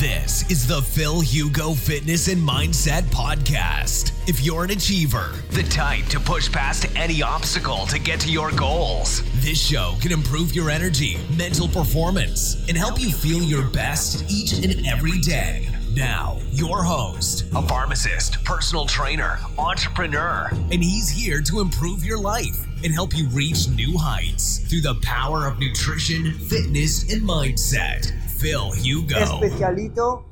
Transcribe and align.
This 0.00 0.50
is 0.50 0.66
the 0.66 0.80
Phil 0.80 1.20
Hugo 1.20 1.74
Fitness 1.74 2.28
and 2.28 2.40
Mindset 2.40 3.02
Podcast. 3.10 4.12
If 4.26 4.42
you're 4.42 4.64
an 4.64 4.70
achiever, 4.70 5.34
the 5.50 5.62
type 5.64 6.06
to 6.06 6.18
push 6.18 6.50
past 6.50 6.86
any 6.96 7.20
obstacle 7.20 7.84
to 7.84 7.98
get 7.98 8.18
to 8.20 8.32
your 8.32 8.50
goals, 8.52 9.22
this 9.42 9.62
show 9.62 9.96
can 10.00 10.10
improve 10.10 10.54
your 10.54 10.70
energy, 10.70 11.18
mental 11.36 11.68
performance, 11.68 12.66
and 12.66 12.78
help 12.78 12.98
you 12.98 13.10
feel 13.10 13.42
your 13.42 13.68
best 13.72 14.24
each 14.30 14.54
and 14.54 14.86
every 14.86 15.18
day. 15.18 15.68
Now, 15.94 16.38
your 16.50 16.82
host, 16.82 17.44
a 17.54 17.60
pharmacist, 17.60 18.42
personal 18.42 18.86
trainer, 18.86 19.38
entrepreneur, 19.58 20.48
and 20.72 20.82
he's 20.82 21.10
here 21.10 21.42
to 21.42 21.60
improve 21.60 22.06
your 22.06 22.18
life 22.18 22.66
and 22.82 22.94
help 22.94 23.14
you 23.14 23.28
reach 23.28 23.68
new 23.68 23.98
heights 23.98 24.60
through 24.60 24.80
the 24.80 24.98
power 25.02 25.46
of 25.46 25.58
nutrition, 25.58 26.32
fitness, 26.32 27.12
and 27.12 27.20
mindset. 27.20 28.10
Phil 28.40 28.56
Hugo. 28.56 29.18
especialito 29.18 30.26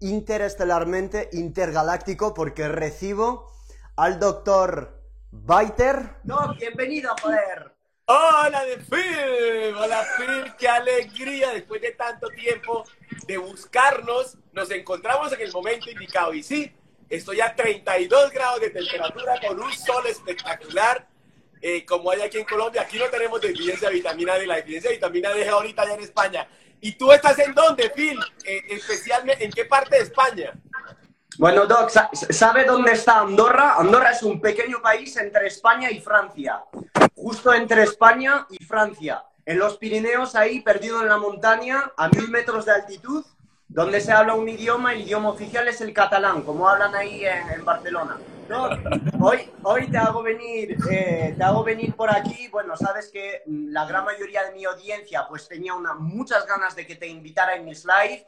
interestelarmente 0.00 1.30
intergaláctico 1.32 2.34
porque 2.34 2.68
recibo 2.68 3.50
al 3.96 4.20
doctor 4.20 5.00
Biter. 5.30 6.16
No, 6.24 6.54
bienvenido, 6.54 7.14
joder. 7.22 7.74
Hola 8.04 8.64
de 8.64 8.76
Phil, 8.76 9.74
hola 9.74 10.04
Phil, 10.16 10.54
qué 10.58 10.68
alegría 10.68 11.52
después 11.52 11.80
de 11.80 11.92
tanto 11.92 12.28
tiempo 12.28 12.84
de 13.26 13.38
buscarnos, 13.38 14.36
nos 14.52 14.70
encontramos 14.70 15.32
en 15.32 15.40
el 15.40 15.52
momento 15.52 15.90
indicado 15.90 16.34
y 16.34 16.42
sí, 16.42 16.70
estoy 17.08 17.40
a 17.40 17.54
32 17.54 18.30
grados 18.30 18.60
de 18.60 18.70
temperatura 18.70 19.40
con 19.46 19.60
un 19.60 19.72
sol 19.72 20.06
espectacular 20.06 21.08
eh, 21.60 21.84
como 21.84 22.10
hay 22.10 22.20
aquí 22.20 22.38
en 22.38 22.44
Colombia, 22.44 22.82
aquí 22.82 22.98
no 22.98 23.06
tenemos 23.06 23.40
deficiencia 23.40 23.88
de 23.88 23.94
vitamina 23.94 24.34
D, 24.34 24.46
la 24.46 24.56
deficiencia 24.56 24.90
de 24.90 24.96
vitamina 24.96 25.30
D 25.30 25.42
es 25.42 25.48
ahorita 25.48 25.82
allá 25.82 25.94
en 25.94 26.00
España. 26.00 26.48
¿Y 26.80 26.92
tú 26.92 27.10
estás 27.12 27.38
en 27.38 27.54
dónde, 27.54 27.90
Phil? 27.90 28.18
Eh, 28.44 28.62
especialmente, 28.70 29.44
¿en 29.44 29.50
qué 29.52 29.64
parte 29.64 29.96
de 29.96 30.02
España? 30.02 30.52
Bueno, 31.38 31.66
Doc, 31.66 31.90
sa- 31.90 32.10
¿sabe 32.12 32.64
dónde 32.64 32.92
está 32.92 33.20
Andorra? 33.20 33.74
Andorra 33.76 34.10
es 34.10 34.22
un 34.22 34.40
pequeño 34.40 34.80
país 34.82 35.16
entre 35.16 35.46
España 35.46 35.90
y 35.90 36.00
Francia. 36.00 36.64
Justo 37.14 37.52
entre 37.52 37.82
España 37.84 38.46
y 38.50 38.64
Francia. 38.64 39.24
En 39.44 39.58
los 39.58 39.78
Pirineos, 39.78 40.34
ahí, 40.34 40.60
perdido 40.60 41.00
en 41.00 41.08
la 41.08 41.16
montaña, 41.16 41.92
a 41.96 42.08
mil 42.08 42.28
metros 42.28 42.64
de 42.66 42.72
altitud, 42.72 43.24
donde 43.68 44.00
se 44.00 44.12
habla 44.12 44.34
un 44.34 44.48
idioma, 44.48 44.92
el 44.94 45.02
idioma 45.02 45.28
oficial 45.30 45.68
es 45.68 45.80
el 45.80 45.92
catalán, 45.92 46.42
como 46.42 46.68
hablan 46.68 46.94
ahí 46.94 47.24
en, 47.24 47.64
Barcelona. 47.64 48.16
Hoy, 49.20 49.50
hoy 49.62 49.90
te 49.90 49.98
hago 49.98 50.22
venir, 50.22 50.76
eh, 50.90 51.34
te 51.36 51.44
hago 51.44 51.62
venir 51.62 51.94
por 51.94 52.10
aquí. 52.10 52.48
Bueno, 52.48 52.76
sabes 52.76 53.10
que 53.12 53.42
mm, 53.46 53.68
la 53.72 53.84
gran 53.84 54.04
mayoría 54.06 54.44
de 54.44 54.52
mi 54.52 54.64
audiencia, 54.64 55.26
pues 55.28 55.46
tenía 55.48 55.74
muchas 55.98 56.46
ganas 56.46 56.74
de 56.74 56.86
que 56.86 56.96
te 56.96 57.06
invitara 57.06 57.56
en 57.56 57.66
mis 57.66 57.84
live. 57.84 58.26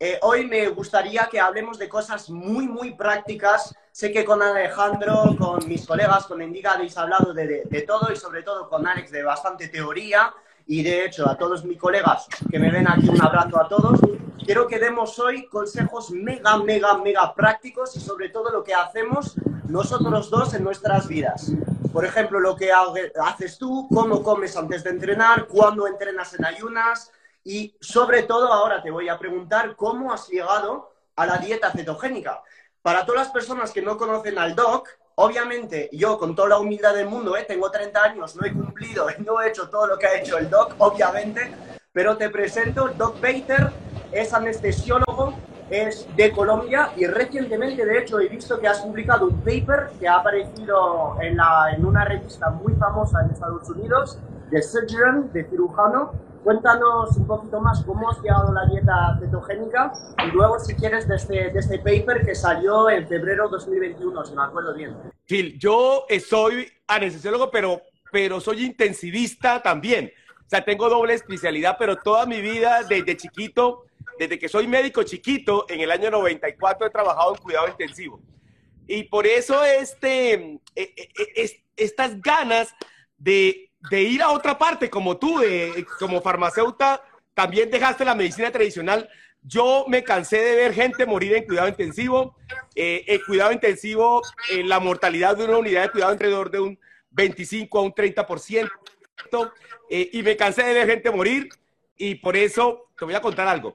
Eh, 0.00 0.18
hoy 0.22 0.46
me 0.46 0.68
gustaría 0.68 1.28
que 1.30 1.38
hablemos 1.40 1.78
de 1.78 1.88
cosas 1.88 2.30
muy, 2.30 2.66
muy 2.66 2.94
prácticas. 2.94 3.74
Sé 3.92 4.10
que 4.10 4.24
con 4.24 4.40
Alejandro, 4.42 5.36
con 5.38 5.68
mis 5.68 5.86
colegas, 5.86 6.24
con 6.26 6.40
Endiga 6.40 6.72
habéis 6.72 6.96
hablado 6.96 7.34
de, 7.34 7.46
de- 7.46 7.62
de 7.66 7.82
todo 7.82 8.10
y 8.10 8.16
sobre 8.16 8.42
todo 8.42 8.70
con 8.70 8.86
Alex 8.86 9.10
de 9.10 9.22
bastante 9.22 9.68
teoría. 9.68 10.32
Y 10.70 10.82
de 10.82 11.06
hecho, 11.06 11.28
a 11.28 11.36
todos 11.36 11.64
mis 11.64 11.78
colegas 11.78 12.26
que 12.50 12.58
me 12.58 12.70
ven 12.70 12.86
aquí, 12.86 13.08
un 13.08 13.20
abrazo 13.22 13.58
a 13.58 13.66
todos. 13.68 13.98
Quiero 14.44 14.66
que 14.66 14.78
demos 14.78 15.18
hoy 15.18 15.46
consejos 15.48 16.10
mega, 16.10 16.58
mega, 16.58 16.96
mega 16.98 17.34
prácticos 17.34 17.96
y 17.96 18.00
sobre 18.00 18.28
todo 18.28 18.50
lo 18.50 18.62
que 18.62 18.74
hacemos 18.74 19.34
nosotros 19.66 20.28
dos 20.30 20.52
en 20.52 20.62
nuestras 20.64 21.08
vidas. 21.08 21.52
Por 21.90 22.04
ejemplo, 22.04 22.38
lo 22.38 22.54
que 22.54 22.70
ha- 22.70 22.84
haces 23.24 23.56
tú, 23.56 23.88
cómo 23.92 24.22
comes 24.22 24.56
antes 24.58 24.84
de 24.84 24.90
entrenar, 24.90 25.46
cuándo 25.46 25.86
entrenas 25.86 26.34
en 26.34 26.44
ayunas, 26.44 27.10
y 27.42 27.74
sobre 27.80 28.24
todo 28.24 28.52
ahora 28.52 28.82
te 28.82 28.90
voy 28.90 29.08
a 29.08 29.18
preguntar 29.18 29.74
cómo 29.74 30.12
has 30.12 30.28
llegado 30.28 30.92
a 31.16 31.24
la 31.24 31.38
dieta 31.38 31.70
cetogénica. 31.72 32.42
Para 32.82 33.06
todas 33.06 33.22
las 33.22 33.32
personas 33.32 33.70
que 33.70 33.80
no 33.80 33.96
conocen 33.96 34.38
al 34.38 34.54
doc, 34.54 34.86
obviamente 35.20 35.88
yo 35.92 36.16
con 36.16 36.34
toda 36.34 36.50
la 36.50 36.58
humildad 36.58 36.94
del 36.94 37.08
mundo, 37.08 37.36
¿eh? 37.36 37.44
tengo 37.46 37.70
30 37.70 38.02
años, 38.02 38.36
no 38.36 38.46
he 38.46 38.52
cumplido, 38.52 39.06
no 39.26 39.40
he 39.40 39.48
hecho 39.48 39.68
todo 39.68 39.86
lo 39.86 39.98
que 39.98 40.06
ha 40.06 40.20
hecho 40.20 40.38
el 40.38 40.48
doc, 40.48 40.74
obviamente, 40.78 41.50
pero 41.92 42.16
te 42.16 42.30
presento, 42.30 42.88
Doc 42.96 43.20
Bater 43.20 43.72
es 44.12 44.32
anestesiólogo, 44.32 45.34
es 45.70 46.06
de 46.14 46.30
Colombia 46.30 46.92
y 46.96 47.06
recientemente, 47.06 47.84
de 47.84 47.98
hecho, 47.98 48.20
he 48.20 48.28
visto 48.28 48.60
que 48.60 48.68
has 48.68 48.80
publicado 48.80 49.26
un 49.26 49.40
paper 49.40 49.90
que 49.98 50.06
ha 50.06 50.16
aparecido 50.16 51.16
en, 51.20 51.38
una 51.84 52.04
revista 52.04 52.50
muy 52.50 52.74
famosa 52.74 53.20
en 53.24 53.32
Estados 53.32 53.68
Unidos, 53.68 54.18
de 54.50 54.62
Surgeon, 54.62 55.32
de 55.32 55.44
cirujano. 55.44 56.12
Cuéntanos 56.42 57.16
un 57.16 57.26
poquito 57.26 57.60
más 57.60 57.82
cómo 57.84 58.08
has 58.10 58.20
llegado 58.22 58.52
la 58.52 58.64
dieta 58.66 59.18
cetogénica 59.20 59.92
y 60.26 60.30
luego, 60.30 60.58
si 60.60 60.74
quieres, 60.74 61.06
de 61.08 61.16
este, 61.16 61.50
de 61.50 61.58
este 61.58 61.78
paper 61.78 62.24
que 62.24 62.34
salió 62.34 62.88
en 62.88 63.06
febrero 63.06 63.48
2021, 63.48 64.24
si 64.24 64.34
me 64.34 64.42
acuerdo 64.42 64.74
bien. 64.74 64.96
Phil, 65.26 65.58
yo 65.58 66.06
soy 66.26 66.66
anestesiólogo, 66.86 67.50
pero, 67.50 67.82
pero 68.10 68.40
soy 68.40 68.64
intensivista 68.64 69.62
también. 69.62 70.12
O 70.46 70.48
sea, 70.48 70.64
tengo 70.64 70.88
doble 70.88 71.12
especialidad, 71.14 71.76
pero 71.78 71.96
toda 71.96 72.24
mi 72.24 72.40
vida, 72.40 72.82
desde 72.88 73.16
chiquito, 73.16 73.84
desde 74.18 74.38
que 74.38 74.48
soy 74.48 74.66
médico 74.66 75.02
chiquito, 75.02 75.66
en 75.68 75.80
el 75.80 75.90
año 75.90 76.10
94 76.10 76.86
he 76.86 76.90
trabajado 76.90 77.34
en 77.34 77.42
cuidado 77.42 77.68
intensivo. 77.68 78.20
Y 78.86 79.02
por 79.04 79.26
eso 79.26 79.62
este, 79.64 80.32
eh, 80.32 80.60
eh, 80.74 80.92
eh, 80.96 81.08
es- 81.36 81.60
estas 81.76 82.20
ganas 82.22 82.74
de, 83.18 83.67
de 83.90 84.02
ir 84.02 84.22
a 84.22 84.30
otra 84.30 84.58
parte, 84.58 84.90
como 84.90 85.16
tú, 85.16 85.38
de, 85.38 85.86
como 85.98 86.20
farmacéuta, 86.20 87.02
también 87.34 87.70
dejaste 87.70 88.04
la 88.04 88.14
medicina 88.14 88.50
tradicional. 88.50 89.08
Yo 89.42 89.84
me 89.88 90.02
cansé 90.02 90.38
de 90.38 90.56
ver 90.56 90.74
gente 90.74 91.06
morir 91.06 91.34
en 91.34 91.44
cuidado 91.44 91.68
intensivo. 91.68 92.36
Eh, 92.74 93.04
el 93.06 93.24
cuidado 93.24 93.52
intensivo, 93.52 94.22
eh, 94.50 94.64
la 94.64 94.80
mortalidad 94.80 95.36
de 95.36 95.44
una 95.44 95.58
unidad 95.58 95.82
de 95.82 95.90
cuidado 95.90 96.12
alrededor 96.12 96.50
de 96.50 96.60
un 96.60 96.78
25 97.10 97.78
a 97.78 97.82
un 97.82 97.92
30%. 97.94 98.70
eh, 99.90 100.10
y 100.12 100.22
me 100.22 100.36
cansé 100.36 100.62
de 100.64 100.74
ver 100.74 100.88
gente 100.88 101.10
morir. 101.10 101.48
Y 101.96 102.16
por 102.16 102.36
eso 102.36 102.90
te 102.96 103.04
voy 103.04 103.14
a 103.14 103.20
contar 103.20 103.48
algo. 103.48 103.74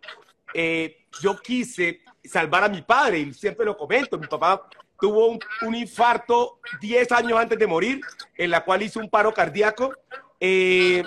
Eh, 0.53 1.07
yo 1.21 1.37
quise 1.39 2.01
salvar 2.23 2.63
a 2.63 2.69
mi 2.69 2.81
padre 2.81 3.19
y 3.19 3.33
siempre 3.33 3.65
lo 3.65 3.75
comento. 3.75 4.17
Mi 4.17 4.27
papá 4.27 4.67
tuvo 5.03 5.37
un, 5.63 5.75
infarto 5.75 6.61
10 6.79 7.11
años 7.11 7.37
antes 7.37 7.59
de 7.59 7.67
morir, 7.67 7.99
en 8.37 8.49
la 8.49 8.63
cual 8.63 8.83
hizo 8.83 9.01
un 9.01 9.09
paro 9.09 9.33
cardíaco. 9.33 9.93
Eh, 10.39 11.03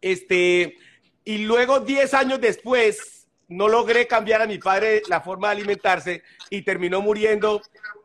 este, 0.00 0.76
y 1.24 1.38
luego 1.38 1.80
10 1.80 2.14
años 2.14 2.40
después, 2.40 3.26
no 3.48 3.66
logré 3.66 4.06
cambiar 4.06 4.42
a 4.42 4.46
mi 4.46 4.58
padre 4.58 5.02
la 5.08 5.20
forma 5.20 5.48
de 5.48 5.54
alimentarse 5.54 6.22
y 6.50 6.62
terminó 6.62 7.00
muriendo 7.00 7.60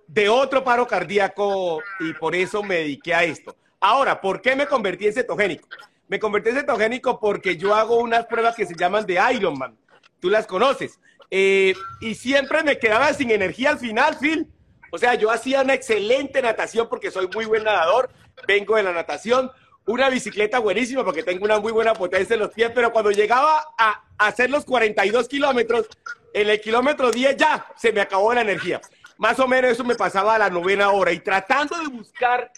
de 0.07 0.27
otro 0.27 0.63
paro 0.63 0.87
cardíaco 0.87 1.83
y 1.99 2.13
por 2.13 2.33
eso 2.33 2.63
me 2.63 2.77
dediqué 2.77 3.13
a 3.13 3.25
esto. 3.25 3.55
Ahora, 3.79 4.19
¿por 4.19 4.41
qué 4.41 4.55
me 4.55 4.65
convertí 4.65 5.05
en 5.05 5.13
cetogénico? 5.13 5.67
Me 6.07 6.17
convertí 6.19 6.49
en 6.49 6.55
cetogénico 6.55 7.19
porque 7.19 7.57
yo 7.57 7.75
hago 7.75 7.97
unas 7.97 8.25
pruebas 8.25 8.55
que 8.55 8.65
se 8.65 8.73
llaman 8.73 9.05
de 9.05 9.21
Ironman. 9.35 9.77
Tú 10.19 10.31
las 10.31 10.47
conoces. 10.47 10.99
Eh, 11.29 11.75
y 12.01 12.15
siempre 12.15 12.63
me 12.63 12.79
quedaba 12.79 13.13
sin 13.13 13.29
energía 13.29 13.69
al 13.69 13.77
final, 13.77 14.17
Phil. 14.19 14.49
O 14.95 14.97
sea, 14.97 15.15
yo 15.15 15.29
hacía 15.29 15.61
una 15.61 15.73
excelente 15.73 16.41
natación 16.41 16.87
porque 16.87 17.11
soy 17.11 17.27
muy 17.27 17.43
buen 17.43 17.65
nadador, 17.65 18.09
vengo 18.47 18.77
de 18.77 18.83
la 18.83 18.93
natación, 18.93 19.51
una 19.85 20.09
bicicleta 20.09 20.59
buenísima 20.59 21.03
porque 21.03 21.21
tengo 21.21 21.43
una 21.43 21.59
muy 21.59 21.73
buena 21.73 21.93
potencia 21.93 22.35
en 22.35 22.39
los 22.39 22.51
pies, 22.51 22.71
pero 22.73 22.93
cuando 22.93 23.11
llegaba 23.11 23.61
a 23.77 24.03
hacer 24.17 24.49
los 24.49 24.63
42 24.63 25.27
kilómetros, 25.27 25.89
en 26.33 26.49
el 26.49 26.61
kilómetro 26.61 27.11
10 27.11 27.35
ya 27.35 27.67
se 27.75 27.91
me 27.91 27.99
acabó 27.99 28.33
la 28.33 28.39
energía. 28.39 28.79
Más 29.17 29.37
o 29.41 29.49
menos 29.49 29.71
eso 29.71 29.83
me 29.83 29.95
pasaba 29.95 30.35
a 30.35 30.39
la 30.39 30.49
novena 30.49 30.89
hora 30.91 31.11
y 31.11 31.19
tratando 31.19 31.77
de 31.77 31.87
buscar 31.89 32.53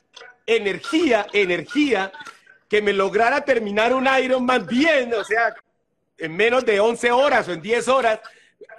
energía, 0.45 1.25
energía 1.33 2.11
que 2.69 2.83
me 2.83 2.93
lograra 2.93 3.41
terminar 3.41 3.95
un 3.95 4.07
Ironman 4.07 4.67
bien, 4.67 5.11
o 5.15 5.23
sea, 5.23 5.55
en 6.19 6.35
menos 6.35 6.63
de 6.67 6.79
11 6.79 7.11
horas 7.11 7.47
o 7.47 7.53
en 7.53 7.63
10 7.63 7.87
horas, 7.87 8.19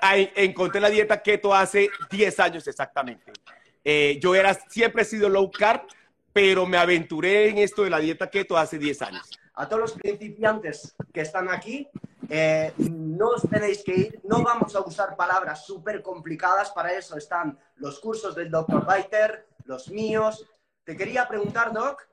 encontré 0.02 0.80
la 0.80 0.90
dieta 0.90 1.22
keto 1.22 1.54
hace 1.54 1.90
10 2.10 2.40
años 2.40 2.66
exactamente. 2.66 3.32
Eh, 3.84 4.18
yo 4.20 4.34
era, 4.34 4.54
siempre 4.68 5.02
he 5.02 5.04
sido 5.04 5.28
low 5.28 5.50
carb, 5.50 5.82
pero 6.32 6.66
me 6.66 6.76
aventuré 6.76 7.48
en 7.48 7.58
esto 7.58 7.84
de 7.84 7.90
la 7.90 7.98
dieta 7.98 8.28
keto 8.28 8.56
hace 8.56 8.78
10 8.78 9.02
años. 9.02 9.30
A 9.54 9.68
todos 9.68 9.80
los 9.80 9.92
principiantes 9.94 10.94
que 11.12 11.22
están 11.22 11.48
aquí, 11.48 11.88
eh, 12.28 12.72
no 12.76 13.30
os 13.30 13.48
tenéis 13.48 13.82
que 13.82 13.94
ir, 13.94 14.20
no 14.24 14.42
vamos 14.42 14.76
a 14.76 14.80
usar 14.80 15.16
palabras 15.16 15.64
súper 15.64 16.02
complicadas, 16.02 16.70
para 16.70 16.92
eso 16.92 17.16
están 17.16 17.58
los 17.76 17.98
cursos 17.98 18.34
del 18.34 18.50
Dr. 18.50 18.86
Biter, 18.86 19.46
los 19.64 19.88
míos. 19.88 20.46
Te 20.84 20.96
quería 20.96 21.26
preguntar, 21.26 21.72
Doc, 21.72 22.06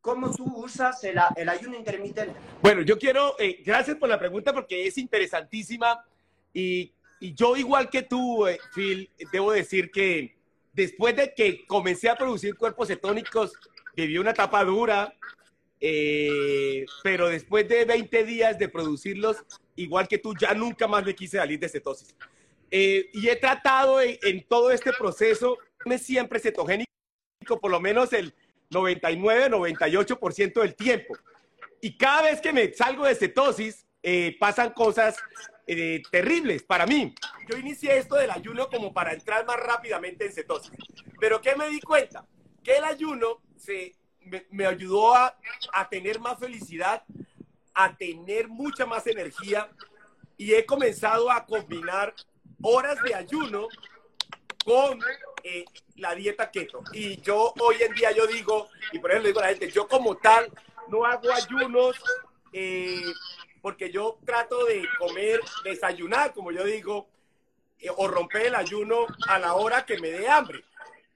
¿cómo 0.00 0.30
tú 0.30 0.44
usas 0.56 1.02
el, 1.04 1.18
el 1.36 1.48
ayuno 1.48 1.76
intermitente? 1.76 2.34
Bueno, 2.60 2.82
yo 2.82 2.98
quiero, 2.98 3.36
eh, 3.38 3.62
gracias 3.64 3.96
por 3.96 4.08
la 4.08 4.18
pregunta 4.18 4.52
porque 4.52 4.86
es 4.86 4.98
interesantísima 4.98 6.04
y, 6.52 6.92
y 7.22 7.34
yo 7.34 7.56
igual 7.56 7.88
que 7.88 8.02
tú, 8.02 8.48
eh, 8.48 8.58
Phil, 8.74 9.08
debo 9.32 9.52
decir 9.52 9.92
que 9.92 10.36
después 10.72 11.14
de 11.14 11.32
que 11.32 11.64
comencé 11.66 12.08
a 12.08 12.16
producir 12.16 12.56
cuerpos 12.56 12.88
cetónicos, 12.88 13.52
viví 13.94 14.18
una 14.18 14.32
etapa 14.32 14.64
dura, 14.64 15.14
eh, 15.80 16.84
pero 17.04 17.28
después 17.28 17.68
de 17.68 17.84
20 17.84 18.24
días 18.24 18.58
de 18.58 18.68
producirlos, 18.68 19.36
igual 19.76 20.08
que 20.08 20.18
tú, 20.18 20.34
ya 20.36 20.52
nunca 20.52 20.88
más 20.88 21.04
me 21.04 21.14
quise 21.14 21.36
salir 21.36 21.60
de 21.60 21.68
cetosis. 21.68 22.12
Eh, 22.72 23.08
y 23.12 23.28
he 23.28 23.36
tratado 23.36 24.00
en, 24.00 24.44
todo 24.48 24.72
este 24.72 24.92
proceso, 24.92 25.58
me 25.84 25.98
siempre 25.98 26.40
cetogénico, 26.40 26.90
por 27.60 27.70
lo 27.70 27.78
menos 27.78 28.12
el 28.12 28.34
99, 28.70 29.48
98% 29.48 30.60
del 30.60 30.74
tiempo. 30.74 31.14
Y 31.80 31.96
cada 31.96 32.22
vez 32.22 32.40
que 32.40 32.52
me 32.52 32.72
salgo 32.72 33.04
de 33.04 33.14
cetosis, 33.14 33.86
eh, 34.02 34.36
pasan 34.40 34.72
cosas 34.72 35.16
eh, 35.66 36.02
terribles 36.10 36.62
para 36.62 36.86
mí. 36.86 37.14
Yo 37.48 37.56
inicié 37.56 37.98
esto 37.98 38.16
del 38.16 38.30
ayuno 38.30 38.68
como 38.68 38.92
para 38.92 39.12
entrar 39.12 39.44
más 39.46 39.56
rápidamente 39.56 40.26
en 40.26 40.32
cetosis. 40.32 40.72
Pero 41.20 41.40
¿qué 41.40 41.54
me 41.56 41.68
di 41.68 41.80
cuenta? 41.80 42.26
Que 42.62 42.76
el 42.76 42.84
ayuno 42.84 43.40
se, 43.56 43.94
me, 44.20 44.46
me 44.50 44.66
ayudó 44.66 45.14
a, 45.14 45.36
a 45.72 45.88
tener 45.88 46.20
más 46.20 46.38
felicidad, 46.38 47.04
a 47.74 47.96
tener 47.96 48.48
mucha 48.48 48.86
más 48.86 49.06
energía 49.06 49.70
y 50.36 50.54
he 50.54 50.66
comenzado 50.66 51.30
a 51.30 51.46
combinar 51.46 52.14
horas 52.62 53.02
de 53.02 53.14
ayuno 53.14 53.68
con 54.64 55.00
eh, 55.44 55.64
la 55.96 56.14
dieta 56.14 56.50
keto. 56.50 56.82
Y 56.92 57.20
yo 57.20 57.52
hoy 57.60 57.76
en 57.80 57.92
día 57.94 58.12
yo 58.12 58.26
digo, 58.26 58.68
y 58.92 58.98
por 58.98 59.10
ejemplo 59.10 59.28
digo 59.28 59.40
a 59.40 59.44
la 59.44 59.48
gente, 59.50 59.70
yo 59.70 59.86
como 59.88 60.16
tal 60.16 60.50
no 60.88 61.04
hago 61.04 61.32
ayunos 61.32 61.96
eh, 62.52 63.12
porque 63.62 63.90
yo 63.90 64.18
trato 64.26 64.66
de 64.66 64.86
comer, 64.98 65.40
desayunar, 65.64 66.34
como 66.34 66.50
yo 66.50 66.64
digo, 66.64 67.08
eh, 67.78 67.88
o 67.96 68.08
romper 68.08 68.46
el 68.46 68.54
ayuno 68.56 69.06
a 69.28 69.38
la 69.38 69.54
hora 69.54 69.86
que 69.86 69.98
me 69.98 70.10
dé 70.10 70.28
hambre. 70.28 70.64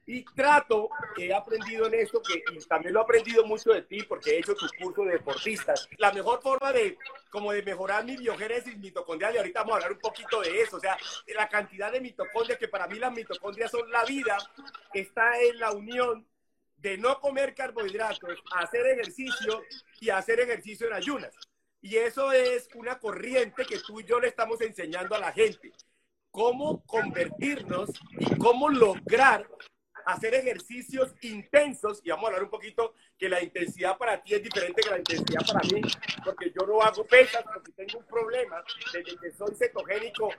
Y 0.08 0.24
trato, 0.24 0.88
he 1.16 1.34
aprendido 1.34 1.88
en 1.88 1.94
esto, 1.94 2.22
que 2.22 2.40
y 2.54 2.58
también 2.66 2.94
lo 2.94 3.00
he 3.00 3.02
aprendido 3.02 3.44
mucho 3.44 3.72
de 3.72 3.82
ti, 3.82 4.04
porque 4.04 4.30
he 4.30 4.38
hecho 4.38 4.54
tu 4.54 4.66
curso 4.80 5.02
de 5.02 5.14
deportistas. 5.14 5.88
La 5.98 6.12
mejor 6.12 6.40
forma 6.40 6.72
de, 6.72 6.96
como 7.28 7.50
de 7.50 7.62
mejorar 7.64 8.04
mi 8.04 8.16
biogénesis 8.16 8.78
mitocondrial, 8.78 9.34
y 9.34 9.38
ahorita 9.38 9.60
vamos 9.60 9.72
a 9.72 9.76
hablar 9.76 9.92
un 9.92 9.98
poquito 9.98 10.40
de 10.42 10.62
eso, 10.62 10.76
o 10.76 10.80
sea, 10.80 10.96
la 11.34 11.48
cantidad 11.48 11.90
de 11.90 12.00
mitocondrias, 12.00 12.56
que 12.56 12.68
para 12.68 12.86
mí 12.86 13.00
las 13.00 13.12
mitocondrias 13.12 13.72
son 13.72 13.90
la 13.90 14.04
vida, 14.04 14.38
está 14.94 15.40
en 15.40 15.58
la 15.58 15.72
unión 15.72 16.24
de 16.76 16.96
no 16.98 17.18
comer 17.18 17.52
carbohidratos, 17.56 18.38
hacer 18.54 18.86
ejercicio 18.86 19.64
y 19.98 20.10
hacer 20.10 20.38
ejercicio 20.38 20.86
en 20.86 20.92
ayunas. 20.92 21.34
Y 21.80 21.96
eso 21.96 22.32
es 22.32 22.68
una 22.74 22.98
corriente 22.98 23.64
que 23.64 23.78
tú 23.78 24.00
y 24.00 24.04
yo 24.04 24.18
le 24.18 24.28
estamos 24.28 24.60
enseñando 24.60 25.14
a 25.14 25.20
la 25.20 25.32
gente. 25.32 25.72
Cómo 26.30 26.84
convertirnos 26.84 27.90
y 28.18 28.36
cómo 28.36 28.68
lograr 28.68 29.48
hacer 30.06 30.34
ejercicios 30.34 31.14
intensos, 31.22 32.00
y 32.04 32.10
vamos 32.10 32.24
a 32.24 32.26
hablar 32.28 32.44
un 32.44 32.50
poquito 32.50 32.94
que 33.18 33.28
la 33.28 33.42
intensidad 33.42 33.98
para 33.98 34.22
ti 34.22 34.34
es 34.34 34.42
diferente 34.42 34.80
que 34.80 34.90
la 34.90 34.98
intensidad 34.98 35.44
para 35.44 35.68
mí, 35.68 35.82
porque 36.24 36.52
yo 36.52 36.64
no 36.64 36.80
hago 36.80 37.04
pesas, 37.04 37.42
porque 37.42 37.72
tengo 37.72 37.98
un 37.98 38.06
problema, 38.06 38.62
desde 38.92 39.16
que 39.16 39.32
soy 39.32 39.56
cetogénico, 39.56 40.30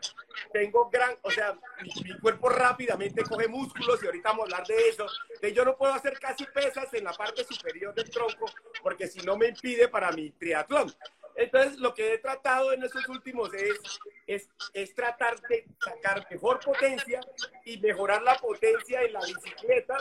tengo 0.53 0.89
gran, 0.89 1.17
o 1.21 1.29
sea, 1.29 1.53
mi, 1.81 1.91
mi 2.03 2.17
cuerpo 2.19 2.47
rápidamente 2.47 3.23
coge 3.23 3.49
músculos, 3.49 4.01
y 4.01 4.05
ahorita 4.05 4.29
vamos 4.29 4.43
a 4.43 4.55
hablar 4.55 4.67
de 4.67 4.87
eso, 4.87 5.05
de 5.41 5.53
yo 5.53 5.65
no 5.65 5.75
puedo 5.75 5.93
hacer 5.93 6.17
casi 6.17 6.45
pesas 6.45 6.93
en 6.93 7.03
la 7.03 7.11
parte 7.11 7.43
superior 7.43 7.93
del 7.93 8.09
tronco, 8.09 8.45
porque 8.81 9.07
si 9.07 9.19
no 9.19 9.35
me 9.35 9.49
impide 9.49 9.89
para 9.89 10.11
mi 10.13 10.31
triatlón. 10.31 10.93
Entonces, 11.37 11.77
lo 11.77 11.93
que 11.93 12.13
he 12.13 12.17
tratado 12.17 12.73
en 12.73 12.83
estos 12.83 13.07
últimos 13.09 13.53
es, 13.53 13.79
es, 14.25 14.49
es, 14.73 14.95
tratar 14.95 15.39
de 15.41 15.67
sacar 15.79 16.25
mejor 16.31 16.59
potencia 16.59 17.21
y 17.63 17.77
mejorar 17.77 18.23
la 18.23 18.35
potencia 18.37 19.03
en 19.03 19.13
la 19.13 19.19
bicicleta, 19.19 19.97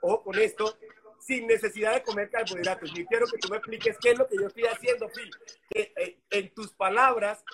ojo 0.00 0.24
con 0.24 0.38
esto, 0.38 0.76
sin 1.20 1.46
necesidad 1.46 1.94
de 1.94 2.02
comer 2.02 2.28
carbohidratos. 2.28 2.90
Y 2.98 3.06
quiero 3.06 3.26
que 3.26 3.38
tú 3.38 3.48
me 3.50 3.58
expliques 3.58 3.96
qué 4.00 4.10
es 4.10 4.18
lo 4.18 4.26
que 4.26 4.36
yo 4.36 4.48
estoy 4.48 4.64
haciendo, 4.64 5.08
Phil. 5.10 5.30
Eh, 5.72 6.18
en 6.28 6.52
tus 6.54 6.72
palabras, 6.72 7.44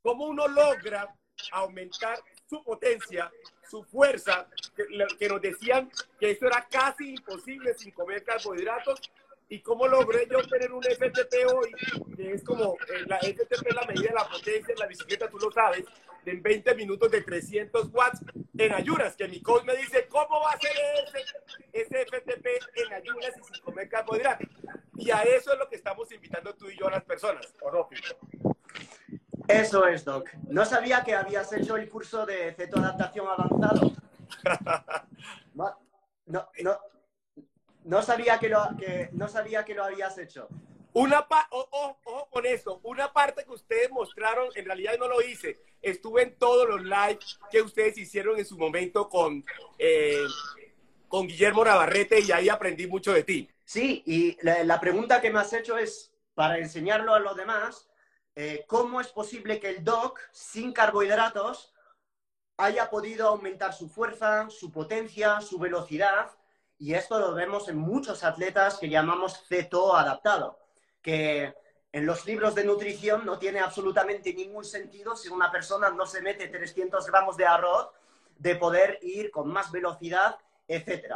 cómo 0.00 0.26
uno 0.26 0.46
logra 0.46 1.12
aumentar 1.50 2.16
su 2.48 2.62
potencia, 2.62 3.28
su 3.68 3.82
fuerza, 3.82 4.48
que, 4.76 4.84
que 5.18 5.28
nos 5.28 5.42
decían 5.42 5.90
que 6.20 6.30
eso 6.30 6.46
era 6.46 6.64
casi 6.70 7.10
imposible 7.10 7.74
sin 7.74 7.90
comer 7.90 8.22
carbohidratos 8.22 9.00
y 9.54 9.60
cómo 9.60 9.86
logré 9.86 10.26
yo 10.28 10.42
tener 10.48 10.72
un 10.72 10.82
FTP 10.82 11.34
hoy, 11.54 11.70
que 12.16 12.32
es 12.32 12.42
como, 12.42 12.74
eh, 12.74 13.04
la 13.06 13.18
FTP 13.18 13.68
es 13.68 13.74
la 13.74 13.86
medida 13.86 14.08
de 14.08 14.14
la 14.14 14.28
potencia 14.28 14.72
en 14.72 14.80
la 14.80 14.86
bicicleta, 14.86 15.28
tú 15.28 15.38
lo 15.38 15.52
sabes, 15.52 15.84
en 16.24 16.42
20 16.42 16.74
minutos 16.74 17.08
de 17.08 17.22
300 17.22 17.88
watts 17.92 18.20
en 18.58 18.72
ayunas, 18.72 19.14
que 19.14 19.28
mi 19.28 19.40
coach 19.40 19.64
me 19.64 19.76
dice, 19.76 20.08
¿cómo 20.08 20.40
va 20.40 20.52
a 20.52 20.58
ser 20.58 20.72
ese, 21.06 21.24
ese 21.72 22.06
FTP 22.06 22.46
en 22.74 22.92
ayunas 22.94 23.30
y 23.38 23.44
sin 23.44 23.62
comer 23.62 23.88
carbohidratos? 23.88 24.48
Y 24.96 25.12
a 25.12 25.22
eso 25.22 25.52
es 25.52 25.58
lo 25.58 25.68
que 25.68 25.76
estamos 25.76 26.10
invitando 26.10 26.52
tú 26.56 26.68
y 26.68 26.76
yo 26.76 26.88
a 26.88 26.90
las 26.90 27.04
personas, 27.04 27.46
¿o 27.60 27.70
no, 27.70 27.88
Eso 29.46 29.86
es, 29.86 30.04
Doc. 30.04 30.30
No 30.48 30.64
sabía 30.64 31.04
que 31.04 31.14
habías 31.14 31.52
hecho 31.52 31.76
el 31.76 31.88
curso 31.88 32.26
de 32.26 32.54
cetoadaptación 32.54 33.28
avanzado. 33.28 33.92
No, 35.54 35.78
no, 36.26 36.48
no, 36.64 36.78
no 37.84 38.02
sabía 38.02 38.38
que 38.38 38.48
lo, 38.48 38.60
que, 38.78 39.10
no 39.12 39.28
sabía 39.28 39.64
que 39.64 39.74
lo 39.74 39.84
habías 39.84 40.18
hecho. 40.18 40.48
Una 40.92 41.26
pa 41.26 41.48
ojo, 41.50 41.68
oh, 41.72 41.98
oh, 42.04 42.30
con 42.30 42.46
eso, 42.46 42.80
una 42.84 43.12
parte 43.12 43.44
que 43.44 43.50
ustedes 43.50 43.90
mostraron, 43.90 44.48
en 44.54 44.64
realidad 44.64 44.94
no 44.98 45.08
lo 45.08 45.20
hice, 45.22 45.60
estuve 45.82 46.22
en 46.22 46.38
todos 46.38 46.68
los 46.68 46.82
lives 46.82 47.38
que 47.50 47.62
ustedes 47.62 47.98
hicieron 47.98 48.38
en 48.38 48.44
su 48.46 48.56
momento 48.56 49.08
con, 49.08 49.44
eh, 49.78 50.22
con 51.08 51.26
Guillermo 51.26 51.64
Navarrete 51.64 52.20
y 52.20 52.30
ahí 52.30 52.48
aprendí 52.48 52.86
mucho 52.86 53.12
de 53.12 53.24
ti. 53.24 53.50
Sí, 53.64 54.04
y 54.06 54.38
la, 54.42 54.62
la 54.62 54.78
pregunta 54.78 55.20
que 55.20 55.30
me 55.30 55.40
has 55.40 55.52
hecho 55.52 55.76
es, 55.76 56.12
para 56.34 56.58
enseñarlo 56.58 57.12
a 57.12 57.20
los 57.20 57.36
demás, 57.36 57.88
eh, 58.36 58.64
¿cómo 58.66 59.00
es 59.00 59.08
posible 59.08 59.60
que 59.60 59.70
el 59.70 59.84
doc, 59.84 60.20
sin 60.32 60.72
carbohidratos, 60.72 61.72
haya 62.56 62.88
podido 62.90 63.28
aumentar 63.28 63.72
su 63.72 63.88
fuerza, 63.88 64.48
su 64.50 64.70
potencia, 64.72 65.40
su 65.40 65.58
velocidad? 65.58 66.30
Y 66.78 66.94
esto 66.94 67.18
lo 67.18 67.34
vemos 67.34 67.68
en 67.68 67.76
muchos 67.76 68.24
atletas 68.24 68.78
que 68.78 68.88
llamamos 68.88 69.44
ceto 69.46 69.96
adaptado, 69.96 70.58
que 71.00 71.54
en 71.92 72.06
los 72.06 72.26
libros 72.26 72.54
de 72.54 72.64
nutrición 72.64 73.24
no 73.24 73.38
tiene 73.38 73.60
absolutamente 73.60 74.34
ningún 74.34 74.64
sentido 74.64 75.14
si 75.14 75.28
una 75.28 75.52
persona 75.52 75.90
no 75.90 76.06
se 76.06 76.20
mete 76.22 76.48
300 76.48 77.06
gramos 77.06 77.36
de 77.36 77.46
arroz 77.46 77.90
de 78.36 78.56
poder 78.56 78.98
ir 79.02 79.30
con 79.30 79.48
más 79.48 79.70
velocidad, 79.70 80.36
etc. 80.66 81.14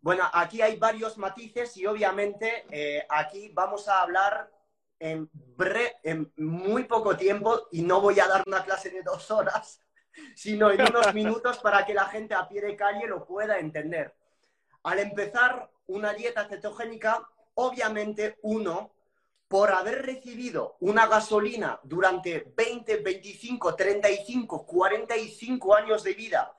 Bueno, 0.00 0.28
aquí 0.32 0.62
hay 0.62 0.76
varios 0.76 1.18
matices 1.18 1.76
y 1.76 1.86
obviamente 1.86 2.66
eh, 2.70 3.04
aquí 3.08 3.50
vamos 3.52 3.88
a 3.88 4.02
hablar 4.02 4.50
en, 4.98 5.28
bre 5.32 5.96
en 6.04 6.32
muy 6.36 6.84
poco 6.84 7.16
tiempo 7.16 7.66
y 7.72 7.82
no 7.82 8.00
voy 8.00 8.20
a 8.20 8.28
dar 8.28 8.44
una 8.46 8.64
clase 8.64 8.90
de 8.90 9.02
dos 9.02 9.30
horas, 9.30 9.80
sino 10.36 10.70
en 10.70 10.82
unos 10.82 11.12
minutos 11.14 11.58
para 11.58 11.84
que 11.84 11.94
la 11.94 12.06
gente 12.06 12.34
a 12.34 12.48
pie 12.48 12.60
de 12.60 12.76
calle 12.76 13.08
lo 13.08 13.24
pueda 13.24 13.58
entender. 13.58 14.14
Al 14.84 14.98
empezar 14.98 15.70
una 15.86 16.12
dieta 16.12 16.48
cetogénica, 16.48 17.28
obviamente 17.54 18.38
uno, 18.42 18.92
por 19.46 19.70
haber 19.70 20.06
recibido 20.06 20.76
una 20.80 21.06
gasolina 21.06 21.78
durante 21.82 22.52
20, 22.56 22.96
25, 22.96 23.74
35, 23.74 24.66
45 24.66 25.74
años 25.74 26.02
de 26.02 26.14
vida, 26.14 26.56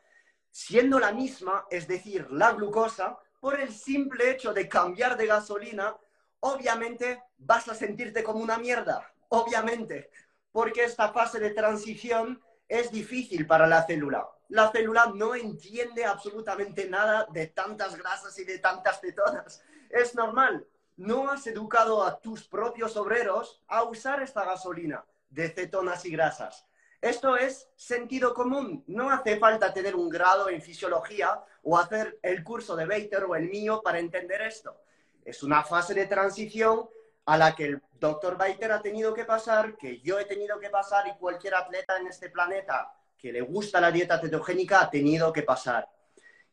siendo 0.52 1.00
la 1.00 1.12
misma, 1.12 1.66
es 1.72 1.88
decir, 1.88 2.30
la 2.30 2.54
glucosa, 2.54 3.18
por 3.40 3.60
el 3.60 3.74
simple 3.74 4.32
hecho 4.32 4.54
de 4.54 4.70
cambiar 4.70 5.18
de 5.18 5.26
gasolina, 5.26 5.98
obviamente 6.40 7.24
vas 7.38 7.68
a 7.68 7.76
sentirte 7.76 8.24
como 8.24 8.40
una 8.40 8.58
mierda, 8.58 9.12
obviamente, 9.30 10.12
porque 10.52 10.84
esta 10.84 11.12
fase 11.12 11.40
de 11.40 11.50
transición 11.50 12.42
es 12.68 12.92
difícil 12.92 13.48
para 13.48 13.68
la 13.68 13.86
célula 13.86 14.30
la 14.54 14.72
célula 14.72 15.12
no 15.16 15.34
entiende 15.34 16.06
absolutamente 16.06 16.88
nada 16.88 17.26
de 17.32 17.48
tantas 17.48 17.96
grasas 17.96 18.38
y 18.38 18.44
de 18.44 18.60
tantas 18.60 19.02
cetonas. 19.02 19.64
Es 19.90 20.14
normal. 20.14 20.64
No 20.96 21.32
has 21.32 21.48
educado 21.48 22.04
a 22.04 22.20
tus 22.20 22.48
propios 22.48 22.96
obreros 22.96 23.64
a 23.68 23.82
usar 23.82 24.22
esta 24.22 24.46
gasolina 24.46 25.04
de 25.32 25.50
cetonas 25.50 26.06
y 26.06 26.12
grasas. 26.12 26.68
Esto 27.02 27.36
es 27.36 27.68
sentido 27.76 28.36
común. 28.36 28.84
No 28.86 29.10
hace 29.10 29.38
falta 29.38 29.74
tener 29.74 29.96
un 29.96 30.08
grado 30.08 30.48
en 30.50 30.62
fisiología 30.62 31.44
o 31.64 31.76
hacer 31.76 32.20
el 32.22 32.44
curso 32.44 32.76
de 32.76 32.86
Baiter 32.86 33.24
o 33.24 33.36
el 33.36 33.50
mío 33.50 33.82
para 33.84 33.98
entender 33.98 34.44
esto. 34.44 34.84
Es 35.26 35.42
una 35.42 35.64
fase 35.64 35.96
de 35.96 36.06
transición 36.06 36.88
a 37.26 37.38
la 37.38 37.56
que 37.56 37.66
el 37.66 37.82
doctor 37.94 38.38
Baiter 38.38 38.72
ha 38.72 38.84
tenido 38.84 39.16
que 39.16 39.26
pasar, 39.26 39.76
que 39.78 40.00
yo 40.02 40.20
he 40.20 40.26
tenido 40.26 40.60
que 40.60 40.70
pasar 40.70 41.08
y 41.08 41.18
cualquier 41.18 41.56
atleta 41.56 41.98
en 41.98 42.06
este 42.06 42.30
planeta 42.30 42.94
que 43.24 43.32
le 43.32 43.40
gusta 43.40 43.80
la 43.80 43.90
dieta 43.90 44.20
cetogénica 44.20 44.82
ha 44.82 44.90
tenido 44.90 45.32
que 45.32 45.44
pasar. 45.44 45.90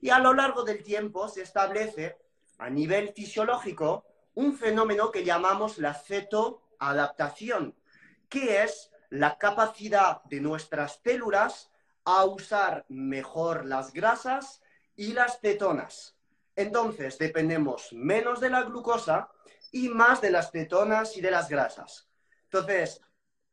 Y 0.00 0.10
a 0.10 0.20
lo 0.20 0.32
largo 0.32 0.62
del 0.62 0.84
tiempo 0.84 1.28
se 1.28 1.42
establece 1.42 2.16
a 2.58 2.70
nivel 2.70 3.12
fisiológico 3.12 4.06
un 4.34 4.56
fenómeno 4.56 5.10
que 5.10 5.24
llamamos 5.24 5.78
la 5.78 5.94
cetoadaptación, 5.94 7.74
que 8.28 8.62
es 8.62 8.92
la 9.08 9.36
capacidad 9.36 10.22
de 10.26 10.40
nuestras 10.40 11.00
células 11.02 11.72
a 12.04 12.24
usar 12.24 12.86
mejor 12.88 13.66
las 13.66 13.92
grasas 13.92 14.62
y 14.94 15.12
las 15.12 15.40
cetonas. 15.40 16.14
Entonces 16.54 17.18
dependemos 17.18 17.92
menos 17.92 18.38
de 18.38 18.50
la 18.50 18.62
glucosa 18.62 19.28
y 19.72 19.88
más 19.88 20.20
de 20.20 20.30
las 20.30 20.52
cetonas 20.52 21.16
y 21.16 21.20
de 21.20 21.32
las 21.32 21.48
grasas. 21.48 22.08
Entonces, 22.44 23.02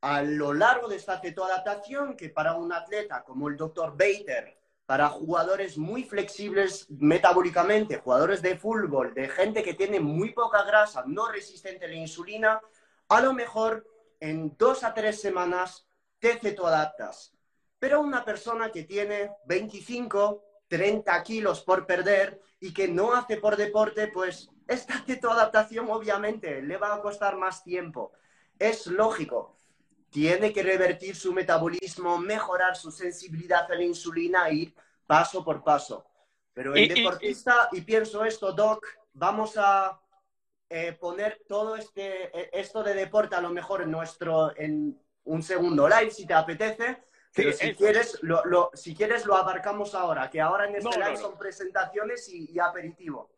a 0.07 0.21
lo 0.21 0.53
largo 0.53 0.87
de 0.87 0.95
esta 0.95 1.19
cetoadaptación, 1.19 2.15
que 2.15 2.29
para 2.29 2.53
un 2.53 2.71
atleta 2.71 3.25
como 3.25 3.49
el 3.49 3.57
doctor 3.57 3.91
Bater, 3.91 4.57
para 4.85 5.09
jugadores 5.09 5.77
muy 5.77 6.05
flexibles 6.05 6.89
metabólicamente, 6.89 7.97
jugadores 7.97 8.41
de 8.41 8.57
fútbol, 8.57 9.13
de 9.13 9.27
gente 9.27 9.63
que 9.63 9.73
tiene 9.73 9.99
muy 9.99 10.31
poca 10.31 10.63
grasa, 10.63 11.03
no 11.05 11.29
resistente 11.29 11.83
a 11.83 11.87
la 11.89 11.95
insulina, 11.95 12.61
a 13.09 13.19
lo 13.19 13.33
mejor 13.33 13.85
en 14.21 14.55
dos 14.57 14.85
a 14.85 14.93
tres 14.93 15.19
semanas 15.19 15.89
te 16.19 16.39
cetoadaptas. 16.39 17.33
Pero 17.77 17.99
una 17.99 18.23
persona 18.23 18.71
que 18.71 18.83
tiene 18.83 19.31
25, 19.45 20.41
30 20.69 21.21
kilos 21.23 21.63
por 21.63 21.85
perder 21.85 22.41
y 22.61 22.73
que 22.73 22.87
no 22.87 23.13
hace 23.13 23.35
por 23.35 23.57
deporte, 23.57 24.07
pues 24.07 24.49
esta 24.69 25.03
cetoadaptación 25.05 25.89
obviamente 25.89 26.61
le 26.61 26.77
va 26.77 26.95
a 26.95 27.01
costar 27.01 27.35
más 27.35 27.61
tiempo. 27.61 28.13
Es 28.57 28.87
lógico 28.87 29.56
tiene 30.09 30.53
que 30.53 30.63
revertir 30.63 31.15
su 31.15 31.33
metabolismo, 31.33 32.17
mejorar 32.17 32.75
su 32.75 32.91
sensibilidad 32.91 33.69
a 33.71 33.75
la 33.75 33.83
insulina 33.83 34.47
e 34.49 34.53
ir 34.53 34.75
paso 35.05 35.43
por 35.43 35.63
paso. 35.63 36.05
Pero 36.53 36.75
el 36.75 36.87
deportista, 36.87 37.69
y, 37.71 37.81
pienso 37.81 38.25
esto, 38.25 38.51
Doc, 38.51 38.85
vamos 39.13 39.53
a 39.57 39.99
eh, 40.69 40.93
poner 40.93 41.43
todo 41.47 41.75
este, 41.75 42.31
esto 42.57 42.83
de 42.83 42.93
deporte 42.93 43.35
a 43.35 43.41
lo 43.41 43.49
mejor 43.49 43.83
en 43.83 43.91
nuestro, 43.91 44.57
en 44.57 44.99
un 45.25 45.43
segundo 45.43 45.87
live, 45.87 46.11
si 46.11 46.25
te 46.25 46.33
apetece. 46.33 47.03
Pero 47.33 47.53
si, 47.53 47.75
quieres, 47.75 48.17
lo, 48.23 48.71
si 48.73 48.95
quieres, 48.95 49.25
lo 49.25 49.35
abarcamos 49.35 49.93
ahora, 49.93 50.27
que 50.29 50.41
ahora 50.41 50.67
en 50.67 50.77
este 50.77 50.97
live 50.97 51.17
son 51.17 51.37
presentaciones 51.37 52.27
y 52.29 52.57
aperitivo. 52.57 53.29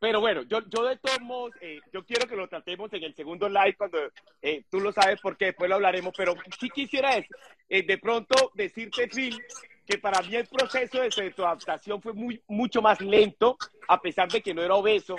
Pero 0.00 0.18
bueno, 0.20 0.42
yo, 0.44 0.60
yo 0.70 0.84
de 0.84 0.96
todos 0.96 1.20
modos, 1.20 1.52
eh, 1.60 1.78
yo 1.92 2.06
quiero 2.06 2.26
que 2.26 2.34
lo 2.34 2.48
tratemos 2.48 2.90
en 2.94 3.04
el 3.04 3.14
segundo 3.14 3.50
live 3.50 3.76
cuando 3.76 3.98
eh, 4.40 4.64
tú 4.70 4.80
lo 4.80 4.92
sabes 4.92 5.20
porque 5.20 5.46
después 5.46 5.68
lo 5.68 5.76
hablaremos, 5.76 6.14
pero 6.16 6.34
sí 6.58 6.70
quisiera 6.70 7.18
es, 7.18 7.26
eh, 7.68 7.82
de 7.82 7.98
pronto 7.98 8.50
decirte, 8.54 9.08
Phil, 9.08 9.38
que 9.86 9.98
para 9.98 10.22
mí 10.22 10.36
el 10.36 10.46
proceso 10.46 11.02
de 11.02 11.34
adaptación 11.36 12.00
fue 12.00 12.14
muy, 12.14 12.42
mucho 12.48 12.80
más 12.80 12.98
lento, 13.02 13.58
a 13.88 14.00
pesar 14.00 14.30
de 14.30 14.40
que 14.40 14.54
no 14.54 14.62
era 14.62 14.74
obeso. 14.74 15.16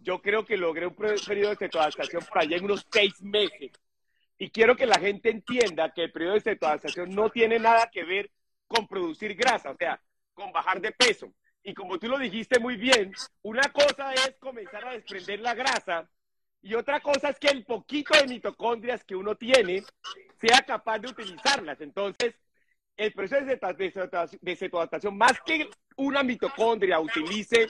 Yo 0.00 0.22
creo 0.22 0.42
que 0.42 0.56
logré 0.56 0.86
un 0.86 0.94
periodo 0.94 1.54
de 1.54 1.66
adaptación 1.66 2.24
por 2.24 2.38
allá 2.38 2.56
en 2.56 2.64
unos 2.64 2.86
seis 2.90 3.20
meses. 3.22 3.72
Y 4.38 4.48
quiero 4.48 4.74
que 4.74 4.86
la 4.86 4.98
gente 4.98 5.28
entienda 5.28 5.92
que 5.92 6.04
el 6.04 6.12
periodo 6.12 6.38
de 6.38 6.58
adaptación 6.62 7.14
no 7.14 7.28
tiene 7.28 7.58
nada 7.58 7.90
que 7.92 8.04
ver 8.04 8.30
con 8.66 8.88
producir 8.88 9.34
grasa, 9.34 9.70
o 9.70 9.76
sea, 9.76 10.00
con 10.32 10.50
bajar 10.50 10.80
de 10.80 10.92
peso 10.92 11.30
y 11.64 11.72
como 11.72 11.98
tú 11.98 12.08
lo 12.08 12.18
dijiste 12.18 12.60
muy 12.60 12.76
bien, 12.76 13.12
una 13.42 13.62
cosa 13.72 14.12
es 14.12 14.36
comenzar 14.38 14.86
a 14.86 14.92
desprender 14.92 15.40
la 15.40 15.54
grasa 15.54 16.08
y 16.60 16.74
otra 16.74 17.00
cosa 17.00 17.30
es 17.30 17.38
que 17.38 17.48
el 17.48 17.64
poquito 17.64 18.14
de 18.14 18.28
mitocondrias 18.28 19.02
que 19.04 19.16
uno 19.16 19.34
tiene 19.34 19.82
sea 20.40 20.60
capaz 20.62 20.98
de 20.98 21.08
utilizarlas. 21.08 21.80
Entonces, 21.80 22.34
el 22.96 23.12
proceso 23.12 23.44
de 23.44 24.56
cetoadaptación, 24.56 25.16
más 25.16 25.40
que 25.44 25.68
una 25.96 26.22
mitocondria 26.22 27.00
utilice 27.00 27.68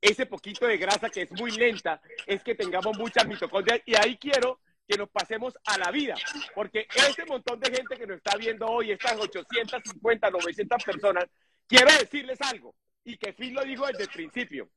ese 0.00 0.26
poquito 0.26 0.66
de 0.66 0.76
grasa 0.76 1.08
que 1.08 1.22
es 1.22 1.32
muy 1.32 1.52
lenta, 1.52 2.00
es 2.26 2.42
que 2.42 2.54
tengamos 2.54 2.98
muchas 2.98 3.26
mitocondrias 3.26 3.80
y 3.86 3.94
ahí 3.96 4.16
quiero 4.16 4.60
que 4.88 4.96
nos 4.96 5.08
pasemos 5.10 5.56
a 5.66 5.78
la 5.78 5.90
vida, 5.92 6.14
porque 6.54 6.88
ese 6.94 7.24
montón 7.26 7.60
de 7.60 7.70
gente 7.70 7.96
que 7.96 8.06
nos 8.06 8.16
está 8.16 8.36
viendo 8.36 8.66
hoy, 8.66 8.90
estas 8.90 9.16
850, 9.18 10.30
900 10.30 10.84
personas, 10.84 11.26
quiero 11.68 11.92
decirles 11.92 12.40
algo, 12.40 12.74
y 13.04 13.16
que 13.16 13.32
Phil 13.32 13.54
lo 13.54 13.62
dijo 13.62 13.86
desde 13.86 14.04
el 14.04 14.10
principio. 14.10 14.68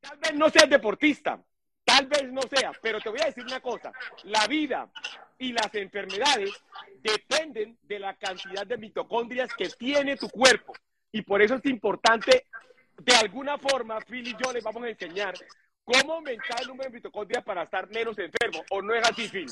Tal 0.00 0.18
vez 0.18 0.34
no 0.34 0.48
seas 0.50 0.68
deportista, 0.68 1.42
tal 1.84 2.06
vez 2.06 2.24
no 2.30 2.42
sea, 2.42 2.72
pero 2.80 3.00
te 3.00 3.08
voy 3.08 3.20
a 3.20 3.26
decir 3.26 3.44
una 3.44 3.60
cosa, 3.60 3.92
la 4.24 4.46
vida 4.46 4.90
y 5.38 5.52
las 5.52 5.74
enfermedades 5.74 6.50
dependen 7.00 7.78
de 7.82 7.98
la 7.98 8.16
cantidad 8.16 8.66
de 8.66 8.78
mitocondrias 8.78 9.52
que 9.54 9.68
tiene 9.70 10.16
tu 10.16 10.28
cuerpo. 10.28 10.74
Y 11.12 11.22
por 11.22 11.42
eso 11.42 11.54
es 11.54 11.64
importante, 11.66 12.46
de 12.98 13.14
alguna 13.16 13.58
forma, 13.58 14.00
Phil 14.00 14.28
y 14.28 14.36
yo 14.42 14.52
les 14.52 14.62
vamos 14.62 14.82
a 14.84 14.88
enseñar 14.88 15.34
cómo 15.84 16.14
aumentar 16.14 16.60
el 16.60 16.68
número 16.68 16.90
de 16.90 16.96
mitocondrias 16.96 17.44
para 17.44 17.62
estar 17.62 17.88
menos 17.90 18.18
enfermo. 18.18 18.64
¿O 18.70 18.82
no 18.82 18.94
es 18.94 19.08
así, 19.08 19.28
Phil? 19.28 19.50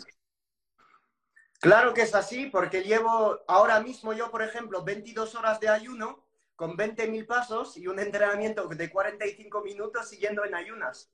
Claro 1.61 1.95
que 1.95 2.03
es 2.03 2.15
así, 2.15 2.47
porque 2.47 2.83
llevo 2.83 3.41
ahora 3.49 3.81
mismo 3.81 4.13
yo, 4.13 4.31
por 4.31 4.43
ejemplo, 4.43 4.85
22 4.85 5.35
horas 5.35 5.61
de 5.61 5.69
ayuno 5.69 6.24
con 6.57 6.77
20.000 6.77 7.27
pasos 7.27 7.77
y 7.77 7.87
un 7.87 7.99
entrenamiento 7.99 8.67
de 8.69 8.91
45 8.91 9.63
minutos 9.63 10.09
siguiendo 10.09 10.45
en 10.45 10.55
ayunas. 10.55 11.11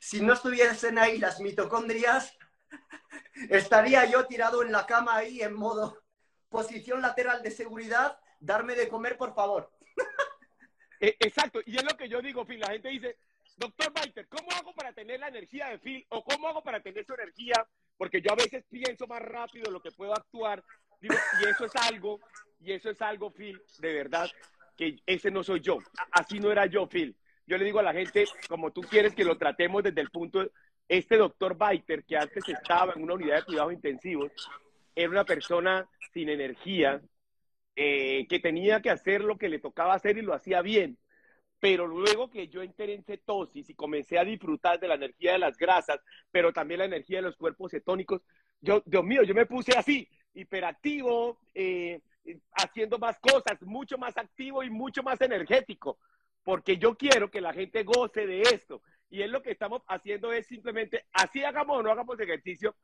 Si 0.00 0.20
no 0.20 0.34
estuviesen 0.34 0.98
ahí 0.98 1.18
las 1.18 1.40
mitocondrias, 1.40 2.36
estaría 3.48 4.04
yo 4.06 4.26
tirado 4.26 4.62
en 4.62 4.72
la 4.72 4.86
cama 4.86 5.16
ahí 5.16 5.40
en 5.40 5.54
modo 5.54 6.02
posición 6.52 7.00
lateral 7.00 7.42
de 7.42 7.50
seguridad, 7.50 8.18
darme 8.38 8.74
de 8.74 8.88
comer, 8.88 9.16
por 9.16 9.34
favor. 9.34 9.72
E, 11.00 11.16
exacto, 11.18 11.60
y 11.66 11.76
es 11.76 11.82
lo 11.82 11.96
que 11.96 12.08
yo 12.08 12.22
digo, 12.22 12.44
Phil. 12.44 12.60
La 12.60 12.70
gente 12.70 12.88
dice, 12.88 13.16
doctor 13.56 13.92
Baiter, 13.92 14.28
¿cómo 14.28 14.48
hago 14.52 14.72
para 14.72 14.92
tener 14.92 15.18
la 15.18 15.28
energía 15.28 15.70
de 15.70 15.78
Phil? 15.78 16.06
¿O 16.10 16.22
cómo 16.22 16.46
hago 16.46 16.62
para 16.62 16.80
tener 16.80 17.04
su 17.04 17.14
energía? 17.14 17.66
Porque 17.96 18.22
yo 18.22 18.30
a 18.32 18.36
veces 18.36 18.64
pienso 18.70 19.08
más 19.08 19.20
rápido 19.20 19.70
lo 19.72 19.82
que 19.82 19.90
puedo 19.90 20.14
actuar. 20.14 20.62
y 21.00 21.08
eso 21.48 21.64
es 21.64 21.74
algo, 21.74 22.20
y 22.60 22.72
eso 22.72 22.90
es 22.90 23.02
algo, 23.02 23.32
Phil, 23.32 23.60
de 23.78 23.92
verdad, 23.92 24.30
ese 25.06 25.30
no 25.30 25.42
soy 25.42 25.60
yo. 25.60 25.78
Así 26.10 26.38
no 26.38 26.50
era 26.50 26.66
yo, 26.66 26.88
Phil. 26.88 27.16
Yo 27.46 27.58
le 27.58 27.64
digo 27.64 27.80
a 27.80 27.82
la 27.82 27.92
gente, 27.92 28.24
como 28.48 28.72
tú 28.72 28.82
quieres 28.82 29.14
que 29.14 29.24
lo 29.24 29.36
tratemos 29.36 29.82
desde 29.82 30.00
el 30.00 30.10
punto, 30.10 30.50
este 30.88 31.16
doctor 31.16 31.56
Baiter, 31.56 32.04
que 32.04 32.16
antes 32.16 32.48
estaba 32.48 32.92
en 32.94 33.02
una 33.02 33.14
unidad 33.14 33.36
de 33.36 33.44
cuidados 33.44 33.72
intensivos, 33.72 34.30
era 34.94 35.10
una 35.10 35.24
persona 35.24 35.88
sin 36.12 36.28
energía, 36.28 37.00
eh, 37.74 38.26
que 38.28 38.38
tenía 38.38 38.82
que 38.82 38.90
hacer 38.90 39.22
lo 39.22 39.38
que 39.38 39.48
le 39.48 39.58
tocaba 39.58 39.94
hacer 39.94 40.18
y 40.18 40.22
lo 40.22 40.34
hacía 40.34 40.60
bien. 40.62 40.98
Pero 41.58 41.86
luego 41.86 42.28
que 42.28 42.48
yo 42.48 42.60
entré 42.60 42.92
en 42.94 43.04
cetosis 43.04 43.70
y 43.70 43.74
comencé 43.74 44.18
a 44.18 44.24
disfrutar 44.24 44.80
de 44.80 44.88
la 44.88 44.96
energía 44.96 45.32
de 45.32 45.38
las 45.38 45.56
grasas, 45.56 46.00
pero 46.30 46.52
también 46.52 46.80
la 46.80 46.86
energía 46.86 47.18
de 47.18 47.22
los 47.22 47.36
cuerpos 47.36 47.70
cetónicos, 47.70 48.20
yo, 48.60 48.82
Dios 48.84 49.04
mío, 49.04 49.22
yo 49.22 49.34
me 49.34 49.46
puse 49.46 49.72
así, 49.76 50.08
hiperactivo, 50.34 51.38
eh, 51.54 52.00
haciendo 52.54 52.98
más 52.98 53.18
cosas, 53.18 53.60
mucho 53.62 53.98
más 53.98 54.16
activo 54.16 54.62
y 54.62 54.70
mucho 54.70 55.02
más 55.02 55.20
energético, 55.20 55.98
porque 56.42 56.76
yo 56.76 56.96
quiero 56.96 57.30
que 57.30 57.40
la 57.40 57.52
gente 57.52 57.82
goce 57.84 58.26
de 58.26 58.42
esto. 58.42 58.82
Y 59.10 59.22
es 59.22 59.30
lo 59.30 59.42
que 59.42 59.50
estamos 59.50 59.82
haciendo 59.88 60.32
es 60.32 60.46
simplemente, 60.46 61.04
así 61.12 61.44
hagamos 61.44 61.78
o 61.78 61.82
no 61.82 61.90
hagamos 61.90 62.18
ejercicio, 62.18 62.74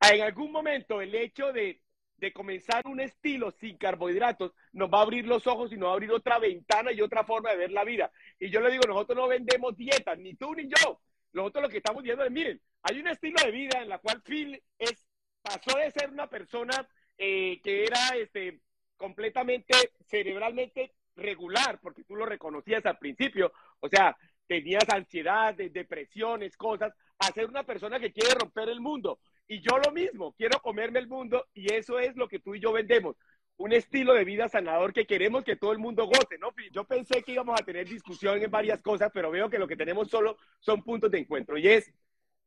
en 0.00 0.22
algún 0.22 0.52
momento 0.52 1.00
el 1.00 1.14
hecho 1.14 1.52
de, 1.52 1.80
de 2.16 2.32
comenzar 2.32 2.86
un 2.86 3.00
estilo 3.00 3.50
sin 3.50 3.76
carbohidratos 3.76 4.52
nos 4.72 4.90
va 4.90 4.98
a 4.98 5.02
abrir 5.02 5.26
los 5.26 5.46
ojos 5.46 5.72
y 5.72 5.76
nos 5.76 5.88
va 5.88 5.92
a 5.92 5.94
abrir 5.94 6.12
otra 6.12 6.38
ventana 6.38 6.92
y 6.92 7.00
otra 7.00 7.24
forma 7.24 7.50
de 7.50 7.56
ver 7.56 7.72
la 7.72 7.84
vida. 7.84 8.10
Y 8.38 8.50
yo 8.50 8.60
le 8.60 8.70
digo, 8.70 8.84
nosotros 8.86 9.16
no 9.16 9.28
vendemos 9.28 9.76
dietas, 9.76 10.18
ni 10.18 10.34
tú 10.34 10.54
ni 10.54 10.64
yo. 10.64 11.00
Nosotros 11.32 11.62
lo 11.62 11.68
que 11.68 11.78
estamos 11.78 12.02
diciendo 12.02 12.24
es, 12.24 12.30
miren, 12.30 12.60
hay 12.82 13.00
un 13.00 13.08
estilo 13.08 13.36
de 13.44 13.50
vida 13.50 13.82
en 13.82 13.88
la 13.88 13.98
cual 13.98 14.22
Phil 14.22 14.62
es, 14.78 15.06
pasó 15.42 15.78
de 15.78 15.90
ser 15.90 16.10
una 16.10 16.28
persona 16.28 16.86
eh, 17.16 17.60
que 17.62 17.84
era 17.84 18.16
este, 18.16 18.60
completamente 19.00 19.74
cerebralmente 20.06 20.92
regular, 21.16 21.80
porque 21.80 22.04
tú 22.04 22.14
lo 22.14 22.26
reconocías 22.26 22.84
al 22.84 22.98
principio, 22.98 23.50
o 23.80 23.88
sea, 23.88 24.14
tenías 24.46 24.84
ansiedad, 24.90 25.54
depresiones, 25.54 26.54
cosas, 26.56 26.92
a 27.18 27.32
ser 27.32 27.46
una 27.46 27.64
persona 27.64 27.98
que 27.98 28.12
quiere 28.12 28.34
romper 28.34 28.68
el 28.68 28.80
mundo. 28.80 29.18
Y 29.48 29.60
yo 29.60 29.78
lo 29.78 29.90
mismo, 29.90 30.34
quiero 30.34 30.60
comerme 30.60 30.98
el 30.98 31.08
mundo 31.08 31.46
y 31.54 31.72
eso 31.72 31.98
es 31.98 32.14
lo 32.14 32.28
que 32.28 32.40
tú 32.40 32.54
y 32.54 32.60
yo 32.60 32.72
vendemos. 32.72 33.16
Un 33.56 33.72
estilo 33.72 34.12
de 34.12 34.24
vida 34.24 34.48
sanador 34.50 34.92
que 34.92 35.06
queremos 35.06 35.44
que 35.44 35.56
todo 35.56 35.72
el 35.72 35.78
mundo 35.78 36.04
goce, 36.04 36.36
¿no? 36.38 36.52
Yo 36.70 36.84
pensé 36.84 37.22
que 37.22 37.32
íbamos 37.32 37.58
a 37.58 37.64
tener 37.64 37.88
discusión 37.88 38.42
en 38.42 38.50
varias 38.50 38.82
cosas, 38.82 39.10
pero 39.14 39.30
veo 39.30 39.48
que 39.48 39.58
lo 39.58 39.66
que 39.66 39.76
tenemos 39.76 40.08
solo 40.08 40.36
son 40.58 40.82
puntos 40.82 41.10
de 41.10 41.20
encuentro. 41.20 41.56
Y 41.56 41.68
es, 41.68 41.90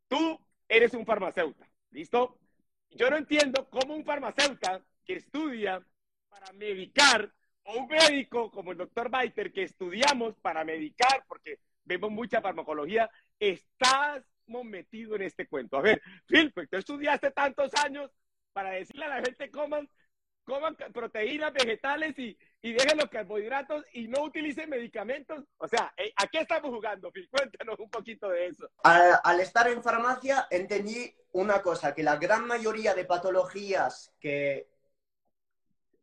tú 0.07 0.39
eres 0.67 0.93
un 0.93 1.05
farmacéutico, 1.05 1.65
¿listo? 1.91 2.37
Yo 2.91 3.09
no 3.09 3.17
entiendo 3.17 3.67
cómo 3.69 3.95
un 3.95 4.05
farmacéutico 4.05 4.81
que 5.05 5.15
estudia 5.15 5.83
para 6.33 6.51
medicar, 6.53 7.31
o 7.65 7.77
un 7.77 7.87
médico 7.87 8.49
como 8.49 8.71
el 8.71 8.77
doctor 8.79 9.07
Baiter, 9.09 9.53
que 9.53 9.63
estudiamos 9.63 10.35
para 10.39 10.65
medicar, 10.65 11.23
porque 11.27 11.59
vemos 11.83 12.09
mucha 12.09 12.41
farmacología, 12.41 13.07
estás 13.39 14.23
metido 14.47 15.15
en 15.15 15.21
este 15.21 15.47
cuento. 15.47 15.77
A 15.77 15.81
ver, 15.81 16.01
Phil, 16.25 16.51
pues 16.51 16.67
tú 16.69 16.77
estudiaste 16.77 17.31
tantos 17.31 17.71
años 17.83 18.09
para 18.51 18.71
decirle 18.71 19.05
a 19.05 19.09
la 19.09 19.21
gente 19.21 19.51
coman, 19.51 19.87
coman 20.43 20.75
proteínas 20.91 21.53
vegetales 21.53 22.17
y, 22.17 22.37
y 22.61 22.73
dejen 22.73 22.97
los 22.97 23.09
carbohidratos 23.09 23.85
y 23.93 24.07
no 24.07 24.23
utilicen 24.23 24.69
medicamentos. 24.69 25.45
O 25.57 25.67
sea, 25.67 25.93
eh, 25.97 26.11
¿a 26.15 26.27
qué 26.27 26.39
estamos 26.39 26.71
jugando, 26.71 27.11
Phil? 27.11 27.29
Cuéntanos 27.29 27.79
un 27.79 27.89
poquito 27.89 28.27
de 28.29 28.47
eso. 28.47 28.69
Al, 28.83 29.19
al 29.23 29.39
estar 29.39 29.67
en 29.67 29.83
farmacia 29.83 30.47
entendí 30.49 31.15
una 31.31 31.61
cosa, 31.61 31.93
que 31.93 32.03
la 32.03 32.17
gran 32.17 32.45
mayoría 32.45 32.93
de 32.95 33.05
patologías 33.05 34.11
que 34.19 34.72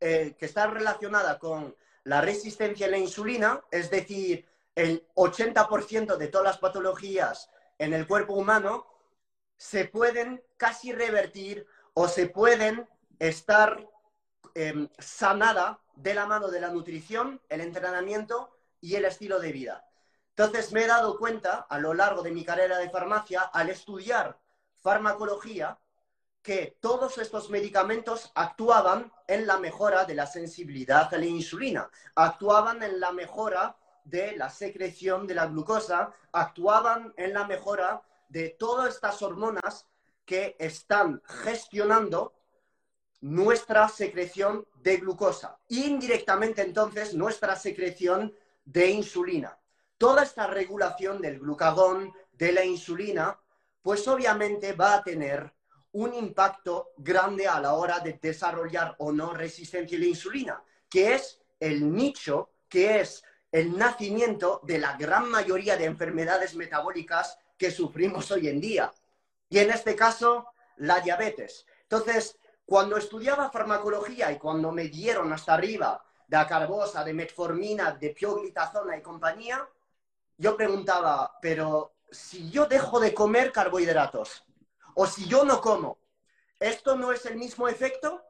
eh, 0.03 0.35
que 0.37 0.47
está 0.47 0.65
relacionada 0.67 1.37
con 1.37 1.75
la 2.05 2.21
resistencia 2.21 2.87
a 2.87 2.89
la 2.89 2.97
insulina, 2.97 3.61
es 3.69 3.91
decir, 3.91 4.47
el 4.73 5.07
80% 5.13 6.17
de 6.17 6.27
todas 6.27 6.45
las 6.45 6.57
patologías 6.57 7.51
en 7.77 7.93
el 7.93 8.07
cuerpo 8.07 8.33
humano 8.33 8.87
se 9.57 9.85
pueden 9.85 10.43
casi 10.57 10.91
revertir 10.91 11.67
o 11.93 12.07
se 12.07 12.25
pueden 12.27 12.89
estar 13.19 13.87
em, 14.55 14.89
sanada 14.97 15.79
de 15.95 16.15
la 16.15 16.25
mano 16.25 16.47
de 16.47 16.61
la 16.61 16.69
nutrición, 16.69 17.39
el 17.47 17.61
entrenamiento 17.61 18.57
y 18.79 18.95
el 18.95 19.05
estilo 19.05 19.39
de 19.39 19.51
vida. 19.51 19.85
Entonces 20.29 20.71
me 20.71 20.83
he 20.83 20.87
dado 20.87 21.19
cuenta 21.19 21.67
a 21.69 21.77
lo 21.77 21.93
largo 21.93 22.23
de 22.23 22.31
mi 22.31 22.43
carrera 22.43 22.79
de 22.79 22.89
farmacia, 22.89 23.41
al 23.41 23.69
estudiar 23.69 24.39
farmacología, 24.81 25.77
que 26.41 26.77
todos 26.79 27.17
estos 27.17 27.49
medicamentos 27.49 28.31
actuaban 28.33 29.11
en 29.27 29.45
la 29.45 29.59
mejora 29.59 30.05
de 30.05 30.15
la 30.15 30.25
sensibilidad 30.25 31.13
a 31.13 31.17
la 31.17 31.25
insulina, 31.25 31.89
actuaban 32.15 32.81
en 32.81 32.99
la 32.99 33.11
mejora 33.11 33.77
de 34.03 34.35
la 34.35 34.49
secreción 34.49 35.27
de 35.27 35.35
la 35.35 35.45
glucosa, 35.45 36.11
actuaban 36.31 37.13
en 37.17 37.33
la 37.33 37.45
mejora 37.45 38.01
de 38.29 38.49
todas 38.49 38.95
estas 38.95 39.21
hormonas 39.21 39.85
que 40.25 40.55
están 40.59 41.21
gestionando 41.25 42.33
nuestra 43.21 43.87
secreción 43.87 44.65
de 44.75 44.97
glucosa, 44.97 45.59
indirectamente 45.67 46.63
entonces 46.63 47.13
nuestra 47.13 47.55
secreción 47.55 48.33
de 48.65 48.89
insulina. 48.89 49.57
Toda 49.97 50.23
esta 50.23 50.47
regulación 50.47 51.21
del 51.21 51.39
glucagón, 51.39 52.11
de 52.33 52.51
la 52.51 52.65
insulina, 52.65 53.39
pues 53.83 54.07
obviamente 54.07 54.73
va 54.73 54.95
a 54.95 55.03
tener 55.03 55.53
un 55.93 56.13
impacto 56.13 56.91
grande 56.97 57.47
a 57.47 57.59
la 57.59 57.73
hora 57.73 57.99
de 57.99 58.19
desarrollar 58.21 58.95
o 58.99 59.11
no 59.11 59.33
resistencia 59.33 59.97
a 59.97 60.01
la 60.01 60.07
insulina, 60.07 60.63
que 60.89 61.13
es 61.13 61.39
el 61.59 61.93
nicho, 61.93 62.49
que 62.69 63.01
es 63.01 63.23
el 63.51 63.77
nacimiento 63.77 64.61
de 64.63 64.79
la 64.79 64.95
gran 64.95 65.29
mayoría 65.29 65.75
de 65.75 65.85
enfermedades 65.85 66.55
metabólicas 66.55 67.37
que 67.57 67.71
sufrimos 67.71 68.31
hoy 68.31 68.47
en 68.47 68.61
día. 68.61 68.91
Y 69.49 69.59
en 69.59 69.69
este 69.69 69.95
caso, 69.95 70.47
la 70.77 71.01
diabetes. 71.01 71.65
Entonces, 71.83 72.37
cuando 72.65 72.95
estudiaba 72.95 73.51
farmacología 73.51 74.31
y 74.31 74.37
cuando 74.37 74.71
me 74.71 74.85
dieron 74.85 75.33
hasta 75.33 75.53
arriba 75.53 76.01
de 76.25 76.37
acarbosa, 76.37 77.03
de 77.03 77.13
metformina, 77.13 77.91
de 77.91 78.11
pioglitazona 78.11 78.95
y 78.97 79.01
compañía, 79.01 79.67
yo 80.37 80.55
preguntaba, 80.55 81.37
pero 81.41 81.95
si 82.09 82.49
yo 82.49 82.65
dejo 82.65 82.99
de 82.99 83.13
comer 83.13 83.51
carbohidratos 83.51 84.45
o 84.95 85.05
si 85.05 85.27
yo 85.27 85.43
no 85.43 85.61
como, 85.61 85.99
¿esto 86.59 86.95
no 86.95 87.11
es 87.11 87.25
el 87.25 87.37
mismo 87.37 87.67
efecto? 87.67 88.23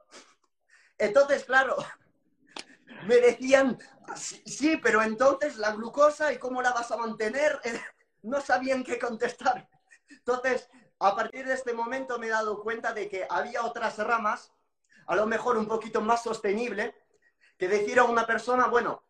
Entonces, 0.98 1.46
claro, 1.46 1.76
me 3.08 3.16
decían, 3.18 3.78
sí, 4.16 4.78
pero 4.78 5.02
entonces 5.02 5.58
la 5.58 5.72
glucosa 5.72 6.32
y 6.32 6.38
cómo 6.38 6.62
la 6.62 6.72
vas 6.72 6.92
a 6.92 6.98
mantener, 6.98 7.60
no 8.24 8.42
sabían 8.42 8.84
qué 8.84 9.00
contestar. 9.00 9.68
Entonces, 10.10 10.70
a 11.00 11.16
partir 11.16 11.46
de 11.46 11.54
este 11.54 11.74
momento 11.74 12.20
me 12.20 12.28
he 12.28 12.30
dado 12.30 12.62
cuenta 12.62 12.94
de 12.94 13.10
que 13.10 13.26
había 13.30 13.64
otras 13.64 13.98
ramas, 13.98 14.52
a 15.08 15.16
lo 15.16 15.26
mejor 15.26 15.58
un 15.58 15.68
poquito 15.68 16.02
más 16.02 16.24
sostenible, 16.24 16.96
que 17.58 17.68
decir 17.68 18.00
a 18.00 18.04
una 18.04 18.26
persona, 18.26 18.68
bueno, 18.68 19.04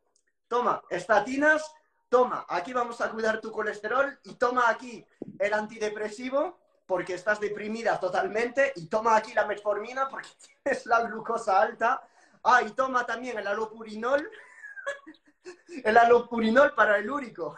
toma 0.47 0.81
estatinas, 0.89 1.73
toma, 2.09 2.45
aquí 2.49 2.73
vamos 2.73 3.01
a 3.01 3.09
cuidar 3.09 3.39
tu 3.39 3.51
colesterol 3.51 4.19
y 4.23 4.35
toma 4.35 4.69
aquí 4.69 5.05
el 5.39 5.53
antidepresivo 5.53 6.59
porque 6.91 7.13
estás 7.13 7.39
deprimida 7.39 7.97
totalmente 7.97 8.73
y 8.75 8.87
toma 8.87 9.15
aquí 9.15 9.33
la 9.33 9.45
metformina 9.45 10.09
porque 10.09 10.27
tienes 10.61 10.85
la 10.85 11.03
glucosa 11.03 11.61
alta. 11.61 12.05
Ah, 12.43 12.63
y 12.63 12.71
toma 12.71 13.05
también 13.05 13.39
el 13.39 13.47
alopurinol, 13.47 14.29
el 15.85 15.97
alopurinol 15.97 16.75
para 16.75 16.97
el 16.97 17.09
úrico. 17.09 17.57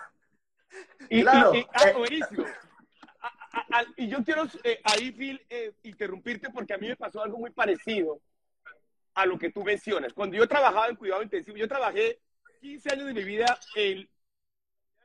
Y, 1.09 1.23
claro, 1.23 1.55
y, 1.55 1.65
ah, 1.73 3.81
eh, 3.81 3.85
y 3.97 4.07
yo 4.07 4.23
quiero 4.23 4.43
eh, 4.63 4.79
ahí, 4.83 5.11
Phil, 5.11 5.43
eh, 5.49 5.73
interrumpirte 5.81 6.51
porque 6.51 6.75
a 6.75 6.77
mí 6.77 6.89
me 6.89 6.95
pasó 6.95 7.23
algo 7.23 7.39
muy 7.39 7.49
parecido 7.49 8.21
a 9.15 9.25
lo 9.25 9.39
que 9.39 9.49
tú 9.49 9.63
mencionas. 9.63 10.13
Cuando 10.13 10.37
yo 10.37 10.47
trabajaba 10.47 10.89
en 10.89 10.95
cuidado 10.95 11.23
intensivo, 11.23 11.57
yo 11.57 11.67
trabajé 11.67 12.19
15 12.61 12.91
años 12.91 13.07
de 13.07 13.13
mi 13.15 13.23
vida 13.23 13.57
en 13.73 14.07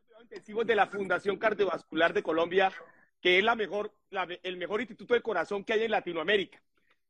cuidado 0.04 0.22
intensivo 0.24 0.64
de 0.64 0.76
la 0.76 0.86
Fundación 0.86 1.38
Cardiovascular 1.38 2.12
de 2.12 2.22
Colombia, 2.22 2.70
que 3.20 3.38
es 3.38 3.44
la 3.44 3.54
mejor, 3.54 3.94
el 4.42 4.56
mejor 4.56 4.80
instituto 4.80 5.14
de 5.14 5.22
corazón 5.22 5.64
que 5.64 5.72
hay 5.72 5.84
en 5.84 5.90
Latinoamérica. 5.90 6.62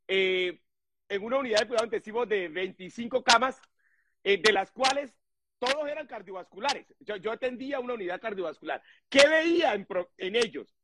Eh, 0.06 0.60
en 1.08 1.22
una 1.22 1.38
unidad 1.38 1.60
de 1.60 1.66
cuidado 1.68 1.86
intensivo 1.86 2.26
de 2.26 2.48
25 2.48 3.22
camas, 3.22 3.60
eh, 4.24 4.40
de 4.42 4.52
las 4.52 4.70
cuales 4.72 5.14
todos 5.58 5.88
eran 5.88 6.06
cardiovasculares. 6.06 6.86
Yo, 7.00 7.16
yo, 7.16 7.32
atendía 7.32 7.80
una 7.80 7.94
unidad 7.94 8.20
cardiovascular. 8.20 8.82
¿Qué 9.08 9.26
veía 9.28 9.74
en, 9.74 9.86
en 10.18 10.36
ellos? 10.36 10.74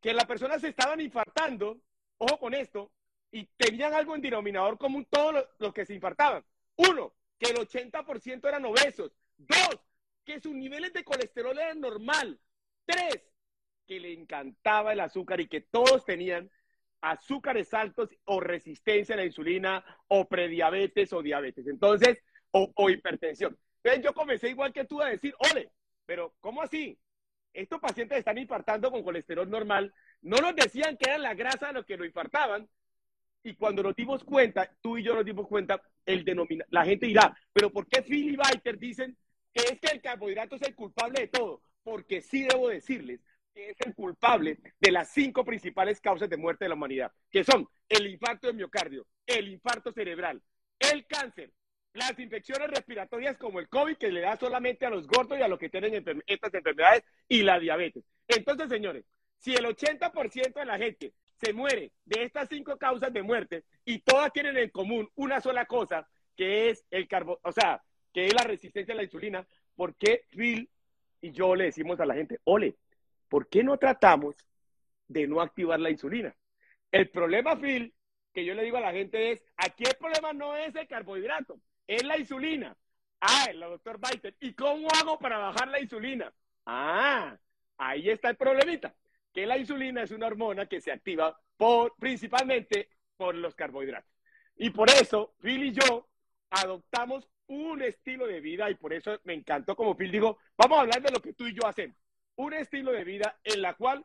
Que 0.00 0.12
las 0.12 0.26
personas 0.26 0.60
se 0.60 0.68
estaban 0.68 1.00
infartando, 1.00 1.80
ojo 2.18 2.38
con 2.38 2.54
esto, 2.54 2.90
y 3.34 3.46
tenían 3.56 3.92
algo 3.94 4.14
en 4.14 4.22
denominador 4.22 4.78
común 4.78 5.06
todos 5.10 5.44
los, 5.58 5.74
que 5.74 5.84
se 5.84 5.94
infartaban. 5.94 6.44
Uno, 6.76 7.12
que 7.38 7.50
el 7.50 7.56
80% 7.56 8.46
eran 8.46 8.64
obesos. 8.64 9.12
Dos, 9.36 9.80
que 10.24 10.40
sus 10.40 10.54
niveles 10.54 10.92
de 10.92 11.04
colesterol 11.04 11.58
eran 11.58 11.80
normal. 11.80 12.38
Tres, 12.86 13.22
que 13.86 14.00
le 14.00 14.12
encantaba 14.12 14.92
el 14.92 15.00
azúcar 15.00 15.40
y 15.40 15.48
que 15.48 15.60
todos 15.60 16.04
tenían 16.04 16.50
azúcares 17.00 17.74
altos 17.74 18.10
o 18.24 18.40
resistencia 18.40 19.14
a 19.14 19.18
la 19.18 19.26
insulina 19.26 19.84
o 20.08 20.26
prediabetes 20.26 21.12
o 21.12 21.22
diabetes. 21.22 21.66
Entonces, 21.66 22.22
o, 22.50 22.72
o 22.74 22.90
hipertensión. 22.90 23.58
Entonces 23.82 24.04
yo 24.04 24.14
comencé 24.14 24.48
igual 24.48 24.72
que 24.72 24.84
tú 24.84 25.02
a 25.02 25.08
decir, 25.08 25.34
ole, 25.52 25.70
pero 26.06 26.34
¿cómo 26.40 26.62
así? 26.62 26.98
Estos 27.52 27.80
pacientes 27.80 28.18
están 28.18 28.38
infartando 28.38 28.90
con 28.90 29.02
colesterol 29.02 29.48
normal. 29.48 29.92
No 30.22 30.38
nos 30.38 30.56
decían 30.56 30.96
que 30.96 31.10
era 31.10 31.18
la 31.18 31.34
grasa 31.34 31.72
lo 31.72 31.84
que 31.84 31.96
lo 31.96 32.04
infartaban, 32.04 32.68
y 33.44 33.54
cuando 33.54 33.82
nos 33.82 33.94
dimos 33.94 34.24
cuenta, 34.24 34.74
tú 34.80 34.96
y 34.96 35.02
yo 35.02 35.14
nos 35.14 35.24
dimos 35.24 35.46
cuenta, 35.46 35.80
el 36.06 36.24
denomina, 36.24 36.64
la 36.70 36.84
gente 36.84 37.06
dirá, 37.06 37.36
pero 37.52 37.70
¿por 37.70 37.86
qué 37.86 38.02
Phil 38.02 38.30
y 38.30 38.36
Biter 38.36 38.78
dicen 38.78 39.16
que 39.52 39.62
es 39.64 39.78
que 39.78 39.92
el 39.92 40.00
carbohidrato 40.00 40.56
es 40.56 40.62
el 40.62 40.74
culpable 40.74 41.20
de 41.20 41.28
todo? 41.28 41.60
Porque 41.82 42.22
sí 42.22 42.46
debo 42.50 42.70
decirles 42.70 43.20
que 43.54 43.70
es 43.70 43.76
el 43.86 43.94
culpable 43.94 44.58
de 44.80 44.90
las 44.90 45.10
cinco 45.10 45.44
principales 45.44 46.00
causas 46.00 46.28
de 46.28 46.36
muerte 46.36 46.64
de 46.64 46.70
la 46.70 46.74
humanidad, 46.74 47.12
que 47.30 47.44
son 47.44 47.68
el 47.88 48.06
infarto 48.08 48.48
de 48.48 48.52
miocardio, 48.52 49.06
el 49.26 49.48
infarto 49.48 49.92
cerebral, 49.92 50.42
el 50.78 51.06
cáncer, 51.06 51.52
las 51.92 52.18
infecciones 52.18 52.68
respiratorias 52.68 53.38
como 53.38 53.60
el 53.60 53.68
COVID, 53.68 53.96
que 53.96 54.10
le 54.10 54.22
da 54.22 54.36
solamente 54.36 54.84
a 54.84 54.90
los 54.90 55.06
gordos 55.06 55.38
y 55.38 55.42
a 55.42 55.48
los 55.48 55.58
que 55.60 55.68
tienen 55.68 55.94
estas 56.26 56.52
enfermedades, 56.52 57.04
y 57.28 57.42
la 57.42 57.60
diabetes. 57.60 58.04
Entonces, 58.26 58.68
señores, 58.68 59.04
si 59.38 59.54
el 59.54 59.64
80% 59.64 60.54
de 60.54 60.64
la 60.66 60.78
gente 60.78 61.12
se 61.36 61.52
muere 61.52 61.92
de 62.04 62.24
estas 62.24 62.48
cinco 62.48 62.76
causas 62.76 63.12
de 63.12 63.22
muerte 63.22 63.64
y 63.84 64.00
todas 64.00 64.32
tienen 64.32 64.56
en 64.56 64.70
común 64.70 65.08
una 65.14 65.40
sola 65.40 65.66
cosa, 65.66 66.08
que 66.36 66.70
es 66.70 66.84
el 66.90 67.06
carbo, 67.06 67.38
o 67.44 67.52
sea, 67.52 67.80
que 68.12 68.26
es 68.26 68.34
la 68.34 68.42
resistencia 68.42 68.94
a 68.94 68.96
la 68.96 69.04
insulina, 69.04 69.46
¿por 69.76 69.94
qué 69.94 70.24
Phil 70.30 70.68
y 71.20 71.30
yo 71.30 71.54
le 71.54 71.64
decimos 71.64 71.98
a 72.00 72.06
la 72.06 72.14
gente, 72.14 72.38
ole, 72.44 72.76
¿por 73.34 73.48
qué 73.48 73.64
no 73.64 73.76
tratamos 73.78 74.36
de 75.08 75.26
no 75.26 75.40
activar 75.40 75.80
la 75.80 75.90
insulina? 75.90 76.32
El 76.92 77.10
problema, 77.10 77.56
Phil, 77.56 77.92
que 78.32 78.44
yo 78.44 78.54
le 78.54 78.62
digo 78.62 78.76
a 78.76 78.80
la 78.80 78.92
gente 78.92 79.32
es, 79.32 79.44
aquí 79.56 79.82
el 79.82 79.96
problema 79.96 80.32
no 80.32 80.54
es 80.54 80.72
el 80.76 80.86
carbohidrato, 80.86 81.58
es 81.84 82.04
la 82.04 82.16
insulina. 82.16 82.76
Ah, 83.20 83.46
el 83.50 83.58
doctor 83.58 83.98
Biter, 83.98 84.36
¿y 84.38 84.54
cómo 84.54 84.86
hago 85.00 85.18
para 85.18 85.38
bajar 85.38 85.66
la 85.66 85.80
insulina? 85.80 86.32
Ah, 86.64 87.36
ahí 87.76 88.08
está 88.08 88.30
el 88.30 88.36
problemita 88.36 88.94
que 89.32 89.46
la 89.46 89.58
insulina 89.58 90.04
es 90.04 90.12
una 90.12 90.28
hormona 90.28 90.66
que 90.66 90.80
se 90.80 90.92
activa 90.92 91.36
por, 91.56 91.96
principalmente 91.96 92.88
por 93.16 93.34
los 93.34 93.56
carbohidratos. 93.56 94.12
Y 94.54 94.70
por 94.70 94.88
eso, 94.90 95.34
Phil 95.40 95.64
y 95.64 95.72
yo 95.72 96.06
adoptamos 96.50 97.28
un 97.48 97.82
estilo 97.82 98.28
de 98.28 98.40
vida 98.40 98.70
y 98.70 98.76
por 98.76 98.92
eso 98.92 99.18
me 99.24 99.34
encantó 99.34 99.74
como 99.74 99.96
Phil 99.96 100.12
dijo, 100.12 100.38
vamos 100.56 100.78
a 100.78 100.82
hablar 100.82 101.02
de 101.02 101.10
lo 101.10 101.20
que 101.20 101.32
tú 101.32 101.48
y 101.48 101.52
yo 101.52 101.66
hacemos. 101.66 101.96
Un 102.36 102.54
estilo 102.54 102.92
de 102.92 103.04
vida 103.04 103.38
en 103.44 103.62
la 103.62 103.74
cual, 103.74 104.04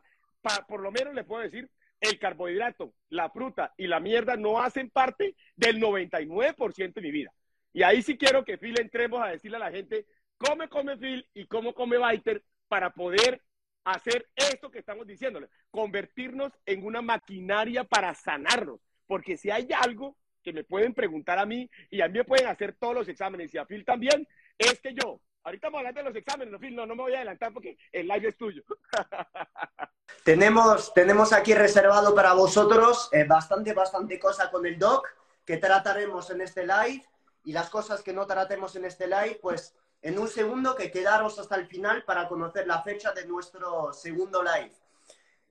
por 0.68 0.80
lo 0.80 0.90
menos 0.90 1.14
le 1.14 1.24
puedo 1.24 1.42
decir, 1.42 1.70
el 2.00 2.18
carbohidrato, 2.18 2.94
la 3.10 3.30
fruta 3.30 3.74
y 3.76 3.86
la 3.86 4.00
mierda 4.00 4.36
no 4.36 4.60
hacen 4.60 4.90
parte 4.90 5.36
del 5.56 5.80
99% 5.80 6.94
de 6.94 7.00
mi 7.02 7.10
vida. 7.10 7.32
Y 7.72 7.82
ahí 7.82 8.02
sí 8.02 8.16
quiero 8.16 8.44
que 8.44 8.58
Phil 8.58 8.80
entremos 8.80 9.22
a 9.22 9.28
decirle 9.28 9.58
a 9.58 9.60
la 9.60 9.70
gente 9.70 10.06
cómo 10.38 10.68
come 10.68 10.96
Phil 10.96 11.28
y 11.34 11.46
cómo 11.46 11.74
come 11.74 11.98
Biter 11.98 12.42
para 12.68 12.90
poder 12.90 13.42
hacer 13.84 14.28
esto 14.34 14.70
que 14.70 14.78
estamos 14.78 15.06
diciéndole, 15.06 15.48
convertirnos 15.70 16.52
en 16.66 16.84
una 16.84 17.02
maquinaria 17.02 17.84
para 17.84 18.14
sanarnos. 18.14 18.80
Porque 19.06 19.36
si 19.36 19.50
hay 19.50 19.68
algo 19.78 20.16
que 20.42 20.52
me 20.52 20.64
pueden 20.64 20.94
preguntar 20.94 21.38
a 21.38 21.46
mí 21.46 21.68
y 21.90 22.00
a 22.00 22.08
mí 22.08 22.18
me 22.18 22.24
pueden 22.24 22.46
hacer 22.46 22.74
todos 22.74 22.94
los 22.94 23.08
exámenes 23.08 23.52
y 23.52 23.58
a 23.58 23.66
Phil 23.66 23.84
también, 23.84 24.26
es 24.58 24.80
que 24.80 24.94
yo, 24.94 25.20
ahorita 25.44 25.66
vamos 25.68 25.78
a 25.78 25.80
hablar 25.80 25.94
de 25.94 26.02
los 26.02 26.16
exámenes, 26.16 26.72
no, 26.72 26.86
no, 26.86 26.94
me 26.94 27.02
voy 27.02 27.14
a 27.14 27.16
adelantar 27.16 27.52
porque 27.52 27.76
el 27.92 28.08
live 28.08 28.28
es 28.28 28.36
tuyo. 28.36 28.62
tenemos, 30.24 30.92
tenemos 30.94 31.32
aquí 31.32 31.54
reservado 31.54 32.14
para 32.14 32.32
vosotros 32.32 33.08
eh, 33.12 33.24
bastante, 33.24 33.72
bastante 33.72 34.18
cosa 34.18 34.50
con 34.50 34.66
el 34.66 34.78
doc 34.78 35.06
que 35.44 35.56
trataremos 35.56 36.30
en 36.30 36.42
este 36.42 36.66
live 36.66 37.04
y 37.44 37.52
las 37.52 37.70
cosas 37.70 38.02
que 38.02 38.12
no 38.12 38.26
tratemos 38.26 38.76
en 38.76 38.84
este 38.84 39.06
live, 39.06 39.38
pues 39.40 39.74
en 40.02 40.18
un 40.18 40.28
segundo 40.28 40.74
que 40.74 40.90
quedaros 40.90 41.38
hasta 41.38 41.56
el 41.56 41.66
final 41.66 42.04
para 42.04 42.28
conocer 42.28 42.66
la 42.66 42.82
fecha 42.82 43.12
de 43.12 43.26
nuestro 43.26 43.92
segundo 43.92 44.42
live. 44.42 44.72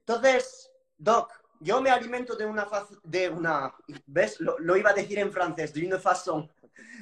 Entonces, 0.05 0.71
Doc, 0.97 1.31
yo 1.59 1.81
me 1.81 1.89
alimento 1.89 2.35
de 2.35 2.45
una, 2.45 2.67
de 3.03 3.29
una 3.29 3.73
¿ves? 4.07 4.39
Lo, 4.39 4.75
iba 4.75 4.91
a 4.91 4.93
decir 4.93 5.19
en 5.19 5.31
francés, 5.31 5.73
de 5.73 5.85
una 5.85 5.99
façon, 5.99 6.49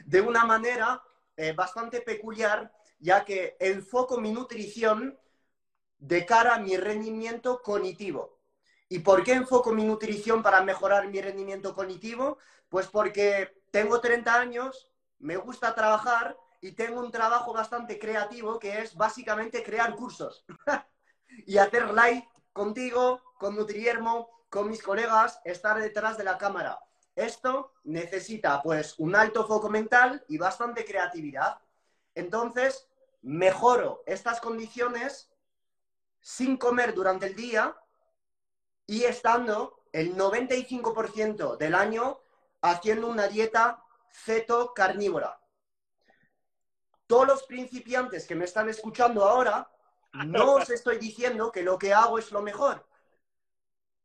de 0.06 0.22
una 0.22 0.46
manera 0.46 1.02
eh, 1.38 1.54
bastante 1.54 2.02
peculiar, 2.02 2.74
ya 3.00 3.24
que 3.24 3.56
enfoco 3.60 4.20
mi 4.20 4.32
nutrición 4.32 5.18
de 6.00 6.26
cara 6.26 6.56
a 6.56 6.60
mi 6.60 6.78
rendimiento 6.78 7.62
cognitivo. 7.62 8.40
¿Y 8.90 9.00
por 9.00 9.24
qué 9.24 9.34
enfoco 9.34 9.72
mi 9.74 9.84
nutrición 9.84 10.42
para 10.42 10.62
mejorar 10.62 11.08
mi 11.08 11.22
rendimiento 11.22 11.74
cognitivo? 11.74 12.38
Pues 12.70 12.88
porque 12.88 13.62
tengo 13.72 14.00
30 14.02 14.40
años, 14.40 14.90
me 15.20 15.38
gusta 15.38 15.76
trabajar 15.76 16.38
y 16.62 16.72
tengo 16.72 17.02
un 17.02 17.12
trabajo 17.12 17.54
bastante 17.54 18.00
creativo 18.00 18.60
que 18.60 18.82
es 18.82 18.96
básicamente 18.96 19.64
crear 19.64 19.96
cursos 19.96 20.46
y 21.46 21.58
hacer 21.58 21.90
live 21.94 22.28
contigo, 22.54 23.22
con 23.38 23.56
Nutriermo, 23.56 24.30
con 24.50 24.70
mis 24.70 24.82
colegas, 24.82 25.40
estar 25.46 25.80
detrás 25.80 26.18
de 26.18 26.24
la 26.24 26.38
cámara. 26.38 26.80
Esto 27.18 27.74
necesita 27.84 28.62
pues 28.62 28.94
un 29.00 29.16
alto 29.16 29.48
foco 29.48 29.70
mental 29.70 30.24
y 30.28 30.38
bastante 30.38 30.86
creatividad. 30.86 31.60
Entonces, 32.14 32.88
mejoro 33.24 34.04
estas 34.06 34.40
condiciones 34.40 35.28
sin 36.22 36.58
comer 36.58 36.94
durante 36.94 37.26
el 37.26 37.36
día 37.36 37.76
y 38.86 39.06
estando 39.06 39.84
el 39.92 40.16
95% 40.16 41.58
del 41.58 41.74
año 41.74 42.20
haciendo 42.62 43.08
una 43.08 43.28
dieta 43.28 43.84
ceto 44.12 44.76
carnívora. 44.76 45.42
Todos 47.08 47.26
los 47.26 47.44
principiantes 47.44 48.28
que 48.28 48.36
me 48.36 48.46
están 48.46 48.70
escuchando 48.70 49.26
ahora, 49.26 49.68
no 50.28 50.54
os 50.58 50.70
estoy 50.70 51.00
diciendo 51.00 51.52
que 51.52 51.64
lo 51.64 51.80
que 51.80 51.96
hago 51.96 52.20
es 52.20 52.32
lo 52.32 52.44
mejor. 52.44 52.88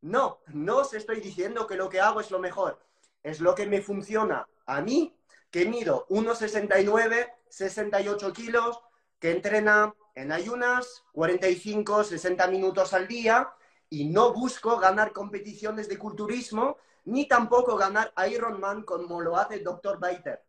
No, 0.00 0.40
no 0.46 0.78
os 0.78 0.94
estoy 0.94 1.20
diciendo 1.20 1.66
que 1.66 1.76
lo 1.76 1.90
que 1.90 2.00
hago 2.00 2.18
es 2.18 2.30
lo 2.30 2.38
mejor. 2.38 2.80
Es 3.22 3.40
lo 3.40 3.54
que 3.54 3.66
me 3.66 3.82
funciona 3.82 4.46
a 4.66 4.80
mí, 4.80 5.16
que 5.50 5.66
mido 5.66 6.06
1,69, 6.08 7.32
68 7.48 8.32
kilos, 8.32 8.80
que 9.18 9.30
entrena 9.30 9.94
en 10.14 10.32
ayunas 10.32 11.04
45, 11.12 12.04
60 12.04 12.46
minutos 12.48 12.92
al 12.92 13.06
día 13.06 13.52
y 13.88 14.06
no 14.06 14.32
busco 14.32 14.78
ganar 14.78 15.12
competiciones 15.12 15.88
de 15.88 15.98
culturismo 15.98 16.76
ni 17.04 17.26
tampoco 17.26 17.76
ganar 17.76 18.12
Ironman 18.30 18.82
como 18.82 19.20
lo 19.20 19.36
hace 19.36 19.56
el 19.56 19.64
Dr. 19.64 19.98
Biter. 20.00 20.44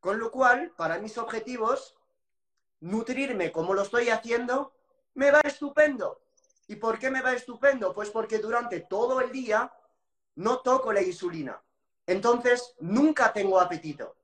Con 0.00 0.18
lo 0.18 0.30
cual, 0.30 0.72
para 0.76 0.98
mis 0.98 1.16
objetivos, 1.18 1.96
nutrirme 2.80 3.52
como 3.52 3.74
lo 3.74 3.82
estoy 3.82 4.08
haciendo, 4.08 4.72
me 5.14 5.30
va 5.30 5.40
estupendo. 5.44 6.20
¿Y 6.66 6.76
por 6.76 6.98
qué 6.98 7.10
me 7.10 7.22
va 7.22 7.34
estupendo? 7.34 7.92
Pues 7.92 8.10
porque 8.10 8.38
durante 8.38 8.80
todo 8.80 9.20
el 9.20 9.30
día 9.30 9.72
no 10.36 10.58
toco 10.60 10.92
la 10.92 11.02
insulina. 11.02 11.62
Entonces, 12.06 12.74
nunca 12.80 13.32
tengo 13.32 13.60
apetito. 13.60 14.16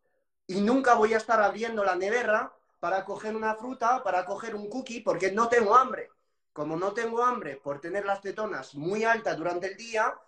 Y 0.47 0.61
nunca 0.61 0.95
voy 0.95 1.15
a 1.15 1.19
estar 1.19 1.43
abriendo 1.43 1.85
la 1.85 1.95
nevera 1.95 2.53
para 2.81 3.05
coger 3.05 3.37
una 3.37 3.55
fruta, 3.55 4.03
para 4.03 4.25
coger 4.25 4.55
un 4.55 4.69
cookie, 4.69 5.01
porque 5.01 5.31
no 5.33 5.49
tengo 5.49 5.77
hambre. 5.77 6.11
Como 6.53 6.77
no 6.77 6.93
tengo 6.93 7.23
hambre 7.23 7.57
por 7.57 7.81
tener 7.81 8.05
las 8.05 8.21
tetonas 8.21 8.75
muy 8.75 9.05
altas 9.05 9.37
durante 9.37 9.69
el 9.69 9.77
día, 9.77 10.19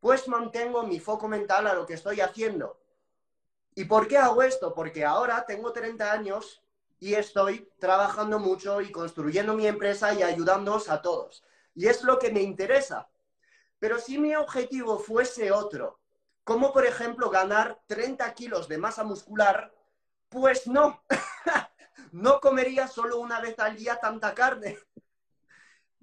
pues 0.00 0.28
mantengo 0.28 0.82
mi 0.82 1.00
foco 1.00 1.28
mental 1.28 1.66
a 1.66 1.74
lo 1.74 1.86
que 1.86 1.94
estoy 1.94 2.20
haciendo. 2.20 2.80
¿Y 3.74 3.84
por 3.84 4.08
qué 4.08 4.18
hago 4.18 4.42
esto? 4.42 4.74
Porque 4.74 5.04
ahora 5.04 5.44
tengo 5.46 5.72
30 5.72 6.10
años 6.10 6.62
y 6.98 7.14
estoy 7.14 7.70
trabajando 7.78 8.38
mucho 8.38 8.80
y 8.80 8.90
construyendo 8.90 9.54
mi 9.54 9.66
empresa 9.66 10.14
y 10.14 10.22
ayudándoos 10.22 10.88
a 10.88 11.02
todos. 11.02 11.44
Y 11.74 11.86
es 11.86 12.02
lo 12.02 12.18
que 12.18 12.32
me 12.32 12.40
interesa. 12.40 13.08
Pero 13.78 13.98
si 13.98 14.18
mi 14.18 14.34
objetivo 14.34 14.98
fuese 14.98 15.52
otro, 15.52 16.00
como 16.46 16.72
por 16.72 16.86
ejemplo 16.86 17.28
ganar 17.28 17.82
30 17.88 18.32
kilos 18.32 18.68
de 18.68 18.78
masa 18.78 19.02
muscular, 19.02 19.74
pues 20.28 20.68
no, 20.68 21.02
no 22.12 22.38
comería 22.40 22.86
solo 22.86 23.18
una 23.18 23.40
vez 23.40 23.58
al 23.58 23.76
día 23.76 23.98
tanta 24.00 24.32
carne. 24.32 24.78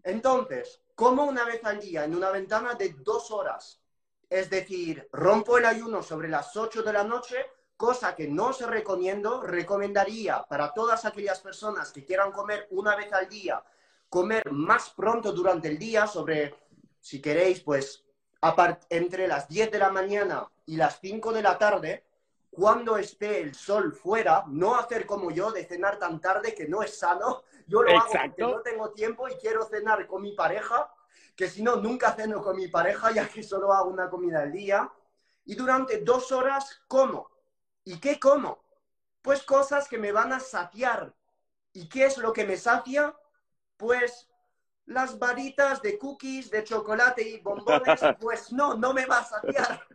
Entonces, 0.04 0.82
como 0.96 1.24
una 1.24 1.46
vez 1.46 1.64
al 1.64 1.80
día 1.80 2.04
en 2.04 2.14
una 2.14 2.30
ventana 2.30 2.74
de 2.74 2.94
dos 3.00 3.32
horas. 3.32 3.82
Es 4.30 4.50
decir, 4.50 5.08
rompo 5.14 5.58
el 5.58 5.64
ayuno 5.64 6.04
sobre 6.04 6.28
las 6.28 6.58
8 6.58 6.84
de 6.84 6.92
la 6.92 7.06
noche, 7.06 7.46
cosa 7.78 8.14
que 8.14 8.28
no 8.28 8.52
se 8.52 8.68
recomiendo. 8.68 9.42
Recomendaría 9.42 10.44
para 10.44 10.74
todas 10.74 11.06
aquellas 11.06 11.40
personas 11.40 11.94
que 11.94 12.04
quieran 12.04 12.34
comer 12.34 12.68
una 12.72 12.98
vez 12.98 13.14
al 13.14 13.30
día 13.30 13.64
comer 14.10 14.52
más 14.52 14.92
pronto 14.92 15.32
durante 15.32 15.70
el 15.70 15.80
día, 15.80 16.06
sobre, 16.06 16.54
si 17.00 17.20
queréis, 17.20 17.62
pues 17.62 18.03
entre 18.90 19.28
las 19.28 19.48
10 19.48 19.72
de 19.72 19.80
la 19.80 19.90
mañana 19.90 20.48
y 20.66 20.76
las 20.76 21.00
5 21.00 21.32
de 21.32 21.42
la 21.42 21.58
tarde, 21.58 22.06
cuando 22.52 22.98
esté 22.98 23.42
el 23.42 23.56
sol 23.56 23.94
fuera, 23.94 24.44
no 24.48 24.76
hacer 24.76 25.06
como 25.06 25.32
yo 25.32 25.52
de 25.52 25.66
cenar 25.66 25.98
tan 25.98 26.20
tarde 26.20 26.54
que 26.54 26.68
no 26.68 26.84
es 26.84 27.00
sano. 27.00 27.44
Yo 27.68 27.82
lo 27.82 27.98
hago 27.98 28.12
porque 28.12 28.42
no 28.42 28.62
tengo 28.62 28.92
tiempo 28.92 29.28
y 29.28 29.36
quiero 29.36 29.66
cenar 29.66 30.06
con 30.08 30.22
mi 30.22 30.34
pareja, 30.36 30.94
que 31.36 31.50
si 31.50 31.64
no, 31.64 31.78
nunca 31.78 32.12
ceno 32.12 32.42
con 32.44 32.56
mi 32.56 32.68
pareja, 32.68 33.12
ya 33.12 33.28
que 33.28 33.42
solo 33.42 33.74
hago 33.74 33.90
una 33.90 34.10
comida 34.10 34.42
al 34.42 34.52
día. 34.52 34.92
Y 35.46 35.56
durante 35.56 36.00
dos 36.00 36.32
horas 36.32 36.82
como. 36.88 37.30
¿Y 37.84 38.00
qué 38.00 38.20
como? 38.20 38.64
Pues 39.22 39.44
cosas 39.44 39.88
que 39.88 39.98
me 39.98 40.12
van 40.12 40.32
a 40.32 40.40
saciar. 40.40 41.14
¿Y 41.72 41.90
qué 41.90 42.06
es 42.06 42.18
lo 42.18 42.34
que 42.34 42.46
me 42.46 42.58
sacia? 42.58 43.16
pues 43.84 44.30
las 44.86 45.18
varitas 45.18 45.82
de 45.82 45.98
cookies, 45.98 46.50
de 46.50 46.64
chocolate 46.64 47.28
y 47.28 47.40
bombones, 47.40 48.00
pues 48.20 48.52
no, 48.52 48.76
no 48.76 48.94
me 48.94 49.06
va 49.06 49.20
a 49.20 49.26
saciar. 49.26 49.88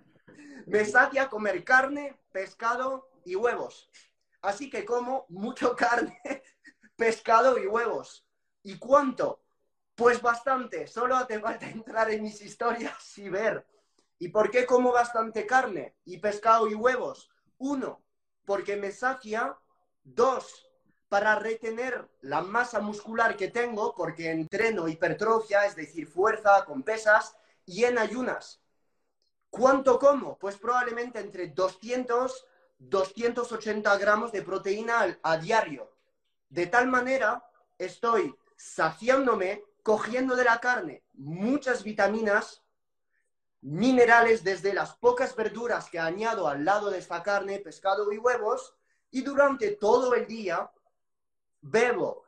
Me 0.67 0.85
sacia 0.85 1.29
comer 1.29 1.65
carne, 1.65 2.19
pescado 2.31 3.11
y 3.25 3.37
huevos. 3.37 3.91
Así 4.43 4.71
que 4.71 4.85
como 4.85 5.27
mucho 5.29 5.75
carne, 5.77 6.21
pescado 6.97 7.59
y 7.59 7.67
huevos. 7.67 8.27
¿Y 8.63 8.79
cuánto? 8.79 9.43
Pues 9.95 10.21
bastante. 10.23 10.87
Solo 10.87 11.17
hace 11.17 11.41
falta 11.41 11.69
entrar 11.69 12.11
en 12.11 12.23
mis 12.23 12.41
historias 12.43 13.19
y 13.19 13.29
ver. 13.29 13.67
¿Y 14.19 14.29
por 14.29 14.51
qué 14.51 14.67
como 14.67 14.93
bastante 14.93 15.47
carne 15.47 15.97
y 16.05 16.19
pescado 16.19 16.69
y 16.69 16.75
huevos? 16.75 17.31
Uno, 17.59 18.03
porque 18.45 18.77
me 18.77 18.91
sacia. 18.91 19.57
Dos, 20.03 20.68
para 21.09 21.37
retener 21.37 22.09
la 22.21 22.43
masa 22.43 22.81
muscular 22.81 23.37
que 23.37 23.49
tengo, 23.49 23.95
porque 23.95 24.31
entreno 24.31 24.89
hipertrofia, 24.89 25.65
es 25.65 25.75
decir, 25.75 26.07
fuerza 26.07 26.65
con 26.65 26.83
pesas, 26.83 27.37
y 27.65 27.85
en 27.85 27.99
ayunas. 27.99 28.61
¿Cuánto 29.51 29.99
como? 29.99 30.39
Pues 30.39 30.57
probablemente 30.57 31.19
entre 31.21 31.49
200, 31.49 32.47
280 32.79 33.97
gramos 33.99 34.33
de 34.33 34.43
proteína 34.43 35.19
a 35.23 35.37
diario. 35.39 35.91
De 36.49 36.67
tal 36.67 36.89
manera, 36.89 37.45
estoy 37.79 38.35
saciándome, 38.57 39.65
cogiendo 39.83 40.37
de 40.37 40.45
la 40.45 40.61
carne 40.61 41.03
muchas 41.15 41.83
vitaminas, 41.83 42.63
minerales 43.61 44.45
desde 44.45 44.73
las 44.73 44.95
pocas 44.97 45.35
verduras 45.35 45.89
que 45.91 45.99
añado 45.99 46.47
al 46.47 46.65
lado 46.65 46.91
de 46.91 46.99
esta 46.99 47.23
carne, 47.23 47.59
pescado 47.59 48.13
y 48.13 48.19
huevos, 48.19 48.75
y 49.11 49.23
durante 49.23 49.73
todo 49.73 50.15
el 50.15 50.27
día 50.27 50.71
bebo 51.61 52.25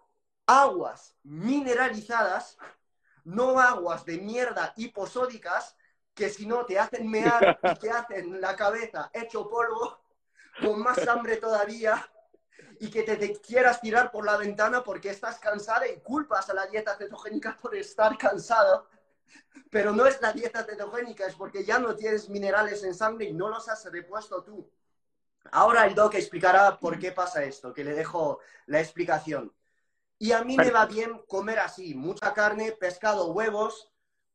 aguas 0.47 1.17
mineralizadas, 1.23 2.59
no 3.25 3.61
aguas 3.61 4.05
de 4.05 4.19
mierda 4.19 4.73
hiposódicas 4.77 5.77
que 6.15 6.29
si 6.29 6.47
no 6.47 6.67
te 6.67 6.79
hacen 6.79 7.09
mear 7.09 7.59
y 7.63 7.79
te 7.79 7.91
hacen 7.91 8.41
la 8.41 8.57
cabeza 8.57 9.11
hecho 9.13 9.49
polvo, 9.49 10.01
con 10.61 10.81
más 10.83 11.07
hambre 11.07 11.37
todavía, 11.37 12.05
y 12.81 12.91
que 12.91 13.03
te, 13.03 13.41
quieras 13.41 13.81
tirar 13.81 14.11
por 14.11 14.25
la 14.25 14.37
ventana 14.37 14.83
porque 14.83 15.11
estás 15.11 15.39
cansada 15.39 15.87
y 15.87 16.01
culpas 16.01 16.49
a 16.51 16.55
la 16.55 16.67
dieta 16.67 16.97
cetogénica 16.97 17.57
por 17.61 17.75
estar 17.75 18.17
cansado. 18.19 18.89
Pero 19.71 19.93
no 19.93 20.07
es 20.07 20.21
la 20.21 20.33
dieta 20.33 20.65
cetogénica, 20.65 21.27
es 21.27 21.35
porque 21.35 21.65
ya 21.65 21.79
no 21.79 21.95
tienes 21.95 22.29
minerales 22.29 22.83
en 22.83 22.95
sangre 22.95 23.27
y 23.27 23.33
no 23.33 23.49
los 23.49 23.69
has 23.69 23.85
repuesto 23.91 24.43
tú. 24.43 24.69
Ahora 25.53 25.87
el 25.87 25.95
doc 25.95 26.15
explicará 26.15 26.79
por 26.79 26.99
qué 26.99 27.13
pasa 27.13 27.43
esto, 27.43 27.73
que 27.73 27.85
le 27.85 27.95
dejo 27.95 28.41
la 28.67 28.81
explicación. 28.81 29.53
Y 30.19 30.33
a 30.33 30.45
mí 30.45 30.57
me 30.57 30.71
va 30.71 30.87
bien 30.87 31.23
comer 31.27 31.59
así, 31.59 31.95
mucha 31.95 32.35
carne, 32.35 32.73
pescado, 32.73 33.33
huevos, 33.33 33.91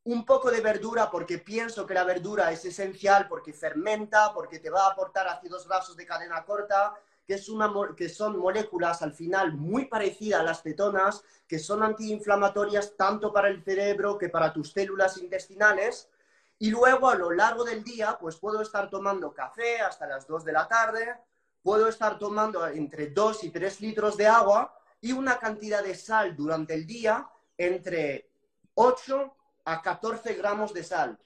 un 0.06 0.26
poco 0.26 0.52
de 0.52 0.62
verdura 0.62 1.10
porque 1.10 1.40
pienso 1.40 1.86
que 1.86 1.94
la 1.94 2.04
verdura 2.04 2.52
es 2.52 2.64
esencial 2.66 3.28
porque 3.28 3.54
fermenta, 3.54 4.34
porque 4.34 4.60
te 4.60 4.70
va 4.70 4.86
a 4.86 4.92
aportar 4.92 5.28
ácidos 5.28 5.68
grasos 5.68 5.96
de 5.96 6.06
cadena 6.06 6.44
corta, 6.44 6.94
que, 7.26 7.36
es 7.36 7.50
una, 7.50 7.72
que 7.96 8.10
son 8.10 8.38
moléculas 8.38 9.02
al 9.02 9.14
final 9.14 9.54
muy 9.54 9.86
parecidas 9.86 10.42
a 10.42 10.44
las 10.44 10.62
cetonas, 10.62 11.24
que 11.48 11.60
son 11.60 11.82
antiinflamatorias 11.82 12.96
tanto 12.96 13.34
para 13.34 13.48
el 13.48 13.64
cerebro 13.64 14.18
que 14.18 14.30
para 14.30 14.54
tus 14.54 14.72
células 14.72 15.18
intestinales 15.18 16.10
y 16.58 16.70
luego 16.70 17.10
a 17.10 17.16
lo 17.16 17.32
largo 17.32 17.64
del 17.64 17.84
día, 17.84 18.18
pues 18.20 18.38
puedo 18.38 18.62
estar 18.62 18.90
tomando 18.90 19.34
café 19.34 19.82
hasta 19.82 20.08
las 20.08 20.26
2 20.26 20.46
de 20.46 20.54
la 20.54 20.68
tarde, 20.68 21.16
puedo 21.62 21.88
estar 21.88 22.18
tomando 22.18 22.66
entre 22.68 23.08
2 23.08 23.44
y 23.44 23.50
3 23.50 23.82
litros 23.82 24.16
de 24.18 24.28
agua 24.28 24.78
y 25.02 25.12
una 25.12 25.38
cantidad 25.38 25.84
de 25.84 25.96
sal 25.96 26.36
durante 26.36 26.74
el 26.74 26.86
día 26.86 27.30
entre 27.58 28.30
8 28.76 29.36
a 29.66 29.82
14 29.82 30.34
gramos 30.36 30.74
de 30.74 30.84
sal. 30.84 31.20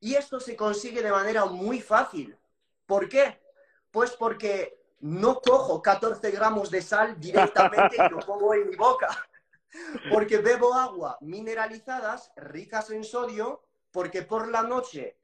Y 0.00 0.14
esto 0.14 0.40
se 0.40 0.56
consigue 0.56 1.02
de 1.02 1.12
manera 1.12 1.44
muy 1.44 1.80
fácil. 1.80 2.36
¿Por 2.86 3.08
qué? 3.08 3.40
Pues 3.90 4.12
porque 4.12 4.82
no 5.00 5.40
cojo 5.40 5.80
14 5.80 6.30
gramos 6.30 6.70
de 6.70 6.82
sal 6.82 7.18
directamente 7.20 7.96
y 7.96 8.10
lo 8.10 8.18
pongo 8.20 8.54
en 8.54 8.68
mi 8.68 8.76
boca. 8.76 9.08
Porque 10.12 10.36
bebo 10.36 10.74
agua 10.74 11.16
mineralizadas, 11.22 12.30
ricas 12.36 12.90
en 12.90 13.04
sodio, 13.04 13.62
porque 13.92 14.22
por 14.22 14.48
la 14.48 14.62
noche 14.62 15.16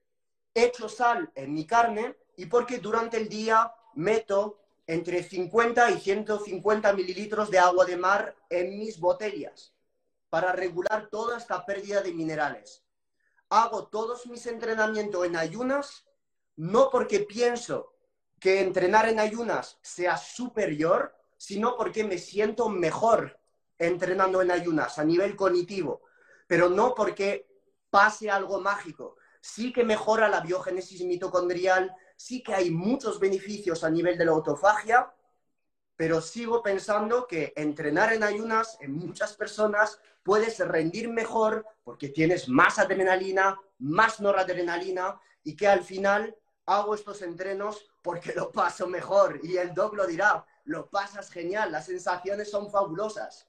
echo 0.55 0.89
sal 0.89 1.31
en 1.35 1.53
mi 1.53 1.67
carne 1.67 2.17
y 2.37 2.47
porque 2.47 2.79
durante 2.79 3.17
el 3.17 3.29
día 3.29 3.73
meto 3.95 4.61
entre 4.87 5.23
50 5.23 5.91
y 5.91 6.01
150 6.01 6.93
mililitros 6.93 7.51
de 7.51 7.59
agua 7.59 7.85
de 7.85 7.97
mar 7.97 8.37
en 8.49 8.79
mis 8.79 9.01
botellas 9.01 9.75
para 10.31 10.53
regular 10.53 11.09
toda 11.11 11.39
esta 11.39 11.65
pérdida 11.65 12.03
de 12.03 12.13
minerales. 12.13 12.85
Hago 13.51 13.89
todos 13.89 14.27
mis 14.27 14.47
entrenamientos 14.47 15.25
en 15.25 15.37
ayunas, 15.37 16.07
no 16.57 16.91
porque 16.91 17.21
pienso 17.21 17.95
que 18.39 18.61
entrenar 18.61 19.09
en 19.09 19.21
ayunas 19.21 19.79
sea 19.83 20.17
superior, 20.17 21.15
sino 21.37 21.77
porque 21.77 22.05
me 22.05 22.19
siento 22.19 22.69
mejor 22.69 23.41
entrenando 23.79 24.43
en 24.43 24.51
ayunas 24.51 24.99
a 24.99 25.05
nivel 25.05 25.35
cognitivo, 25.37 26.03
pero 26.47 26.69
no 26.69 26.95
porque 26.95 27.48
pase 27.91 28.31
algo 28.31 28.61
mágico. 28.61 29.17
Sí 29.41 29.73
que 29.73 29.85
mejora 29.85 30.29
la 30.29 30.41
biogénesis 30.41 31.03
mitocondrial, 31.03 31.95
sí 32.17 32.43
que 32.43 32.55
hay 32.55 32.71
muchos 32.71 33.21
beneficios 33.21 33.85
a 33.85 33.91
nivel 33.91 34.19
de 34.19 34.25
la 34.25 34.33
autofagia, 34.33 35.13
pero 35.97 36.21
sigo 36.21 36.63
pensando 36.63 37.27
que 37.27 37.53
entrenar 37.57 38.13
en 38.13 38.23
ayunas 38.23 38.79
en 38.81 38.95
muchas 38.95 39.35
personas 39.35 40.01
puedes 40.23 40.59
rendir 40.59 41.09
mejor 41.09 41.67
porque 41.83 42.09
tienes 42.09 42.49
más 42.49 42.79
adrenalina, 42.79 43.59
más 43.79 44.21
noradrenalina 44.21 45.21
y 45.43 45.57
que 45.57 45.67
al 45.67 45.83
final 45.83 46.37
hago 46.67 46.95
estos 46.95 47.23
entrenos 47.23 47.91
porque 48.03 48.33
lo 48.35 48.53
paso 48.53 48.87
mejor 48.87 49.41
y 49.43 49.57
el 49.57 49.75
doc 49.75 49.95
lo 49.95 50.07
dirá, 50.07 50.45
lo 50.65 50.89
pasas 50.89 51.31
genial, 51.31 51.73
las 51.73 51.87
sensaciones 51.87 52.51
son 52.51 52.71
fabulosas. 52.71 53.49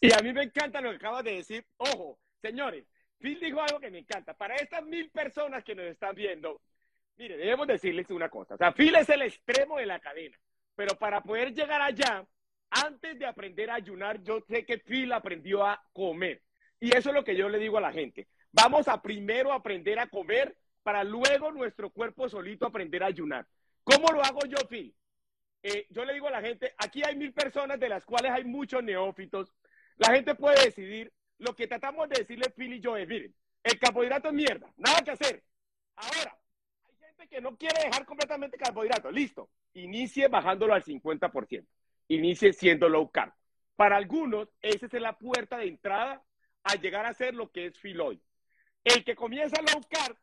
Y 0.00 0.12
a 0.12 0.20
mí 0.22 0.32
me 0.32 0.44
encanta 0.44 0.80
lo 0.80 0.90
que 0.90 0.96
acabas 0.96 1.24
de 1.24 1.32
decir. 1.32 1.66
Ojo, 1.76 2.18
señores, 2.40 2.86
Phil 3.18 3.38
dijo 3.40 3.60
algo 3.60 3.80
que 3.80 3.90
me 3.90 3.98
encanta. 3.98 4.34
Para 4.34 4.56
estas 4.56 4.84
mil 4.84 5.10
personas 5.10 5.64
que 5.64 5.74
nos 5.74 5.86
están 5.86 6.14
viendo, 6.14 6.60
mire, 7.16 7.36
debemos 7.36 7.66
decirles 7.66 8.10
una 8.10 8.28
cosa. 8.28 8.54
O 8.54 8.58
sea, 8.58 8.72
Phil 8.72 8.94
es 8.94 9.08
el 9.08 9.22
extremo 9.22 9.78
de 9.78 9.86
la 9.86 10.00
cadena. 10.00 10.38
Pero 10.76 10.96
para 10.96 11.20
poder 11.20 11.52
llegar 11.52 11.82
allá, 11.82 12.24
antes 12.70 13.18
de 13.18 13.26
aprender 13.26 13.70
a 13.70 13.74
ayunar, 13.74 14.22
yo 14.22 14.40
sé 14.40 14.64
que 14.64 14.78
Phil 14.78 15.12
aprendió 15.12 15.66
a 15.66 15.82
comer. 15.92 16.42
Y 16.80 16.94
eso 16.96 17.08
es 17.08 17.14
lo 17.14 17.24
que 17.24 17.34
yo 17.34 17.48
le 17.48 17.58
digo 17.58 17.78
a 17.78 17.82
la 17.82 17.92
gente. 17.92 18.28
Vamos 18.52 18.86
a 18.88 19.02
primero 19.02 19.52
aprender 19.52 19.98
a 19.98 20.06
comer 20.06 20.56
para 20.82 21.02
luego 21.04 21.50
nuestro 21.50 21.90
cuerpo 21.90 22.28
solito 22.28 22.66
aprender 22.66 23.02
a 23.02 23.06
ayunar. 23.06 23.46
¿Cómo 23.82 24.12
lo 24.12 24.22
hago 24.22 24.40
yo, 24.46 24.56
Phil? 24.68 24.94
Eh, 25.62 25.86
yo 25.90 26.04
le 26.04 26.14
digo 26.14 26.28
a 26.28 26.30
la 26.30 26.40
gente, 26.40 26.72
aquí 26.78 27.02
hay 27.04 27.16
mil 27.16 27.32
personas 27.32 27.80
de 27.80 27.88
las 27.88 28.04
cuales 28.04 28.30
hay 28.30 28.44
muchos 28.44 28.82
neófitos. 28.82 29.52
La 29.96 30.14
gente 30.14 30.34
puede 30.34 30.64
decidir. 30.64 31.12
Lo 31.38 31.54
que 31.54 31.66
tratamos 31.66 32.08
de 32.08 32.20
decirle 32.20 32.50
Phil 32.50 32.74
y 32.74 32.80
yo 32.80 32.96
es, 32.96 33.06
miren, 33.06 33.34
el 33.62 33.78
carbohidrato 33.78 34.28
es 34.28 34.34
mierda, 34.34 34.72
nada 34.76 35.00
que 35.02 35.12
hacer. 35.12 35.42
Ahora, 35.96 36.38
hay 36.88 36.96
gente 36.96 37.28
que 37.28 37.40
no 37.40 37.56
quiere 37.56 37.84
dejar 37.84 38.04
completamente 38.04 38.56
carbohidrato. 38.56 39.10
Listo, 39.10 39.50
inicie 39.74 40.28
bajándolo 40.28 40.74
al 40.74 40.84
50%. 40.84 41.66
Inicie 42.08 42.52
siendo 42.52 42.88
low 42.88 43.10
carb. 43.10 43.32
Para 43.76 43.96
algunos, 43.96 44.48
esa 44.62 44.86
es 44.86 44.92
la 44.94 45.16
puerta 45.16 45.58
de 45.58 45.68
entrada 45.68 46.24
a 46.64 46.74
llegar 46.74 47.06
a 47.06 47.14
ser 47.14 47.34
lo 47.34 47.50
que 47.50 47.66
es 47.66 47.78
Phil 47.78 48.00
hoy. 48.00 48.20
El 48.82 49.04
que 49.04 49.14
comienza 49.14 49.60
low 49.60 49.80
carb, 49.88 50.16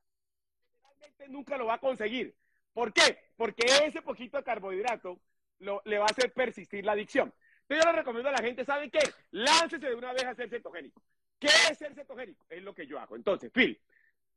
generalmente 0.73 1.29
nunca 1.29 1.57
lo 1.57 1.67
va 1.67 1.75
a 1.75 1.79
conseguir. 1.79 2.35
¿Por 2.73 2.91
qué? 2.91 3.19
Porque 3.37 3.65
ese 3.85 4.01
poquito 4.01 4.37
de 4.37 4.43
carbohidrato 4.43 5.19
le 5.59 5.97
va 5.97 6.05
a 6.05 6.11
hacer 6.11 6.33
persistir 6.33 6.83
la 6.83 6.91
adicción. 6.91 7.33
Entonces 7.67 7.85
yo 7.85 7.91
le 7.91 7.97
recomiendo 7.97 8.29
a 8.29 8.33
la 8.33 8.43
gente, 8.43 8.63
¿saben 8.63 8.91
qué? 8.91 8.99
Láncese 9.31 9.87
de 9.87 9.95
una 9.95 10.13
vez 10.13 10.23
a 10.23 10.35
ser 10.35 10.49
cetogénico. 10.49 11.01
¿Qué 11.39 11.47
es 11.47 11.77
ser 11.77 11.95
cetogénico? 11.95 12.45
Es 12.49 12.61
lo 12.61 12.75
que 12.75 12.85
yo 12.85 12.99
hago. 12.99 13.15
Entonces, 13.15 13.51
Phil, 13.51 13.79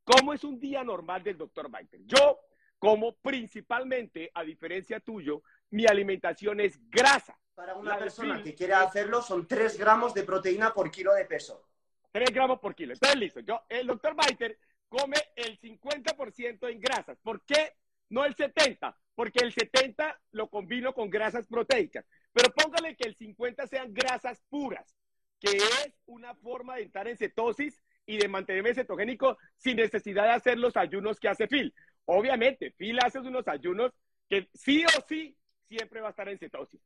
¿cómo 0.03 0.33
es 0.33 0.43
un 0.43 0.59
día 0.59 0.83
normal 0.83 1.23
del 1.23 1.37
doctor 1.37 1.69
Biter? 1.69 2.01
Yo 2.05 2.39
como 2.79 3.17
principalmente, 3.17 4.31
a 4.33 4.43
diferencia 4.43 4.99
tuyo, 5.01 5.43
mi 5.71 5.85
alimentación 5.85 6.59
es 6.61 6.79
grasa. 6.89 7.37
Para 7.53 7.75
una 7.75 7.97
persona 7.99 8.41
que 8.41 8.55
quiere 8.55 8.73
hacerlo 8.73 9.21
son 9.21 9.45
3 9.45 9.77
gramos 9.77 10.13
de 10.13 10.23
proteína 10.23 10.73
por 10.73 10.89
kilo 10.89 11.13
de 11.13 11.25
peso. 11.25 11.67
3 12.11 12.31
gramos 12.31 12.59
por 12.59 12.73
kilo. 12.73 12.93
Entonces, 12.93 13.19
listo. 13.19 13.41
Yo, 13.41 13.61
el 13.67 13.85
doctor 13.85 14.15
Biter 14.15 14.57
come 14.87 15.17
el 15.35 15.59
50% 15.59 16.71
en 16.71 16.79
grasas. 16.79 17.19
¿Por 17.21 17.41
qué 17.41 17.73
no 18.09 18.25
el 18.25 18.35
70%? 18.35 18.95
Porque 19.13 19.43
el 19.43 19.53
70% 19.53 20.17
lo 20.31 20.49
combino 20.49 20.93
con 20.93 21.09
grasas 21.09 21.45
proteicas. 21.47 22.05
Pero 22.33 22.51
póngale 22.51 22.95
que 22.95 23.07
el 23.07 23.15
50 23.15 23.67
sean 23.67 23.93
grasas 23.93 24.41
puras, 24.49 24.95
que 25.39 25.57
es 25.57 25.93
una 26.05 26.35
forma 26.35 26.75
de 26.75 26.83
entrar 26.83 27.07
en 27.07 27.17
cetosis 27.17 27.81
y 28.05 28.17
de 28.17 28.27
mantenerme 28.27 28.73
cetogénico 28.73 29.37
sin 29.57 29.77
necesidad 29.77 30.23
de 30.23 30.31
hacer 30.31 30.57
los 30.57 30.75
ayunos 30.77 31.19
que 31.19 31.29
hace 31.29 31.47
Phil. 31.47 31.73
Obviamente, 32.05 32.71
Phil 32.71 32.99
hace 32.99 33.19
unos 33.19 33.47
ayunos 33.47 33.93
que 34.29 34.49
sí 34.53 34.83
o 34.85 35.01
sí 35.07 35.35
siempre 35.67 36.01
va 36.01 36.07
a 36.07 36.11
estar 36.11 36.27
en 36.29 36.39
cetosis. 36.39 36.81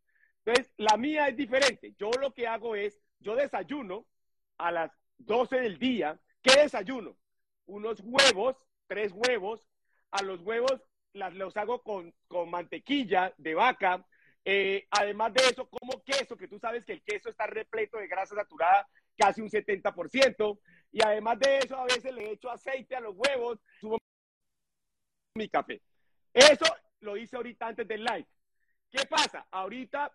Entonces, 0.46 0.74
la 0.78 0.98
mía 0.98 1.28
es 1.28 1.38
diferente. 1.38 1.94
Yo 1.98 2.12
lo 2.20 2.34
que 2.34 2.48
hago 2.48 2.76
es, 2.76 3.00
yo 3.20 3.36
desayuno 3.36 4.06
a 4.58 4.72
las 4.72 4.92
12 5.20 5.62
del 5.62 5.80
día. 5.80 6.20
¿Qué 6.42 6.62
desayuno? 6.62 7.16
Unos 7.66 8.02
huevos, 8.02 8.58
tres 8.88 9.14
huevos. 9.14 9.66
A 10.12 10.22
los 10.22 10.42
huevos 10.42 10.82
las, 11.14 11.34
los 11.34 11.56
hago 11.58 11.82
con, 11.82 12.14
con 12.28 12.50
mantequilla 12.50 13.34
de 13.38 13.56
vaca, 13.56 14.06
eh, 14.46 14.88
además 14.92 15.34
de 15.34 15.44
eso, 15.44 15.68
como 15.70 16.04
queso, 16.04 16.36
que 16.36 16.48
tú 16.48 16.60
sabes 16.60 16.84
que 16.86 16.94
el 16.94 17.04
queso 17.04 17.30
está 17.30 17.48
repleto 17.48 17.98
de 17.98 18.08
grasa 18.08 18.36
saturada, 18.36 18.88
casi 19.18 19.42
un 19.42 19.50
70%. 19.50 20.60
Y 20.92 21.04
además 21.04 21.40
de 21.40 21.60
eso, 21.60 21.78
a 21.78 21.86
veces 21.86 22.14
le 22.14 22.32
echo 22.32 22.50
aceite 22.50 22.96
a 22.96 23.00
los 23.00 23.16
huevos, 23.16 23.60
subo 23.80 23.98
mi 25.36 25.50
café. 25.50 25.82
Eso 26.34 26.66
lo 27.02 27.18
hice 27.18 27.36
ahorita 27.36 27.68
antes 27.68 27.88
del 27.88 28.04
live. 28.04 28.28
¿Qué 28.92 29.06
pasa? 29.10 29.48
Ahorita, 29.50 30.12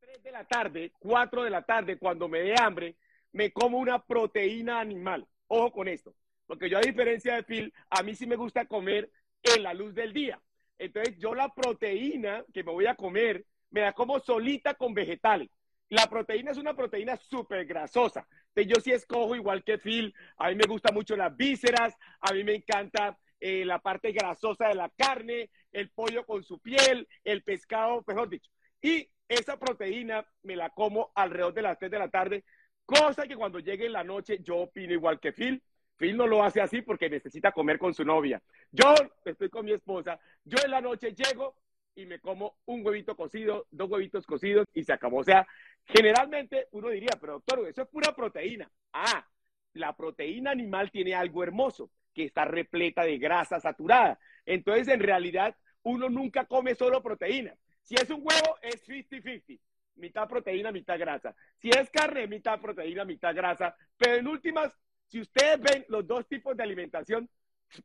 3 0.00 0.22
de 0.22 0.32
la 0.32 0.44
tarde, 0.44 0.92
4 0.98 1.44
de 1.44 1.50
la 1.50 1.62
tarde, 1.62 1.98
cuando 1.98 2.28
me 2.28 2.40
dé 2.40 2.54
hambre, 2.60 2.96
me 3.32 3.52
como 3.52 3.78
una 3.78 4.04
proteína 4.04 4.80
animal. 4.80 5.26
Ojo 5.46 5.72
con 5.72 5.88
esto, 5.88 6.14
porque 6.46 6.68
yo 6.68 6.78
a 6.78 6.82
diferencia 6.82 7.34
de 7.34 7.42
Phil, 7.42 7.72
a 7.90 8.02
mí 8.02 8.14
sí 8.14 8.26
me 8.26 8.36
gusta 8.36 8.66
comer 8.66 9.10
en 9.42 9.62
la 9.62 9.74
luz 9.74 9.94
del 9.94 10.12
día. 10.12 10.40
Entonces, 10.80 11.18
yo 11.18 11.34
la 11.34 11.50
proteína 11.50 12.42
que 12.54 12.64
me 12.64 12.72
voy 12.72 12.86
a 12.86 12.94
comer, 12.94 13.44
me 13.70 13.82
la 13.82 13.92
como 13.92 14.18
solita 14.18 14.74
con 14.74 14.94
vegetales. 14.94 15.50
La 15.90 16.06
proteína 16.06 16.52
es 16.52 16.56
una 16.56 16.74
proteína 16.74 17.16
súper 17.16 17.66
grasosa. 17.66 18.26
Entonces, 18.48 18.74
yo 18.74 18.80
sí 18.82 18.90
escojo 18.90 19.36
igual 19.36 19.62
que 19.62 19.76
Phil. 19.76 20.14
A 20.38 20.48
mí 20.48 20.54
me 20.54 20.66
gustan 20.66 20.94
mucho 20.94 21.16
las 21.16 21.36
vísceras, 21.36 21.94
a 22.20 22.32
mí 22.32 22.44
me 22.44 22.54
encanta 22.54 23.18
eh, 23.38 23.64
la 23.66 23.78
parte 23.78 24.12
grasosa 24.12 24.68
de 24.68 24.74
la 24.74 24.88
carne, 24.88 25.50
el 25.70 25.90
pollo 25.90 26.24
con 26.24 26.42
su 26.42 26.58
piel, 26.60 27.06
el 27.24 27.42
pescado, 27.42 28.02
mejor 28.06 28.30
dicho. 28.30 28.50
Y 28.80 29.10
esa 29.28 29.58
proteína 29.58 30.26
me 30.42 30.56
la 30.56 30.70
como 30.70 31.12
alrededor 31.14 31.52
de 31.52 31.62
las 31.62 31.78
3 31.78 31.90
de 31.90 31.98
la 31.98 32.08
tarde, 32.08 32.44
cosa 32.86 33.26
que 33.26 33.36
cuando 33.36 33.58
llegue 33.58 33.84
en 33.84 33.92
la 33.92 34.02
noche 34.02 34.38
yo 34.42 34.56
opino 34.56 34.94
igual 34.94 35.20
que 35.20 35.32
Phil. 35.32 35.62
Phil 36.00 36.16
no 36.16 36.26
lo 36.26 36.42
hace 36.42 36.62
así 36.62 36.80
porque 36.80 37.10
necesita 37.10 37.52
comer 37.52 37.78
con 37.78 37.92
su 37.92 38.06
novia. 38.06 38.40
Yo 38.72 38.94
estoy 39.22 39.50
con 39.50 39.66
mi 39.66 39.72
esposa, 39.72 40.18
yo 40.44 40.56
en 40.64 40.70
la 40.70 40.80
noche 40.80 41.14
llego 41.14 41.56
y 41.94 42.06
me 42.06 42.18
como 42.20 42.56
un 42.64 42.84
huevito 42.84 43.14
cocido, 43.14 43.66
dos 43.70 43.90
huevitos 43.90 44.24
cocidos 44.24 44.66
y 44.72 44.82
se 44.82 44.94
acabó. 44.94 45.18
O 45.18 45.24
sea, 45.24 45.46
generalmente 45.84 46.68
uno 46.70 46.88
diría, 46.88 47.10
pero 47.20 47.34
doctor, 47.34 47.68
eso 47.68 47.82
es 47.82 47.88
pura 47.88 48.14
proteína. 48.16 48.70
Ah, 48.94 49.26
la 49.74 49.94
proteína 49.94 50.52
animal 50.52 50.90
tiene 50.90 51.14
algo 51.14 51.42
hermoso, 51.42 51.90
que 52.14 52.24
está 52.24 52.46
repleta 52.46 53.02
de 53.02 53.18
grasa 53.18 53.60
saturada. 53.60 54.18
Entonces, 54.46 54.88
en 54.88 55.00
realidad, 55.00 55.54
uno 55.82 56.08
nunca 56.08 56.46
come 56.46 56.74
solo 56.74 57.02
proteína. 57.02 57.54
Si 57.82 57.94
es 57.94 58.08
un 58.08 58.22
huevo, 58.22 58.56
es 58.62 58.88
50-50. 58.88 59.60
Mitad 59.96 60.26
proteína, 60.26 60.72
mitad 60.72 60.98
grasa. 60.98 61.34
Si 61.58 61.68
es 61.68 61.90
carne, 61.90 62.26
mitad 62.26 62.58
proteína, 62.58 63.04
mitad 63.04 63.34
grasa. 63.34 63.76
Pero 63.98 64.14
en 64.14 64.26
últimas, 64.28 64.74
si 65.10 65.20
ustedes 65.20 65.60
ven 65.60 65.84
los 65.88 66.06
dos 66.06 66.26
tipos 66.28 66.56
de 66.56 66.62
alimentación, 66.62 67.28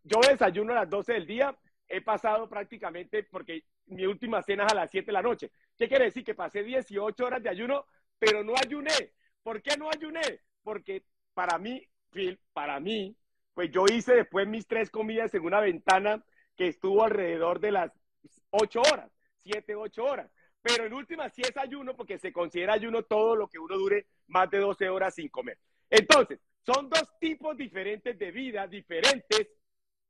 yo 0.04 0.20
desayuno 0.28 0.74
a 0.74 0.76
las 0.76 0.90
12 0.90 1.14
del 1.14 1.26
día, 1.26 1.58
he 1.88 2.02
pasado 2.02 2.48
prácticamente 2.48 3.24
porque 3.24 3.64
mi 3.88 4.06
última 4.06 4.42
cena 4.44 4.66
es 4.66 4.72
a 4.72 4.76
las 4.76 4.92
7 4.92 5.08
de 5.08 5.12
la 5.12 5.22
noche. 5.22 5.52
¿Qué 5.78 5.88
quiere 5.88 6.06
decir? 6.06 6.24
Que 6.24 6.36
pasé 6.36 6.64
18 6.64 7.26
horas 7.26 7.42
de 7.42 7.50
ayuno, 7.50 7.86
pero 8.20 8.44
no 8.44 8.54
ayuné. 8.64 9.14
¿Por 9.42 9.62
qué 9.62 9.76
no 9.78 9.90
ayuné? 9.90 10.42
Porque 10.64 11.04
para 11.34 11.58
mí, 11.58 11.88
Phil, 12.12 12.40
para 12.54 12.80
mí, 12.80 13.16
pues 13.54 13.72
yo 13.72 13.86
hice 13.92 14.16
después 14.16 14.48
mis 14.48 14.68
tres 14.68 14.92
comidas 14.92 15.34
en 15.34 15.46
una 15.46 15.60
ventana 15.60 16.24
que 16.56 16.68
estuvo 16.68 17.04
alrededor 17.04 17.60
de 17.60 17.72
las 17.72 17.92
8 18.52 18.82
horas, 18.82 19.12
7, 19.40 19.76
8 19.76 20.04
horas. 20.04 20.32
Pero 20.62 20.86
en 20.86 20.94
última 20.94 21.30
sí 21.30 21.42
es 21.42 21.56
ayuno 21.58 21.96
porque 21.96 22.18
se 22.18 22.32
considera 22.32 22.74
ayuno 22.74 23.04
todo 23.04 23.36
lo 23.36 23.48
que 23.48 23.60
uno 23.60 23.78
dure 23.78 24.08
más 24.28 24.50
de 24.50 24.60
12 24.60 24.90
horas 24.90 25.14
sin 25.14 25.30
comer. 25.30 25.60
Entonces, 25.90 26.40
son 26.66 26.90
dos 26.90 27.18
tipos 27.20 27.56
diferentes 27.56 28.18
de 28.18 28.32
vida, 28.32 28.68
diferentes, 28.68 29.48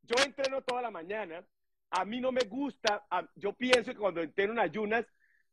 yo 0.04 0.16
entreno 0.24 0.62
toda 0.62 0.82
la 0.82 0.92
mañana, 0.92 1.44
a 1.92 2.06
mí 2.06 2.22
no 2.22 2.32
me 2.32 2.44
gusta, 2.46 3.06
yo 3.36 3.54
pienso 3.54 3.92
que 3.92 3.98
cuando 3.98 4.22
entreno 4.22 4.54
en 4.54 4.60
ayunas, 4.60 5.06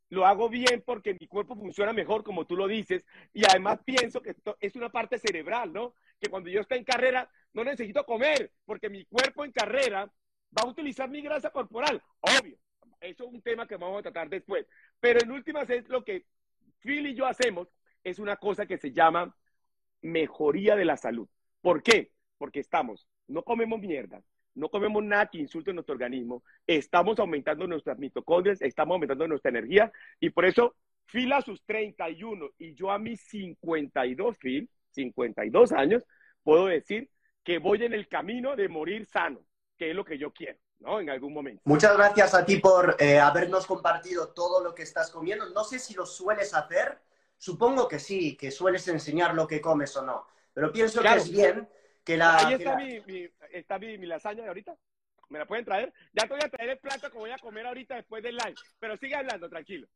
lo 0.09 0.25
hago 0.25 0.47
bien 0.47 0.83
porque 0.85 1.15
mi 1.19 1.27
cuerpo 1.27 1.55
funciona 1.55 1.91
mejor, 1.91 2.23
como 2.23 2.45
tú 2.45 2.55
lo 2.55 2.67
dices, 2.67 3.05
y 3.33 3.43
además 3.45 3.79
pienso 3.83 4.21
que 4.21 4.31
esto 4.31 4.57
es 4.59 4.75
una 4.75 4.89
parte 4.89 5.17
cerebral, 5.17 5.73
¿no? 5.73 5.95
Que 6.19 6.29
cuando 6.29 6.49
yo 6.49 6.61
estoy 6.61 6.77
en 6.77 6.83
carrera, 6.83 7.29
no 7.53 7.63
necesito 7.63 8.05
comer, 8.05 8.51
porque 8.63 8.89
mi 8.89 9.05
cuerpo 9.05 9.43
en 9.43 9.51
carrera 9.51 10.05
va 10.05 10.61
a 10.61 10.67
utilizar 10.67 11.09
mi 11.09 11.21
grasa 11.21 11.49
corporal, 11.49 12.01
obvio. 12.21 12.57
Eso 13.01 13.25
es 13.25 13.33
un 13.33 13.41
tema 13.41 13.67
que 13.67 13.75
vamos 13.75 13.99
a 13.99 14.03
tratar 14.03 14.29
después. 14.29 14.65
Pero 14.99 15.19
en 15.21 15.31
últimas 15.31 15.69
es 15.69 15.89
lo 15.89 16.05
que 16.05 16.25
Phil 16.79 17.07
y 17.07 17.15
yo 17.15 17.25
hacemos, 17.25 17.67
es 18.03 18.19
una 18.19 18.37
cosa 18.37 18.65
que 18.65 18.77
se 18.77 18.91
llama 18.91 19.35
mejoría 20.03 20.75
de 20.75 20.85
la 20.85 20.97
salud. 20.97 21.27
¿Por 21.61 21.81
qué? 21.81 22.11
Porque 22.37 22.59
estamos, 22.59 23.07
no 23.27 23.43
comemos 23.43 23.79
mierda, 23.79 24.21
no 24.53 24.69
comemos 24.69 25.03
nada 25.03 25.27
que 25.27 25.39
insulte 25.39 25.73
nuestro 25.73 25.93
organismo, 25.93 26.43
estamos 26.67 27.17
aumentando 27.19 27.65
nuestras 27.65 27.97
mitocondrias, 27.97 28.61
estamos 28.61 28.95
aumentando 28.95 29.27
nuestra 29.27 29.49
energía 29.49 29.91
y 30.19 30.29
por 30.29 30.45
eso 30.45 30.75
Phil 31.05 31.31
a 31.33 31.41
sus 31.41 31.63
31 31.65 32.51
y 32.59 32.75
yo 32.75 32.91
a 32.91 32.99
mis 32.99 33.21
52, 33.21 34.37
Phil, 34.37 34.69
52 34.91 35.71
años, 35.71 36.03
puedo 36.43 36.67
decir 36.67 37.09
que 37.43 37.57
voy 37.57 37.83
en 37.83 37.93
el 37.93 38.07
camino 38.07 38.55
de 38.55 38.69
morir 38.69 39.05
sano, 39.05 39.39
que 39.77 39.89
es 39.89 39.95
lo 39.95 40.05
que 40.05 40.17
yo 40.17 40.31
quiero. 40.31 40.59
¿no? 40.79 40.99
En 40.99 41.09
algún 41.09 41.33
momento. 41.33 41.61
Muchas 41.65 41.95
gracias 41.95 42.33
a 42.33 42.45
ti 42.45 42.57
por 42.57 42.95
eh, 42.99 43.17
habernos 43.17 43.65
compartido 43.65 44.29
todo 44.33 44.61
lo 44.61 44.75
que 44.75 44.83
estás 44.83 45.09
comiendo. 45.09 45.49
No 45.51 45.63
sé 45.63 45.79
si 45.79 45.93
lo 45.93 46.05
sueles 46.05 46.53
hacer, 46.53 46.99
supongo 47.43 47.89
que 47.89 47.99
sí, 47.99 48.37
que 48.37 48.51
sueles 48.51 48.87
enseñar 48.87 49.35
lo 49.35 49.45
que 49.45 49.59
comes 49.59 49.93
o 49.97 50.01
no, 50.01 50.25
pero 50.53 50.71
pienso 50.71 51.01
que 51.01 51.13
es 51.13 51.29
bien 51.29 51.67
que 52.01 52.15
la... 52.15 52.37
Ahí 52.37 52.53
está, 52.53 52.77
Mi, 52.77 53.29
está 53.51 53.77
mi, 53.79 53.97
lasaña 54.05 54.43
de 54.43 54.47
ahorita. 54.47 54.77
¿Me 55.27 55.39
la 55.39 55.45
pueden 55.45 55.65
traer? 55.65 55.93
Ya 56.13 56.23
te 56.25 56.35
voy 56.35 56.41
a 56.41 56.49
traer 56.49 56.69
el 56.69 56.79
plato 56.79 57.11
que 57.11 57.17
voy 57.17 57.31
a 57.31 57.37
comer 57.37 57.67
ahorita 57.67 57.95
después 57.95 58.23
del 58.23 58.37
live, 58.37 58.55
pero 58.79 58.95
sigue 58.95 59.15
hablando, 59.15 59.49
tranquilo. 59.49 59.89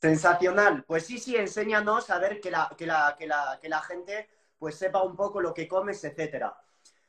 Sensacional. 0.00 0.82
Pues 0.84 1.04
sí, 1.04 1.18
sí, 1.18 1.36
enséñanos 1.36 2.08
a 2.08 2.18
ver 2.18 2.40
que 2.40 2.50
la, 2.50 2.74
que 2.74 2.86
la, 2.86 3.16
que 3.18 3.26
la, 3.26 3.58
que 3.60 3.68
la 3.68 3.82
gente 3.82 4.30
pues 4.58 4.76
sepa 4.76 5.02
un 5.02 5.16
poco 5.16 5.42
lo 5.42 5.52
que 5.52 5.68
comes, 5.68 6.02
etcétera. 6.04 6.58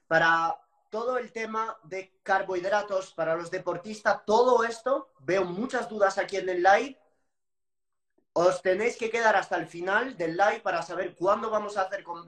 Para 0.08 0.60
todo 0.89 1.17
el 1.17 1.32
tema 1.32 1.78
de 1.84 2.20
carbohidratos 2.22 3.13
para 3.13 3.38
los 3.38 3.50
deportistas, 3.50 4.26
todo 4.26 4.65
esto, 4.65 5.13
veo 5.20 5.46
muchas 5.46 5.88
dudas 5.88 6.17
aquí 6.17 6.36
en 6.36 6.50
el 6.50 6.62
live. 6.62 7.01
Os 8.34 8.62
tenéis 8.62 8.96
que 8.96 9.10
quedar 9.10 9.36
hasta 9.36 9.58
el 9.58 9.67
final 9.67 10.15
del 10.15 10.38
live 10.38 10.62
para 10.62 10.82
saber 10.82 11.15
cuándo 11.15 11.50
vamos 11.50 11.76
a 11.76 11.82
hacer 11.82 12.02
con, 12.04 12.24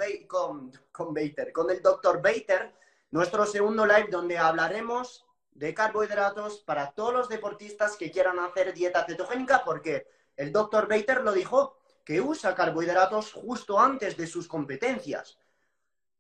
con, 0.92 1.18
el 1.18 1.82
doctor 1.82 2.22
Bater, 2.22 2.74
nuestro 3.12 3.46
segundo 3.46 3.86
live 3.86 4.10
donde 4.12 4.38
hablaremos 4.38 5.26
de 5.52 5.74
carbohidratos 5.74 6.60
para 6.60 6.92
todos 6.92 7.14
los 7.14 7.30
deportistas 7.30 7.96
que 7.96 8.12
quieran 8.12 8.38
hacer 8.40 8.74
dieta 8.74 9.06
cetogénica, 9.06 9.64
porque 9.64 10.08
el 10.36 10.52
doctor 10.52 10.90
Bater 10.90 11.22
lo 11.22 11.32
dijo, 11.32 11.78
que 12.04 12.20
usa 12.20 12.54
carbohidratos 12.54 13.32
justo 13.32 13.80
antes 13.80 14.18
de 14.18 14.28
sus 14.28 14.46
competencias. 14.46 15.40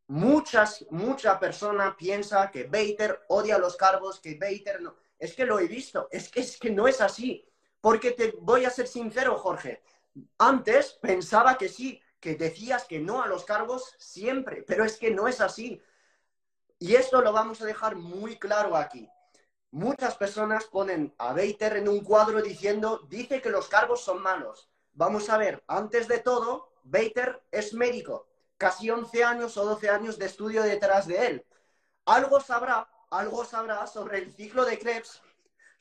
Muchas, 0.07 0.85
mucha 0.91 1.37
persona 1.39 1.97
piensa 1.97 2.49
que 2.51 2.65
Bater 2.65 3.25
odia 3.27 3.57
los 3.57 3.75
carbos, 3.75 4.21
que 4.21 4.35
Bater 4.35 4.81
no. 4.81 4.95
Es 5.19 5.33
que 5.35 5.45
lo 5.45 5.59
he 5.59 5.67
visto, 5.67 6.07
es 6.09 6.29
que, 6.29 6.39
es 6.39 6.57
que 6.57 6.69
no 6.69 6.87
es 6.87 7.01
así. 7.01 7.45
Porque 7.83 8.11
te 8.11 8.33
voy 8.39 8.63
a 8.63 8.69
ser 8.69 8.87
sincero, 8.87 9.37
Jorge. 9.37 9.83
Antes 10.37 10.93
pensaba 11.01 11.57
que 11.57 11.67
sí, 11.67 12.01
que 12.21 12.35
decías 12.35 12.85
que 12.85 13.01
no 13.01 13.21
a 13.21 13.27
los 13.27 13.43
carbos 13.43 13.93
siempre, 13.99 14.63
pero 14.65 14.85
es 14.85 14.95
que 14.97 15.11
no 15.11 15.27
es 15.27 15.41
así. 15.41 15.81
Y 16.79 16.95
esto 16.95 17.21
lo 17.21 17.33
vamos 17.33 17.61
a 17.61 17.65
dejar 17.65 17.97
muy 17.97 18.39
claro 18.39 18.77
aquí. 18.77 19.09
Muchas 19.71 20.15
personas 20.15 20.63
ponen 20.63 21.13
a 21.17 21.33
Bater 21.33 21.75
en 21.75 21.89
un 21.89 21.99
cuadro 22.05 22.41
diciendo, 22.41 23.05
dice 23.09 23.41
que 23.41 23.49
los 23.49 23.67
carbos 23.67 24.01
son 24.01 24.21
malos. 24.21 24.69
Vamos 24.93 25.29
a 25.29 25.37
ver, 25.37 25.61
antes 25.67 26.07
de 26.07 26.19
todo, 26.19 26.69
Bater 26.83 27.43
es 27.51 27.73
médico 27.73 28.29
casi 28.55 28.89
11 28.89 29.25
años 29.25 29.57
o 29.57 29.65
12 29.65 29.89
años 29.89 30.17
de 30.17 30.27
estudio 30.27 30.63
detrás 30.63 31.05
de 31.05 31.27
él. 31.27 31.45
Algo 32.05 32.39
sabrá, 32.39 32.87
algo 33.09 33.43
sabrá 33.43 33.87
sobre 33.87 34.19
el 34.19 34.31
ciclo 34.31 34.63
de 34.63 34.79
Krebs, 34.79 35.21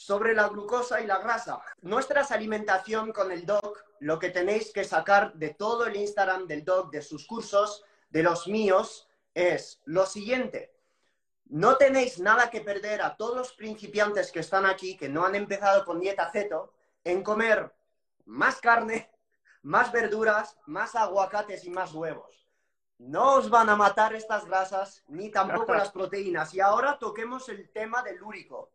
sobre 0.05 0.35
la 0.35 0.49
glucosa 0.49 1.01
y 1.01 1.07
la 1.07 1.19
grasa. 1.19 1.61
Nuestra 1.83 2.23
alimentación 2.23 3.13
con 3.13 3.31
el 3.31 3.47
doc, 3.47 3.85
lo 4.01 4.19
que 4.19 4.31
tenéis 4.31 4.73
que 4.73 4.83
sacar 4.83 5.33
de 5.35 5.51
todo 5.51 5.87
el 5.87 5.95
Instagram 5.95 6.49
del 6.49 6.65
doc, 6.65 6.91
de 6.91 7.03
sus 7.03 7.25
cursos, 7.25 7.85
de 8.11 8.25
los 8.25 8.49
míos, 8.49 9.09
es 9.33 9.81
lo 9.85 10.05
siguiente. 10.05 10.75
No 11.47 11.77
tenéis 11.77 12.19
nada 12.19 12.51
que 12.51 12.63
perder 12.63 13.01
a 13.01 13.17
todos 13.17 13.37
los 13.37 13.53
principiantes 13.53 14.33
que 14.33 14.41
están 14.41 14.67
aquí, 14.67 14.97
que 14.97 15.09
no 15.09 15.25
han 15.25 15.37
empezado 15.37 15.85
con 15.85 16.01
dieta 16.01 16.31
ceto, 16.33 16.73
en 17.05 17.23
comer 17.23 17.73
más 18.25 18.61
carne, 18.61 19.09
más 19.63 19.93
verduras, 19.93 20.59
más 20.67 20.97
aguacates 20.97 21.65
y 21.65 21.71
más 21.71 21.93
huevos. 21.93 22.49
No 22.99 23.37
os 23.37 23.49
van 23.49 23.69
a 23.69 23.77
matar 23.77 24.15
estas 24.15 24.47
grasas 24.47 25.05
ni 25.07 25.31
tampoco 25.31 25.75
las 25.75 25.93
proteínas. 25.97 26.55
Y 26.55 26.61
ahora 26.61 26.99
toquemos 26.99 27.49
el 27.49 27.71
tema 27.71 28.03
del 28.03 28.21
úrico. 28.21 28.73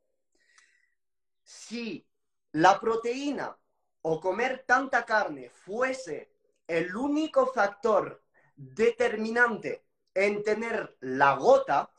Si 1.47 2.05
la 2.51 2.77
proteína 2.77 3.57
o 4.01 4.19
comer 4.19 4.65
tanta 4.67 5.05
carne 5.05 5.49
fuese 5.49 6.33
el 6.67 6.93
único 6.93 7.47
factor 7.47 8.21
determinante 8.53 9.85
en 10.13 10.43
tener 10.43 10.97
la 10.99 11.35
gota, 11.37 11.89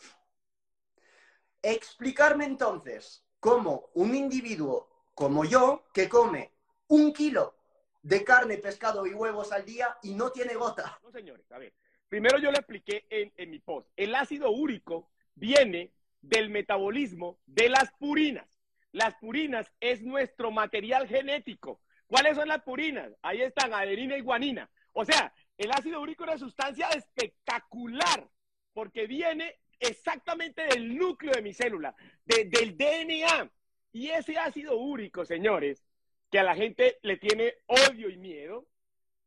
explicarme 1.62 2.44
entonces 2.44 3.24
cómo 3.40 3.88
un 3.94 4.14
individuo 4.14 4.90
como 5.14 5.46
yo, 5.46 5.86
que 5.94 6.10
come 6.10 6.52
un 6.88 7.14
kilo 7.14 7.54
de 8.02 8.22
carne, 8.24 8.58
pescado 8.58 9.06
y 9.06 9.14
huevos 9.14 9.50
al 9.52 9.64
día 9.64 9.96
y 10.02 10.12
no 10.12 10.30
tiene 10.30 10.56
gota. 10.56 11.00
No, 11.02 11.10
señores, 11.10 11.50
a 11.52 11.58
ver. 11.58 11.72
Primero 12.10 12.38
yo 12.38 12.50
le 12.50 12.58
expliqué 12.58 13.06
en, 13.08 13.50
mi 13.50 13.60
post. 13.60 13.88
El 13.96 14.14
ácido 14.14 14.50
úrico 14.50 15.08
viene 15.34 15.94
del 16.20 16.50
metabolismo 16.50 17.38
de 17.46 17.70
las 17.70 17.90
purinas. 17.92 18.46
Las 18.92 19.14
purinas 19.16 19.70
es 19.80 20.02
nuestro 20.02 20.50
material 20.50 21.06
genético. 21.06 21.80
¿Cuáles 22.06 22.36
son 22.36 22.48
las 22.48 22.62
purinas? 22.62 23.12
Ahí 23.22 23.42
están, 23.42 23.74
adenina 23.74 24.16
y 24.16 24.22
guanina. 24.22 24.70
O 24.92 25.04
sea, 25.04 25.32
el 25.58 25.70
ácido 25.72 26.00
úrico 26.00 26.24
es 26.24 26.30
una 26.30 26.38
sustancia 26.38 26.88
espectacular 26.88 28.28
porque 28.72 29.06
viene 29.06 29.58
exactamente 29.80 30.62
del 30.66 30.96
núcleo 30.96 31.32
de 31.32 31.42
mi 31.42 31.52
célula, 31.52 31.94
del 32.24 32.76
DNA. 32.76 33.50
Y 33.92 34.08
ese 34.08 34.38
ácido 34.38 34.76
úrico, 34.78 35.24
señores, 35.24 35.84
que 36.30 36.38
a 36.38 36.44
la 36.44 36.54
gente 36.54 36.98
le 37.02 37.16
tiene 37.16 37.54
odio 37.66 38.08
y 38.08 38.16
miedo, 38.16 38.66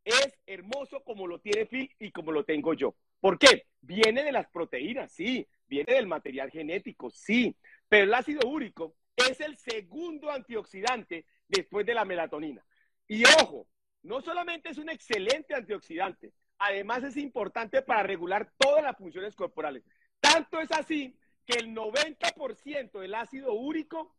es 0.03 0.39
hermoso 0.45 1.03
como 1.03 1.27
lo 1.27 1.39
tiene 1.39 1.65
Phil 1.65 1.89
y 1.99 2.11
como 2.11 2.31
lo 2.31 2.43
tengo 2.45 2.73
yo. 2.73 2.95
¿Por 3.19 3.37
qué? 3.37 3.67
Viene 3.81 4.23
de 4.23 4.31
las 4.31 4.47
proteínas, 4.49 5.11
sí, 5.11 5.47
viene 5.67 5.93
del 5.93 6.07
material 6.07 6.49
genético, 6.49 7.09
sí, 7.09 7.55
pero 7.87 8.05
el 8.05 8.13
ácido 8.13 8.47
úrico 8.47 8.95
es 9.29 9.39
el 9.41 9.57
segundo 9.57 10.31
antioxidante 10.31 11.25
después 11.47 11.85
de 11.85 11.93
la 11.93 12.05
melatonina. 12.05 12.63
Y 13.07 13.23
ojo, 13.41 13.67
no 14.03 14.21
solamente 14.21 14.69
es 14.69 14.77
un 14.77 14.89
excelente 14.89 15.53
antioxidante, 15.53 16.33
además 16.57 17.03
es 17.03 17.17
importante 17.17 17.81
para 17.81 18.03
regular 18.03 18.51
todas 18.57 18.83
las 18.83 18.97
funciones 18.97 19.35
corporales. 19.35 19.83
Tanto 20.19 20.59
es 20.59 20.71
así 20.71 21.17
que 21.45 21.57
el 21.57 21.73
90% 21.75 22.99
del 22.99 23.15
ácido 23.15 23.53
úrico 23.53 24.15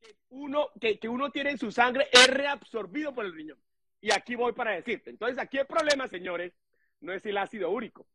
que 0.00 0.16
uno, 0.30 0.68
que, 0.80 0.98
que 0.98 1.08
uno 1.08 1.30
tiene 1.30 1.50
en 1.50 1.58
su 1.58 1.70
sangre 1.70 2.08
es 2.12 2.26
reabsorbido 2.26 3.14
por 3.14 3.24
el 3.24 3.34
riñón. 3.34 3.58
Y 4.00 4.12
aquí 4.12 4.34
voy 4.34 4.52
para 4.52 4.72
decirte. 4.72 5.10
Entonces, 5.10 5.38
aquí 5.38 5.58
el 5.58 5.66
problema, 5.66 6.08
señores, 6.08 6.52
no 7.00 7.12
es 7.12 7.24
el 7.24 7.38
ácido 7.38 7.70
úrico. 7.70 8.06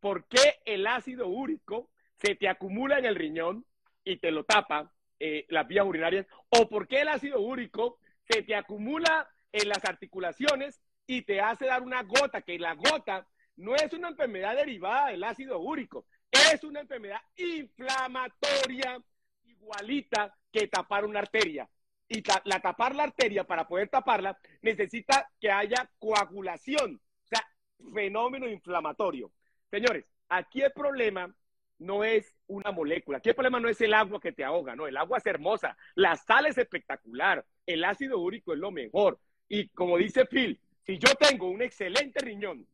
¿Por 0.00 0.26
qué 0.26 0.60
el 0.64 0.86
ácido 0.86 1.28
úrico 1.28 1.90
se 2.16 2.34
te 2.34 2.48
acumula 2.48 2.98
en 2.98 3.06
el 3.06 3.14
riñón 3.14 3.64
y 4.04 4.18
te 4.18 4.30
lo 4.30 4.44
tapa 4.44 4.92
eh, 5.20 5.46
las 5.48 5.66
vías 5.66 5.86
urinarias? 5.86 6.26
¿O 6.48 6.68
por 6.68 6.86
qué 6.88 7.00
el 7.00 7.08
ácido 7.08 7.40
úrico 7.40 7.98
se 8.28 8.42
te 8.42 8.54
acumula 8.54 9.28
en 9.52 9.68
las 9.68 9.84
articulaciones 9.84 10.80
y 11.06 11.22
te 11.22 11.40
hace 11.40 11.66
dar 11.66 11.82
una 11.82 12.02
gota? 12.02 12.42
Que 12.42 12.58
la 12.58 12.74
gota 12.74 13.26
no 13.56 13.74
es 13.74 13.92
una 13.92 14.08
enfermedad 14.08 14.56
derivada 14.56 15.08
del 15.10 15.24
ácido 15.24 15.58
úrico, 15.58 16.06
es 16.30 16.62
una 16.62 16.80
enfermedad 16.80 17.20
inflamatoria 17.36 19.02
igualita 19.44 20.34
que 20.52 20.68
tapar 20.68 21.04
una 21.04 21.20
arteria 21.20 21.68
y 22.08 22.22
la, 22.44 22.60
tapar 22.60 22.94
la 22.94 23.04
arteria, 23.04 23.44
para 23.44 23.68
poder 23.68 23.88
taparla, 23.88 24.38
necesita 24.62 25.30
que 25.38 25.50
haya 25.50 25.90
coagulación, 25.98 26.94
o 26.96 27.26
sea, 27.26 27.46
fenómeno 27.92 28.48
inflamatorio. 28.48 29.30
Señores, 29.70 30.06
aquí 30.28 30.62
el 30.62 30.72
problema 30.72 31.32
no 31.78 32.04
es 32.04 32.36
una 32.46 32.72
molécula, 32.72 33.18
aquí 33.18 33.28
el 33.28 33.34
problema 33.34 33.60
no 33.60 33.68
es 33.68 33.80
el 33.80 33.94
agua 33.94 34.20
que 34.20 34.32
te 34.32 34.44
ahoga, 34.44 34.74
no, 34.74 34.86
el 34.86 34.96
agua 34.96 35.18
es 35.18 35.26
hermosa, 35.26 35.76
la 35.94 36.16
sal 36.16 36.46
es 36.46 36.58
espectacular, 36.58 37.44
el 37.66 37.84
ácido 37.84 38.18
úrico 38.18 38.52
es 38.52 38.58
lo 38.58 38.70
mejor. 38.70 39.20
Y 39.48 39.68
como 39.68 39.96
dice 39.96 40.26
Phil, 40.26 40.60
si 40.84 40.98
yo 40.98 41.14
tengo 41.14 41.48
un 41.48 41.62
excelente 41.62 42.20
riñón, 42.20 42.66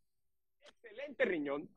excelente 0.63 1.25
riñón, 1.25 1.69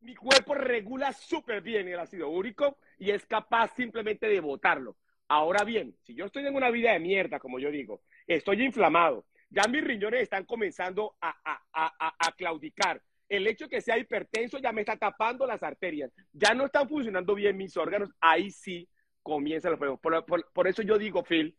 mi 0.00 0.14
cuerpo 0.14 0.54
regula 0.54 1.12
súper 1.12 1.60
bien 1.60 1.88
el 1.88 1.98
ácido 1.98 2.28
úrico 2.28 2.78
y 2.98 3.10
es 3.10 3.26
capaz 3.26 3.74
simplemente 3.74 4.28
de 4.28 4.40
botarlo. 4.40 4.96
Ahora 5.28 5.62
bien, 5.64 5.94
si 6.02 6.14
yo 6.14 6.26
estoy 6.26 6.46
en 6.46 6.54
una 6.54 6.70
vida 6.70 6.92
de 6.92 6.98
mierda, 6.98 7.38
como 7.38 7.58
yo 7.58 7.70
digo, 7.70 8.02
estoy 8.26 8.62
inflamado, 8.64 9.26
ya 9.50 9.62
mis 9.68 9.84
riñones 9.84 10.22
están 10.22 10.44
comenzando 10.44 11.16
a, 11.20 11.36
a, 11.72 12.32
claudicar. 12.36 13.02
El 13.30 13.46
hecho 13.46 13.64
de 13.64 13.70
que 13.70 13.80
sea 13.80 13.96
hipertenso 13.96 14.58
ya 14.58 14.72
me 14.72 14.82
está 14.82 14.98
tapando 14.98 15.46
las 15.46 15.62
arterias, 15.62 16.12
ya 16.32 16.52
no 16.52 16.66
están 16.66 16.86
funcionando 16.86 17.34
bien 17.34 17.56
mis 17.56 17.74
órganos, 17.78 18.10
ahí 18.20 18.50
sí 18.50 18.86
comienza 19.22 19.70
los 19.70 19.78
problemas. 19.78 20.24
Por, 20.26 20.52
por 20.52 20.68
eso 20.68 20.82
yo 20.82 20.98
digo, 20.98 21.22
Phil, 21.22 21.56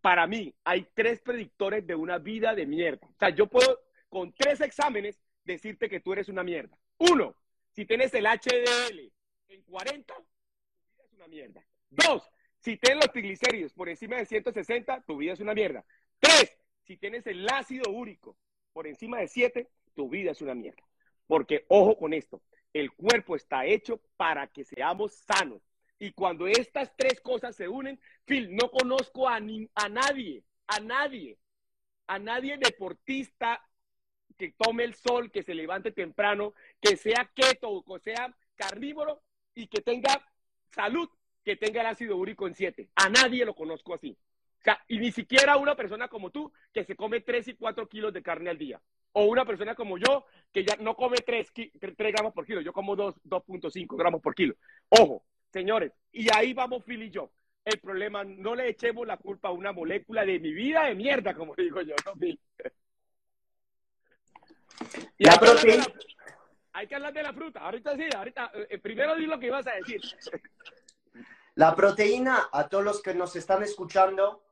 para 0.00 0.26
mí 0.26 0.54
hay 0.64 0.86
tres 0.94 1.20
predictores 1.20 1.86
de 1.86 1.94
una 1.94 2.18
vida 2.18 2.54
de 2.54 2.66
mierda. 2.66 3.06
O 3.06 3.16
sea, 3.18 3.30
yo 3.30 3.46
puedo 3.46 3.80
con 4.08 4.32
tres 4.32 4.60
exámenes 4.60 5.20
decirte 5.44 5.88
que 5.88 6.00
tú 6.00 6.12
eres 6.12 6.28
una 6.28 6.42
mierda. 6.42 6.76
Uno, 6.98 7.34
si 7.72 7.86
tienes 7.86 8.12
el 8.14 8.26
HDL 8.26 9.12
en 9.48 9.62
40, 9.62 10.14
tu 10.14 10.86
vida 10.86 11.04
es 11.04 11.12
una 11.12 11.28
mierda. 11.28 11.64
Dos, 11.88 12.30
si 12.58 12.76
tienes 12.76 13.04
los 13.04 13.12
triglicéridos 13.12 13.72
por 13.72 13.88
encima 13.88 14.16
de 14.16 14.26
160, 14.26 15.02
tu 15.06 15.16
vida 15.16 15.32
es 15.32 15.40
una 15.40 15.54
mierda. 15.54 15.84
Tres, 16.18 16.56
si 16.82 16.96
tienes 16.96 17.26
el 17.26 17.48
ácido 17.48 17.90
úrico 17.90 18.36
por 18.72 18.86
encima 18.86 19.18
de 19.18 19.28
7, 19.28 19.68
tu 20.00 20.08
vida 20.08 20.30
es 20.30 20.40
una 20.40 20.54
mierda. 20.54 20.82
Porque, 21.26 21.66
ojo 21.68 21.98
con 21.98 22.14
esto, 22.14 22.40
el 22.72 22.90
cuerpo 22.90 23.36
está 23.36 23.66
hecho 23.66 24.00
para 24.16 24.46
que 24.46 24.64
seamos 24.64 25.12
sanos. 25.12 25.60
Y 25.98 26.12
cuando 26.12 26.46
estas 26.46 26.96
tres 26.96 27.20
cosas 27.20 27.54
se 27.54 27.68
unen, 27.68 28.00
Phil, 28.24 28.56
no 28.56 28.70
conozco 28.70 29.28
a, 29.28 29.36
a 29.36 29.88
nadie, 29.90 30.42
a 30.68 30.80
nadie, 30.80 31.36
a 32.06 32.18
nadie 32.18 32.56
deportista 32.56 33.62
que 34.38 34.54
tome 34.56 34.84
el 34.84 34.94
sol, 34.94 35.30
que 35.30 35.42
se 35.42 35.54
levante 35.54 35.92
temprano, 35.92 36.54
que 36.80 36.96
sea 36.96 37.30
keto 37.34 37.84
o 37.86 37.98
sea 37.98 38.34
carnívoro 38.56 39.20
y 39.54 39.66
que 39.66 39.82
tenga 39.82 40.26
salud 40.70 41.10
que 41.44 41.56
tenga 41.56 41.82
el 41.82 41.88
ácido 41.88 42.16
úrico 42.16 42.46
en 42.46 42.54
7. 42.54 42.88
A 42.94 43.10
nadie 43.10 43.44
lo 43.44 43.54
conozco 43.54 43.92
así. 43.92 44.16
O 44.60 44.62
sea, 44.62 44.82
y 44.88 44.98
ni 44.98 45.12
siquiera 45.12 45.58
una 45.58 45.76
persona 45.76 46.08
como 46.08 46.30
tú 46.30 46.50
que 46.72 46.84
se 46.84 46.96
come 46.96 47.20
3 47.20 47.48
y 47.48 47.54
4 47.54 47.86
kilos 47.86 48.14
de 48.14 48.22
carne 48.22 48.48
al 48.48 48.56
día. 48.56 48.80
O 49.12 49.24
una 49.24 49.44
persona 49.44 49.74
como 49.74 49.98
yo 49.98 50.26
que 50.52 50.64
ya 50.64 50.76
no 50.76 50.94
come 50.94 51.18
3, 51.18 51.52
3 51.78 51.96
gramos 51.96 52.32
por 52.32 52.46
kilo, 52.46 52.60
yo 52.60 52.72
como 52.72 52.96
2.5 52.96 53.96
gramos 53.96 54.20
por 54.20 54.34
kilo. 54.34 54.54
Ojo, 54.88 55.24
señores, 55.52 55.92
y 56.12 56.28
ahí 56.34 56.52
vamos 56.52 56.84
Phil 56.84 57.02
y 57.02 57.10
yo. 57.10 57.30
El 57.64 57.78
problema, 57.78 58.24
no 58.24 58.54
le 58.54 58.70
echemos 58.70 59.06
la 59.06 59.18
culpa 59.18 59.48
a 59.48 59.52
una 59.52 59.72
molécula 59.72 60.24
de 60.24 60.40
mi 60.40 60.52
vida 60.52 60.84
de 60.84 60.94
mierda, 60.94 61.34
como 61.34 61.54
digo 61.54 61.82
yo, 61.82 61.94
¿no, 62.06 62.14
Phil? 62.14 62.40
Y 65.18 65.24
la 65.24 65.38
proteína. 65.38 65.84
Hay 66.72 66.86
que 66.86 66.94
hablar 66.94 67.12
de 67.12 67.22
la 67.22 67.32
fruta. 67.32 67.60
Ahorita 67.60 67.96
sí, 67.96 68.08
ahorita. 68.16 68.52
Eh, 68.70 68.78
primero 68.78 69.16
di 69.16 69.26
lo 69.26 69.38
que 69.38 69.46
ibas 69.46 69.66
a 69.66 69.72
decir. 69.72 70.00
La 71.56 71.74
proteína, 71.74 72.48
a 72.52 72.68
todos 72.68 72.84
los 72.84 73.02
que 73.02 73.12
nos 73.12 73.36
están 73.36 73.62
escuchando, 73.62 74.42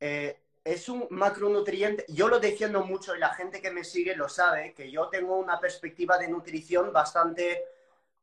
eh, 0.00 0.40
es 0.64 0.88
un 0.88 1.06
macronutriente. 1.10 2.04
Yo 2.08 2.28
lo 2.28 2.38
defiendo 2.38 2.84
mucho 2.84 3.14
y 3.14 3.18
la 3.18 3.34
gente 3.34 3.60
que 3.60 3.70
me 3.70 3.84
sigue 3.84 4.14
lo 4.14 4.28
sabe, 4.28 4.74
que 4.74 4.90
yo 4.90 5.08
tengo 5.08 5.36
una 5.36 5.58
perspectiva 5.60 6.18
de 6.18 6.28
nutrición 6.28 6.92
bastante 6.92 7.64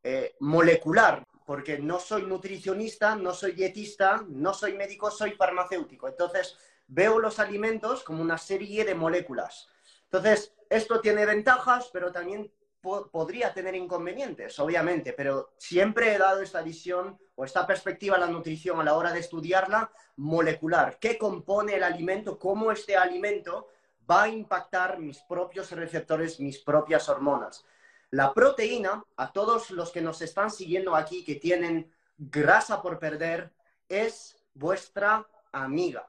eh, 0.02 0.34
molecular, 0.40 1.26
porque 1.44 1.78
no 1.78 1.98
soy 1.98 2.22
nutricionista, 2.22 3.14
no 3.14 3.34
soy 3.34 3.52
dietista, 3.52 4.24
no 4.28 4.54
soy 4.54 4.74
médico, 4.74 5.10
soy 5.10 5.32
farmacéutico. 5.32 6.08
Entonces, 6.08 6.56
veo 6.86 7.18
los 7.18 7.38
alimentos 7.38 8.02
como 8.02 8.22
una 8.22 8.38
serie 8.38 8.84
de 8.84 8.94
moléculas. 8.94 9.68
Entonces, 10.04 10.54
esto 10.68 11.00
tiene 11.00 11.26
ventajas, 11.26 11.90
pero 11.92 12.10
también 12.10 12.50
podría 12.80 13.52
tener 13.52 13.74
inconvenientes, 13.74 14.58
obviamente, 14.58 15.12
pero 15.12 15.52
siempre 15.58 16.14
he 16.14 16.18
dado 16.18 16.40
esta 16.40 16.62
visión 16.62 17.18
o 17.34 17.44
esta 17.44 17.66
perspectiva 17.66 18.16
a 18.16 18.20
la 18.20 18.26
nutrición 18.26 18.80
a 18.80 18.84
la 18.84 18.94
hora 18.94 19.12
de 19.12 19.20
estudiarla 19.20 19.92
molecular. 20.16 20.98
¿Qué 20.98 21.18
compone 21.18 21.74
el 21.74 21.82
alimento? 21.82 22.38
¿Cómo 22.38 22.72
este 22.72 22.96
alimento 22.96 23.68
va 24.10 24.24
a 24.24 24.28
impactar 24.28 24.98
mis 24.98 25.18
propios 25.20 25.70
receptores, 25.72 26.40
mis 26.40 26.58
propias 26.58 27.08
hormonas? 27.08 27.64
La 28.10 28.32
proteína, 28.32 29.04
a 29.16 29.32
todos 29.32 29.70
los 29.70 29.92
que 29.92 30.00
nos 30.00 30.22
están 30.22 30.50
siguiendo 30.50 30.96
aquí 30.96 31.24
que 31.24 31.36
tienen 31.36 31.92
grasa 32.16 32.80
por 32.80 32.98
perder, 32.98 33.52
es 33.88 34.36
vuestra 34.54 35.26
amiga. 35.52 36.08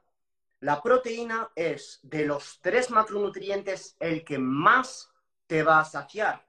La 0.60 0.82
proteína 0.82 1.50
es 1.54 2.00
de 2.02 2.24
los 2.24 2.60
tres 2.62 2.90
macronutrientes 2.90 3.96
el 4.00 4.24
que 4.24 4.38
más 4.38 5.12
te 5.46 5.62
va 5.62 5.80
a 5.80 5.84
saciar 5.84 6.46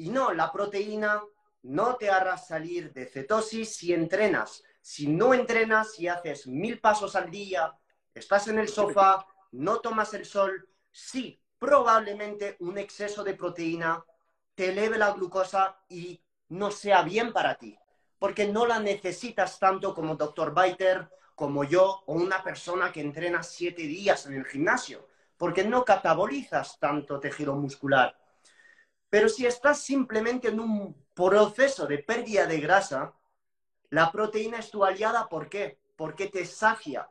y 0.00 0.08
no, 0.08 0.32
la 0.32 0.50
proteína 0.50 1.22
no 1.62 1.96
te 1.96 2.08
hará 2.08 2.38
salir 2.38 2.90
de 2.94 3.04
cetosis 3.04 3.76
si 3.76 3.92
entrenas. 3.92 4.62
Si 4.80 5.06
no 5.08 5.34
entrenas 5.34 5.98
y 5.98 6.08
haces 6.08 6.46
mil 6.46 6.80
pasos 6.80 7.14
al 7.16 7.30
día, 7.30 7.76
estás 8.14 8.48
en 8.48 8.58
el 8.58 8.68
sofá, 8.68 9.26
no 9.52 9.80
tomas 9.80 10.14
el 10.14 10.24
sol, 10.24 10.70
sí, 10.90 11.38
probablemente 11.58 12.56
un 12.60 12.78
exceso 12.78 13.22
de 13.22 13.34
proteína 13.34 14.02
te 14.54 14.70
eleve 14.70 14.96
la 14.96 15.12
glucosa 15.12 15.78
y 15.90 16.24
no 16.48 16.70
sea 16.70 17.02
bien 17.02 17.34
para 17.34 17.56
ti, 17.56 17.78
porque 18.18 18.48
no 18.48 18.64
la 18.64 18.80
necesitas 18.80 19.58
tanto 19.58 19.94
como 19.94 20.16
Dr. 20.16 20.54
Biter, 20.54 21.10
como 21.34 21.62
yo 21.62 22.02
o 22.06 22.14
una 22.14 22.42
persona 22.42 22.90
que 22.90 23.02
entrena 23.02 23.42
siete 23.42 23.82
días 23.82 24.24
en 24.24 24.32
el 24.32 24.46
gimnasio, 24.46 25.06
porque 25.36 25.62
no 25.62 25.84
catabolizas 25.84 26.78
tanto 26.78 27.20
tejido 27.20 27.54
muscular. 27.54 28.16
Pero 29.10 29.28
si 29.28 29.44
estás 29.44 29.82
simplemente 29.82 30.48
en 30.48 30.60
un 30.60 30.94
proceso 31.14 31.86
de 31.86 31.98
pérdida 31.98 32.46
de 32.46 32.60
grasa, 32.60 33.12
la 33.90 34.10
proteína 34.10 34.58
es 34.58 34.70
tu 34.70 34.84
aliada. 34.84 35.28
¿Por 35.28 35.48
qué? 35.48 35.78
Porque 35.96 36.28
te 36.28 36.46
sacia. 36.46 37.10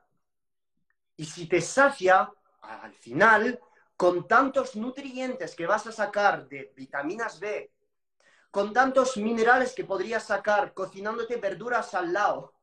Y 1.18 1.26
si 1.26 1.48
te 1.48 1.60
sacia, 1.60 2.32
al 2.62 2.94
final, 2.94 3.60
con 3.98 4.28
tantos 4.28 4.78
nutrientes 4.78 5.54
que 5.56 5.68
vas 5.68 5.86
a 5.88 5.92
sacar 5.92 6.48
de 6.48 6.72
vitaminas 6.76 7.38
B, 7.40 7.74
con 8.50 8.72
tantos 8.72 9.18
minerales 9.18 9.74
que 9.74 9.84
podrías 9.84 10.24
sacar 10.24 10.74
cocinándote 10.74 11.36
verduras 11.36 11.94
al 11.94 12.14
lado, 12.14 12.54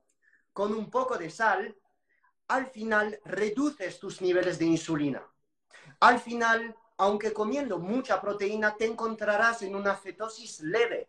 con 0.55 0.73
un 0.73 0.91
poco 0.91 1.19
de 1.19 1.29
sal, 1.29 1.77
al 2.49 2.67
final 2.69 3.21
reduces 3.25 4.01
tus 4.01 4.23
niveles 4.23 4.59
de 4.59 4.65
insulina. 4.65 5.23
Al 6.01 6.19
final 6.19 6.75
aunque 6.99 7.33
comiendo 7.33 7.79
mucha 7.79 8.21
proteína, 8.21 8.77
te 8.77 8.87
encontrarás 8.87 9.63
en 9.63 9.75
una 9.75 9.97
cetosis 9.97 10.61
leve. 10.61 11.09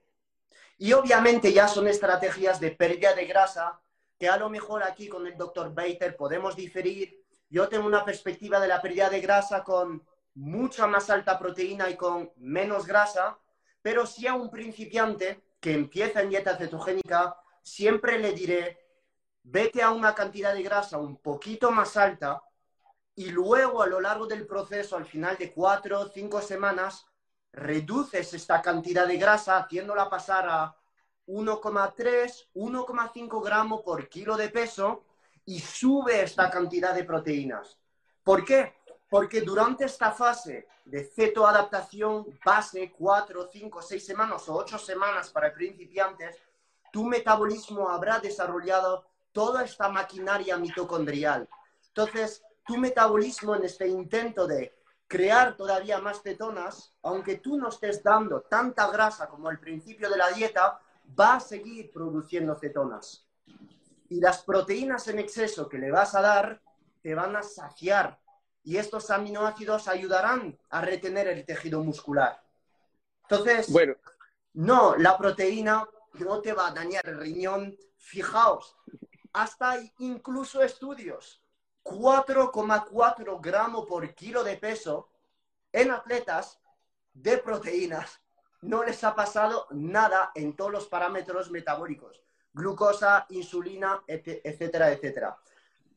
Y 0.77 0.93
obviamente 0.93 1.53
ya 1.53 1.67
son 1.67 1.87
estrategias 1.87 2.59
de 2.59 2.71
pérdida 2.71 3.13
de 3.13 3.25
grasa 3.25 3.79
que 4.17 4.27
a 4.27 4.37
lo 4.37 4.49
mejor 4.49 4.83
aquí 4.83 5.07
con 5.07 5.25
el 5.27 5.37
doctor 5.37 5.73
Bater 5.73 6.15
podemos 6.15 6.55
diferir. 6.55 7.23
Yo 7.49 7.69
tengo 7.69 7.87
una 7.87 8.03
perspectiva 8.03 8.59
de 8.59 8.67
la 8.67 8.81
pérdida 8.81 9.09
de 9.09 9.21
grasa 9.21 9.63
con 9.63 10.05
mucha 10.35 10.85
más 10.87 11.09
alta 11.09 11.39
proteína 11.39 11.89
y 11.89 11.95
con 11.95 12.31
menos 12.37 12.85
grasa, 12.85 13.39
pero 13.81 14.05
si 14.05 14.27
a 14.27 14.35
un 14.35 14.49
principiante 14.51 15.41
que 15.59 15.73
empieza 15.73 16.21
en 16.21 16.29
dieta 16.29 16.57
cetogénica, 16.57 17.37
siempre 17.63 18.19
le 18.19 18.33
diré, 18.33 18.77
vete 19.43 19.81
a 19.81 19.91
una 19.91 20.13
cantidad 20.13 20.53
de 20.53 20.63
grasa 20.63 20.97
un 20.97 21.17
poquito 21.17 21.71
más 21.71 21.97
alta 21.97 22.41
y 23.17 23.31
luego 23.31 23.81
a 23.81 23.87
lo 23.87 23.99
largo 23.99 24.27
del 24.27 24.45
proceso, 24.45 24.95
al 24.95 25.05
final 25.05 25.37
de 25.37 25.51
cuatro 25.51 26.01
o 26.01 26.07
cinco 26.07 26.39
semanas, 26.39 27.07
reduces 27.51 28.31
esta 28.35 28.61
cantidad 28.61 29.07
de 29.07 29.17
grasa 29.17 29.57
haciéndola 29.57 30.07
pasar 30.07 30.47
a 30.47 30.75
1,3, 31.25 32.49
1,5 32.53 33.43
gramos 33.43 33.81
por 33.81 34.07
kilo 34.07 34.37
de 34.37 34.49
peso 34.49 35.03
y 35.45 35.59
sube 35.59 36.21
esta 36.21 36.51
cantidad 36.51 36.93
de 36.93 37.05
proteínas. 37.05 37.79
¿Por 38.23 38.45
qué? 38.45 38.75
Porque 39.09 39.41
durante 39.41 39.85
esta 39.85 40.11
fase 40.11 40.67
de 40.85 41.03
cetoadaptación 41.03 42.39
base, 42.45 42.93
4, 42.95 43.49
5, 43.51 43.81
6 43.81 44.05
semanas 44.05 44.47
o 44.47 44.53
8 44.57 44.77
semanas 44.77 45.31
para 45.31 45.51
principiantes, 45.51 46.37
tu 46.93 47.03
metabolismo 47.03 47.89
habrá 47.89 48.19
desarrollado 48.19 49.07
toda 49.31 49.63
esta 49.63 49.89
maquinaria 49.89 50.55
mitocondrial. 50.57 51.49
Entonces, 51.87 52.43
tu 52.67 52.77
metabolismo 52.77 53.55
en 53.55 53.63
este 53.63 53.87
intento 53.87 54.45
de 54.45 54.75
crear 55.07 55.55
todavía 55.55 55.99
más 55.99 56.21
cetonas, 56.21 56.93
aunque 57.01 57.37
tú 57.37 57.57
no 57.57 57.69
estés 57.69 58.03
dando 58.03 58.41
tanta 58.41 58.91
grasa 58.91 59.27
como 59.29 59.47
al 59.47 59.57
principio 59.57 60.09
de 60.09 60.17
la 60.17 60.29
dieta, 60.31 60.79
va 61.17 61.35
a 61.35 61.39
seguir 61.39 61.91
produciendo 61.91 62.55
cetonas. 62.55 63.25
Y 64.09 64.19
las 64.19 64.43
proteínas 64.43 65.07
en 65.07 65.19
exceso 65.19 65.69
que 65.69 65.77
le 65.77 65.91
vas 65.91 66.13
a 66.13 66.21
dar 66.21 66.61
te 67.01 67.15
van 67.15 67.37
a 67.37 67.41
saciar. 67.41 68.19
Y 68.63 68.75
estos 68.75 69.09
aminoácidos 69.09 69.87
ayudarán 69.87 70.59
a 70.69 70.81
retener 70.81 71.29
el 71.29 71.45
tejido 71.45 71.81
muscular. 71.81 72.43
Entonces, 73.23 73.71
bueno. 73.71 73.95
no, 74.53 74.97
la 74.97 75.17
proteína 75.17 75.87
no 76.19 76.41
te 76.41 76.51
va 76.51 76.67
a 76.67 76.71
dañar 76.71 77.07
el 77.07 77.17
riñón. 77.17 77.77
Fijaos, 77.95 78.75
hasta 79.33 79.75
incluso 79.99 80.61
estudios 80.61 81.41
4,4 81.89 83.39
gramos 83.41 83.85
por 83.85 84.13
kilo 84.13 84.43
de 84.43 84.57
peso 84.57 85.09
en 85.71 85.91
atletas 85.91 86.59
de 87.13 87.37
proteínas. 87.37 88.21
No 88.61 88.83
les 88.83 89.03
ha 89.03 89.15
pasado 89.15 89.67
nada 89.71 90.31
en 90.35 90.55
todos 90.55 90.71
los 90.71 90.87
parámetros 90.87 91.51
metabólicos. 91.51 92.21
glucosa, 92.53 93.27
insulina, 93.29 94.01
etcétera, 94.07 94.91
etcétera. 94.91 95.37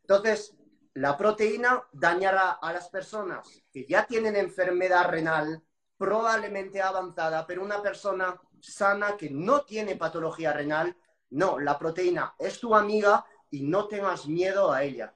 Entonces, 0.03 0.55
la 0.95 1.16
proteína 1.16 1.82
dañará 1.93 2.51
a 2.61 2.72
las 2.72 2.88
personas 2.91 3.49
que 3.72 3.86
ya 3.86 4.07
tienen 4.07 4.36
enfermedad 4.36 5.09
renal 5.09 5.62
probablemente 5.97 6.82
avanzada, 6.82 7.47
pero 7.47 7.62
una 7.62 7.80
persona 7.80 8.38
sana 8.61 9.16
que 9.16 9.30
no 9.30 9.62
tiene 9.62 9.97
patología 9.97 10.53
renal, 10.53 10.95
no, 11.30 11.59
la 11.59 11.78
proteína 11.78 12.34
es 12.38 12.61
tu 12.61 12.74
amiga 12.74 13.24
y 13.51 13.62
no 13.62 13.86
tengas 13.86 14.26
miedo 14.26 14.72
a 14.72 14.82
ella. 14.82 15.14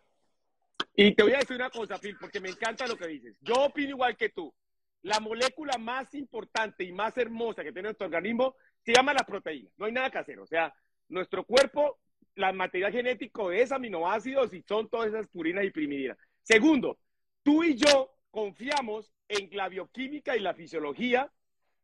Y 0.97 1.15
te 1.15 1.23
voy 1.23 1.33
a 1.33 1.39
decir 1.39 1.57
una 1.57 1.71
cosa, 1.71 1.99
Phil, 1.99 2.17
porque 2.19 2.41
me 2.41 2.51
encanta 2.51 2.87
lo 2.87 2.97
que 2.97 3.09
dices. 3.09 3.37
Yo 3.41 3.55
opino 3.65 3.91
igual 3.91 4.17
que 4.17 4.29
tú. 4.29 4.55
La 5.03 5.21
molécula 5.21 5.77
más 5.77 6.15
importante 6.15 6.85
y 6.85 6.93
más 6.93 7.17
hermosa 7.19 7.63
que 7.63 7.73
tiene 7.73 7.89
nuestro 7.89 8.07
organismo 8.07 8.55
se 8.83 8.93
llama 8.93 9.13
la 9.13 9.25
proteína. 9.25 9.71
No 9.77 9.87
hay 9.87 9.93
nada 9.93 10.11
que 10.11 10.19
hacer. 10.19 10.39
O 10.39 10.47
sea, 10.47 10.75
nuestro 11.09 11.45
cuerpo, 11.45 11.99
la 12.37 12.53
material 12.53 12.93
genético 12.93 13.51
es 13.51 13.73
aminoácidos 13.73 14.55
y 14.55 14.63
son 14.63 14.89
todas 14.89 15.09
esas 15.09 15.27
purinas 15.29 15.65
y 15.65 15.71
primidinas. 15.71 16.17
Segundo, 16.43 16.99
tú 17.43 17.65
y 17.65 17.75
yo 17.75 18.15
confiamos 18.31 19.11
en 19.29 19.49
la 19.53 19.69
bioquímica 19.69 20.37
y 20.37 20.41
la 20.41 20.55
fisiología, 20.55 21.31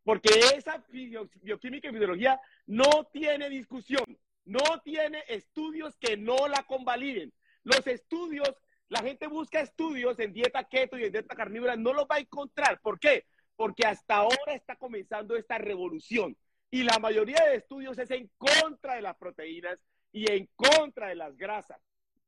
porque 0.05 0.31
esa 0.57 0.85
bioquímica 0.91 1.89
y 1.89 1.93
fisiología 1.93 2.41
no 2.67 3.05
tiene 3.13 3.49
discusión, 3.49 4.05
no 4.45 4.81
tiene 4.85 5.23
estudios 5.29 5.97
que 5.99 6.17
no 6.17 6.49
la 6.49 6.63
convaliden. 6.65 7.33
Los 7.63 7.87
estudios, 7.87 8.51
la 8.91 9.03
gente 9.03 9.29
busca 9.29 9.61
estudios 9.61 10.19
en 10.19 10.33
dieta 10.33 10.65
keto 10.65 10.99
y 10.99 11.05
en 11.05 11.13
dieta 11.13 11.37
carnívora, 11.37 11.77
no 11.77 11.93
los 11.93 12.07
va 12.07 12.17
a 12.17 12.21
encontrar. 12.21 12.81
¿Por 12.81 12.99
qué? 12.99 13.25
Porque 13.55 13.87
hasta 13.87 14.17
ahora 14.17 14.53
está 14.55 14.75
comenzando 14.75 15.37
esta 15.37 15.59
revolución. 15.59 16.37
Y 16.73 16.83
la 16.83 16.99
mayoría 16.99 17.39
de 17.47 17.57
estudios 17.57 17.97
es 17.99 18.11
en 18.11 18.29
contra 18.37 18.97
de 18.97 19.03
las 19.03 19.17
proteínas 19.17 19.79
y 20.13 20.31
en 20.31 20.49
contra 20.57 21.09
de 21.09 21.15
las 21.15 21.37
grasas. 21.37 21.81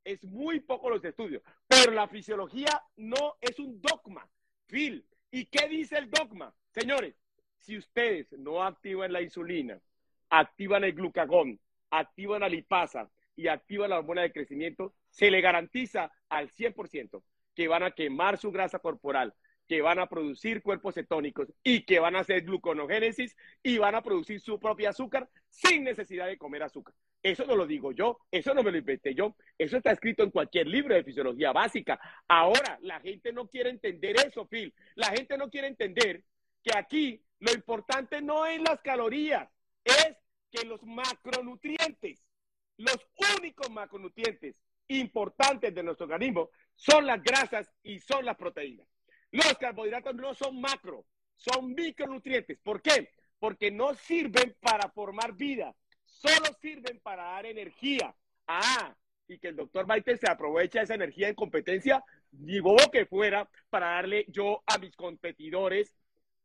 Es 0.05 0.25
muy 0.25 0.61
poco 0.61 0.89
los 0.89 1.05
estudios. 1.05 1.43
Pero 1.67 1.91
la 1.91 2.07
fisiología 2.07 2.81
no 2.97 3.35
es 3.41 3.59
un 3.59 3.81
dogma. 3.81 4.29
Phil, 4.67 5.05
¿y 5.33 5.47
qué 5.47 5.69
dice 5.69 5.99
el 5.99 6.11
dogma? 6.11 6.55
Señores, 6.71 7.17
si 7.57 7.77
ustedes 7.77 8.31
no 8.39 8.63
activan 8.63 9.13
la 9.13 9.21
insulina, 9.21 9.81
activan 10.31 10.85
el 10.85 10.93
glucagón, 10.93 11.59
activan 11.91 12.41
la 12.41 12.49
lipasa 12.49 13.11
y 13.35 13.49
activan 13.49 13.91
la 13.91 13.99
hormona 13.99 14.23
de 14.23 14.33
crecimiento, 14.33 14.95
se 15.11 15.31
le 15.31 15.41
garantiza 15.41 16.11
al 16.33 16.51
100% 16.51 17.23
que 17.55 17.69
van 17.69 17.83
a 17.83 17.91
quemar 17.91 18.39
su 18.39 18.51
grasa 18.51 18.79
corporal, 18.79 19.35
que 19.69 19.83
van 19.83 19.99
a 19.99 20.09
producir 20.09 20.63
cuerpos 20.63 20.95
cetónicos 20.95 21.53
y 21.63 21.85
que 21.85 22.01
van 22.01 22.17
a 22.17 22.21
hacer 22.21 22.43
gluconogénesis 22.43 23.37
y 23.63 23.77
van 23.77 23.95
a 23.95 24.03
producir 24.03 24.41
su 24.41 24.59
propio 24.59 24.89
azúcar 24.89 25.29
sin 25.51 25.85
necesidad 25.85 26.27
de 26.27 26.39
comer 26.39 26.63
azúcar. 26.63 26.95
Eso 27.23 27.45
no 27.45 27.55
lo 27.55 27.67
digo 27.67 27.93
yo, 27.93 28.19
eso 28.31 28.55
no 28.55 28.63
me 28.63 28.73
lo 28.73 28.79
inventé 28.79 29.15
yo, 29.15 29.37
eso 29.59 29.77
está 29.77 29.93
escrito 29.93 30.23
en 30.23 30.31
cualquier 30.31 30.67
libro 30.67 30.95
de 30.95 31.05
fisiología 31.05 31.53
básica. 31.53 32.01
Ahora, 32.27 32.79
la 32.81 32.99
gente 33.01 33.31
no 33.33 33.47
quiere 33.47 33.71
entender 33.71 34.17
eso, 34.27 34.47
Phil. 34.47 34.75
La 34.95 35.11
gente 35.11 35.37
no 35.37 35.51
quiere 35.51 35.69
entender 35.69 36.25
que 36.65 36.77
aquí 36.77 37.23
lo 37.41 37.53
importante 37.53 38.23
no 38.23 38.47
es 38.47 38.61
las 38.63 38.81
calorías, 38.81 39.49
es 39.85 40.17
que 40.51 40.67
los 40.67 40.83
macronutrientes, 40.83 42.25
los 42.79 42.99
únicos 43.39 43.71
macronutrientes 43.71 44.57
importantes 44.99 45.75
de 45.75 45.83
nuestro 45.83 46.05
organismo 46.05 46.51
son 46.75 47.07
las 47.07 47.23
grasas 47.23 47.71
y 47.83 47.99
son 47.99 48.25
las 48.25 48.37
proteínas. 48.37 48.87
Los 49.31 49.55
carbohidratos 49.59 50.15
no 50.15 50.35
son 50.35 50.61
macro, 50.61 51.07
son 51.37 51.75
micronutrientes. 51.75 52.59
¿Por 52.63 52.83
qué? 52.83 53.11
Porque 53.39 53.71
no 53.71 53.95
sirven 53.95 54.57
para 54.61 54.91
formar 54.91 55.35
vida, 55.35 55.75
solo 56.05 56.47
sirven 56.61 57.01
para 57.01 57.25
dar 57.25 57.47
energía. 57.47 58.15
Ah, 58.47 58.95
y 59.29 59.39
que 59.39 59.49
el 59.49 59.57
doctor 59.57 59.87
Maite 59.87 60.17
se 60.17 60.31
aprovecha 60.31 60.83
esa 60.83 60.95
energía 60.95 61.29
en 61.29 61.35
competencia, 61.35 62.05
digo 62.31 62.77
que 62.93 63.07
fuera, 63.07 63.49
para 63.71 63.93
darle 63.93 64.27
yo 64.29 64.63
a 64.67 64.79
mis 64.79 64.95
competidores 64.95 65.95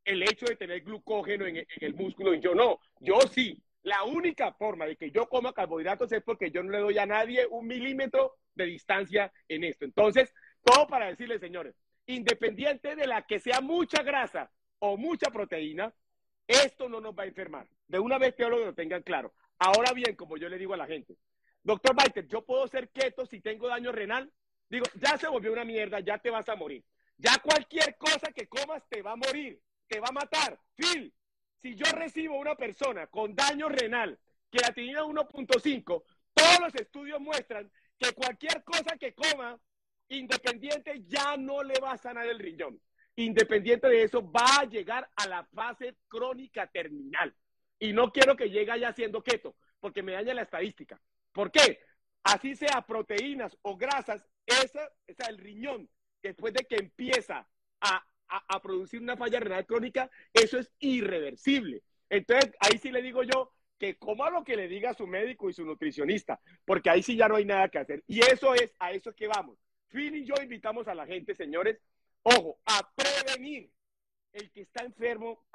el 0.05 0.23
hecho 0.23 0.45
de 0.45 0.55
tener 0.55 0.81
glucógeno 0.81 1.45
en, 1.45 1.57
en, 1.57 1.67
el 1.81 1.93
músculo 1.93 2.33
y 2.33 2.39
yo 2.39 2.55
no. 2.55 2.79
Yo 3.01 3.19
sí. 3.29 3.61
La 3.87 4.03
única 4.03 4.51
forma 4.51 4.85
de 4.85 4.97
que 4.97 5.11
yo 5.11 5.29
coma 5.29 5.53
carbohidratos 5.53 6.11
es 6.11 6.21
porque 6.21 6.51
yo 6.51 6.61
no 6.61 6.71
le 6.71 6.79
doy 6.79 6.97
a 6.97 7.05
nadie 7.05 7.47
un 7.49 7.65
milímetro 7.65 8.35
de 8.53 8.65
distancia 8.65 9.31
en 9.47 9.63
esto. 9.63 9.85
Entonces, 9.85 10.33
todo 10.61 10.87
para 10.87 11.07
decirle, 11.07 11.39
señores, 11.39 11.73
independiente 12.05 12.97
de 12.97 13.07
la 13.07 13.21
que 13.25 13.39
sea 13.39 13.61
mucha 13.61 14.03
grasa 14.03 14.51
o 14.79 14.97
mucha 14.97 15.31
proteína, 15.31 15.93
esto 16.45 16.89
no 16.89 16.99
nos 16.99 17.17
va 17.17 17.23
a 17.23 17.27
enfermar. 17.27 17.65
De 17.87 17.97
una 17.97 18.17
vez 18.17 18.35
que 18.35 18.43
lo 18.49 18.75
tengan 18.75 19.03
claro. 19.03 19.33
Ahora 19.57 19.93
bien, 19.93 20.17
como 20.17 20.35
yo 20.35 20.49
le 20.49 20.57
digo 20.57 20.73
a 20.73 20.77
la 20.77 20.85
gente, 20.85 21.15
doctor 21.63 21.95
Baiter, 21.95 22.27
yo 22.27 22.45
puedo 22.45 22.67
ser 22.67 22.89
keto 22.89 23.25
si 23.25 23.39
tengo 23.39 23.69
daño 23.69 23.93
renal. 23.93 24.29
Digo, 24.67 24.85
ya 24.95 25.17
se 25.17 25.29
volvió 25.29 25.53
una 25.53 25.63
mierda, 25.63 26.01
ya 26.01 26.17
te 26.17 26.29
vas 26.29 26.49
a 26.49 26.57
morir. 26.57 26.83
Ya 27.17 27.37
cualquier 27.41 27.95
cosa 27.95 28.33
que 28.33 28.49
comas 28.49 28.83
te 28.89 29.01
va 29.01 29.13
a 29.13 29.15
morir, 29.15 29.61
te 29.87 30.01
va 30.01 30.09
a 30.09 30.11
matar. 30.11 30.59
Phil, 30.75 31.13
si 31.61 31.75
yo 31.75 31.85
recibo 31.91 32.37
una 32.37 32.55
persona 32.55 33.07
con 33.07 33.35
daño 33.35 33.69
renal 33.69 34.19
tenía 34.73 35.03
1.5, 35.03 36.03
todos 36.33 36.59
los 36.59 36.75
estudios 36.75 37.19
muestran 37.19 37.71
que 37.99 38.11
cualquier 38.13 38.63
cosa 38.63 38.97
que 38.97 39.13
coma 39.13 39.59
Independiente 40.09 41.03
ya 41.05 41.35
no 41.35 41.61
le 41.63 41.77
va 41.81 41.91
a 41.91 41.97
sanar 41.97 42.25
el 42.27 42.39
riñón. 42.39 42.79
Independiente 43.17 43.89
de 43.89 44.03
eso, 44.03 44.21
va 44.31 44.61
a 44.61 44.63
llegar 44.63 45.09
a 45.17 45.27
la 45.27 45.43
fase 45.53 45.97
crónica 46.07 46.65
terminal. 46.67 47.35
Y 47.77 47.91
no 47.91 48.09
quiero 48.13 48.37
que 48.37 48.49
llegue 48.49 48.79
ya 48.79 48.93
siendo 48.93 49.21
keto, 49.21 49.57
porque 49.81 50.01
me 50.01 50.13
daña 50.13 50.33
la 50.33 50.43
estadística. 50.43 50.97
¿Por 51.33 51.51
qué? 51.51 51.81
Así 52.23 52.55
sea 52.55 52.85
proteínas 52.87 53.57
o 53.63 53.75
grasas, 53.75 54.25
esa, 54.45 54.89
es 55.05 55.19
el 55.27 55.37
riñón, 55.39 55.89
después 56.21 56.53
de 56.53 56.63
que 56.63 56.75
empieza 56.77 57.45
a, 57.81 58.05
a 58.29 58.61
producir 58.61 59.01
una 59.01 59.17
falla 59.17 59.39
renal 59.39 59.65
crónica, 59.65 60.09
eso 60.33 60.57
es 60.57 60.71
irreversible. 60.79 61.83
Entonces, 62.09 62.53
ahí 62.59 62.77
sí 62.77 62.91
le 62.91 63.01
digo 63.01 63.23
yo, 63.23 63.51
que 63.77 63.97
coma 63.97 64.29
lo 64.29 64.43
que 64.43 64.55
le 64.55 64.67
diga 64.67 64.93
su 64.93 65.07
médico 65.07 65.49
y 65.49 65.53
su 65.53 65.65
nutricionista, 65.65 66.39
porque 66.65 66.89
ahí 66.89 67.03
sí 67.03 67.15
ya 67.15 67.27
no 67.27 67.35
hay 67.35 67.45
nada 67.45 67.69
que 67.69 67.79
hacer. 67.79 68.03
Y 68.07 68.19
eso 68.19 68.53
es, 68.53 68.73
a 68.79 68.91
eso 68.91 69.13
que 69.13 69.27
vamos. 69.27 69.57
Phil 69.87 70.15
y 70.15 70.25
yo 70.25 70.33
invitamos 70.41 70.87
a 70.87 70.95
la 70.95 71.05
gente, 71.05 71.35
señores, 71.35 71.79
ojo, 72.23 72.59
a 72.65 72.89
prevenir. 72.95 73.71
El 74.33 74.51
que 74.51 74.61
está 74.61 74.83
enfermo, 74.83 75.45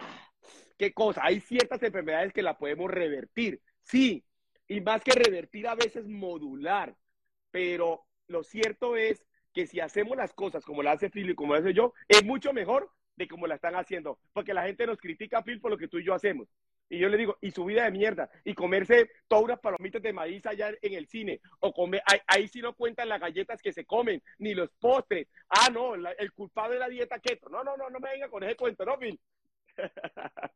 qué 0.76 0.92
cosa, 0.92 1.20
hay 1.24 1.40
ciertas 1.40 1.80
enfermedades 1.82 2.32
que 2.32 2.42
la 2.42 2.58
podemos 2.58 2.90
revertir, 2.90 3.60
sí, 3.84 4.24
y 4.66 4.80
más 4.80 5.04
que 5.04 5.12
revertir 5.12 5.68
a 5.68 5.76
veces 5.76 6.08
modular, 6.08 6.96
pero 7.52 8.04
lo 8.26 8.42
cierto 8.42 8.96
es 8.96 9.24
que 9.52 9.66
si 9.66 9.80
hacemos 9.80 10.16
las 10.16 10.32
cosas 10.32 10.64
como 10.64 10.82
las 10.82 10.96
hace 10.96 11.10
Phil 11.10 11.30
y 11.30 11.34
como 11.34 11.54
lo 11.54 11.60
hace 11.60 11.74
yo, 11.74 11.92
es 12.08 12.24
mucho 12.24 12.52
mejor 12.52 12.90
de 13.16 13.28
como 13.28 13.46
la 13.46 13.56
están 13.56 13.74
haciendo, 13.74 14.18
porque 14.32 14.54
la 14.54 14.64
gente 14.64 14.86
nos 14.86 14.98
critica, 14.98 15.42
Phil, 15.42 15.60
por 15.60 15.70
lo 15.70 15.78
que 15.78 15.88
tú 15.88 15.98
y 15.98 16.04
yo 16.04 16.14
hacemos. 16.14 16.48
Y 16.88 16.98
yo 16.98 17.08
le 17.08 17.16
digo, 17.16 17.38
y 17.40 17.50
su 17.50 17.64
vida 17.64 17.84
de 17.84 17.90
mierda, 17.90 18.28
y 18.44 18.54
comerse 18.54 19.10
todas 19.26 19.44
unas 19.44 19.60
palomitas 19.60 20.02
de 20.02 20.12
maíz 20.12 20.44
allá 20.44 20.72
en 20.82 20.92
el 20.92 21.08
cine, 21.08 21.40
o 21.60 21.72
comer, 21.72 22.02
ahí, 22.26 22.48
sí 22.48 22.60
no 22.60 22.74
cuentan 22.74 23.08
las 23.08 23.20
galletas 23.20 23.62
que 23.62 23.72
se 23.72 23.86
comen, 23.86 24.22
ni 24.38 24.54
los 24.54 24.70
postres. 24.78 25.26
Ah, 25.48 25.68
no, 25.72 25.94
el 25.94 26.32
culpable 26.32 26.74
de 26.74 26.80
la 26.80 26.88
dieta 26.88 27.18
keto. 27.18 27.48
No, 27.48 27.64
no, 27.64 27.76
no, 27.78 27.88
no 27.88 27.98
me 27.98 28.10
venga 28.10 28.28
con 28.28 28.42
ese 28.42 28.56
cuento, 28.56 28.84
¿no, 28.84 28.98
Phil? 28.98 29.18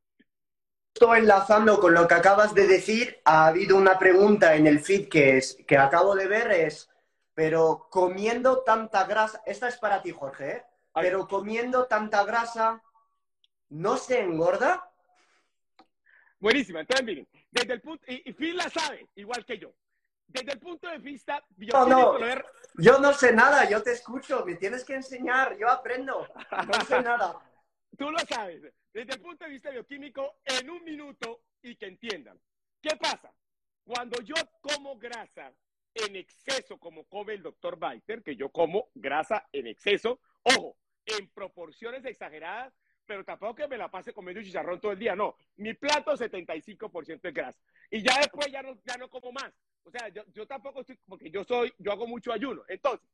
Estoy 0.94 1.18
enlazando 1.20 1.78
con 1.78 1.92
lo 1.92 2.08
que 2.08 2.14
acabas 2.14 2.54
de 2.54 2.66
decir. 2.66 3.18
Ha 3.24 3.48
habido 3.48 3.76
una 3.76 3.98
pregunta 3.98 4.56
en 4.56 4.66
el 4.66 4.80
feed 4.80 5.08
que, 5.08 5.36
es, 5.36 5.58
que 5.66 5.76
acabo 5.76 6.14
de 6.14 6.26
ver, 6.26 6.50
es, 6.50 6.90
pero 7.36 7.86
comiendo 7.90 8.62
tanta 8.62 9.04
grasa, 9.04 9.42
esta 9.44 9.68
es 9.68 9.76
para 9.76 10.00
ti, 10.00 10.10
Jorge, 10.10 10.50
¿eh? 10.50 10.64
pero 10.94 11.28
comiendo 11.28 11.86
tanta 11.86 12.24
grasa, 12.24 12.82
¿no 13.68 13.98
se 13.98 14.20
engorda? 14.20 14.90
Buenísima. 16.40 16.80
Entonces, 16.80 17.04
miren, 17.04 17.28
desde 17.50 17.74
el 17.74 17.82
punto, 17.82 18.02
y, 18.08 18.32
Phil 18.32 18.56
la 18.56 18.70
sabe, 18.70 19.10
igual 19.16 19.44
que 19.44 19.58
yo. 19.58 19.74
Desde 20.26 20.52
el 20.52 20.58
punto 20.58 20.88
de 20.88 20.96
vista 20.96 21.44
no, 21.58 21.86
no, 21.86 22.18
yo 22.78 22.98
no 22.98 23.12
sé 23.12 23.32
nada, 23.34 23.68
yo 23.68 23.82
te 23.82 23.92
escucho, 23.92 24.42
me 24.46 24.54
tienes 24.54 24.82
que 24.82 24.94
enseñar, 24.94 25.58
yo 25.58 25.68
aprendo, 25.68 26.26
no 26.50 26.84
sé 26.86 27.02
nada. 27.02 27.38
Tú 27.98 28.10
lo 28.10 28.18
sabes. 28.20 28.62
Desde 28.94 29.12
el 29.12 29.20
punto 29.20 29.44
de 29.44 29.50
vista 29.50 29.68
bioquímico, 29.68 30.38
en 30.42 30.70
un 30.70 30.82
minuto 30.84 31.42
y 31.60 31.76
que 31.76 31.86
entiendan. 31.86 32.40
¿Qué 32.80 32.96
pasa? 32.96 33.30
Cuando 33.84 34.22
yo 34.22 34.34
como 34.62 34.96
grasa 34.96 35.52
en 35.96 36.16
exceso, 36.16 36.78
como 36.78 37.04
come 37.04 37.34
el 37.34 37.42
doctor 37.42 37.78
Biter, 37.78 38.22
que 38.22 38.36
yo 38.36 38.50
como 38.50 38.90
grasa 38.94 39.48
en 39.52 39.66
exceso, 39.66 40.20
ojo, 40.42 40.76
en 41.06 41.28
proporciones 41.28 42.04
exageradas, 42.04 42.74
pero 43.06 43.24
tampoco 43.24 43.54
que 43.54 43.68
me 43.68 43.78
la 43.78 43.90
pase 43.90 44.12
comiendo 44.12 44.42
chicharrón 44.42 44.80
todo 44.80 44.92
el 44.92 44.98
día, 44.98 45.14
no. 45.14 45.36
Mi 45.56 45.74
plato 45.74 46.16
75% 46.16 47.20
es 47.22 47.34
grasa. 47.34 47.60
Y 47.90 48.02
ya 48.02 48.18
después 48.18 48.50
ya 48.50 48.62
no, 48.62 48.76
ya 48.84 48.96
no 48.96 49.08
como 49.08 49.32
más. 49.32 49.52
O 49.84 49.90
sea, 49.90 50.08
yo, 50.08 50.22
yo 50.34 50.46
tampoco 50.46 50.80
estoy, 50.80 50.98
porque 51.06 51.30
yo 51.30 51.44
soy, 51.44 51.72
yo 51.78 51.92
hago 51.92 52.06
mucho 52.06 52.32
ayuno. 52.32 52.62
Entonces, 52.68 53.08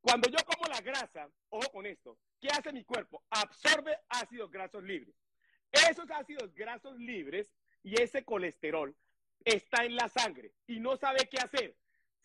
cuando 0.00 0.28
yo 0.30 0.38
como 0.46 0.72
la 0.72 0.80
grasa, 0.80 1.28
ojo 1.50 1.70
con 1.70 1.86
esto, 1.86 2.16
¿qué 2.40 2.48
hace 2.48 2.72
mi 2.72 2.84
cuerpo? 2.84 3.24
Absorbe 3.30 3.98
ácidos 4.08 4.50
grasos 4.50 4.82
libres. 4.84 5.14
Esos 5.72 6.10
ácidos 6.10 6.54
grasos 6.54 6.98
libres 6.98 7.52
y 7.82 8.00
ese 8.00 8.24
colesterol 8.24 8.94
está 9.44 9.84
en 9.84 9.96
la 9.96 10.08
sangre 10.08 10.52
y 10.66 10.78
no 10.80 10.96
sabe 10.96 11.28
qué 11.30 11.38
hacer. 11.38 11.74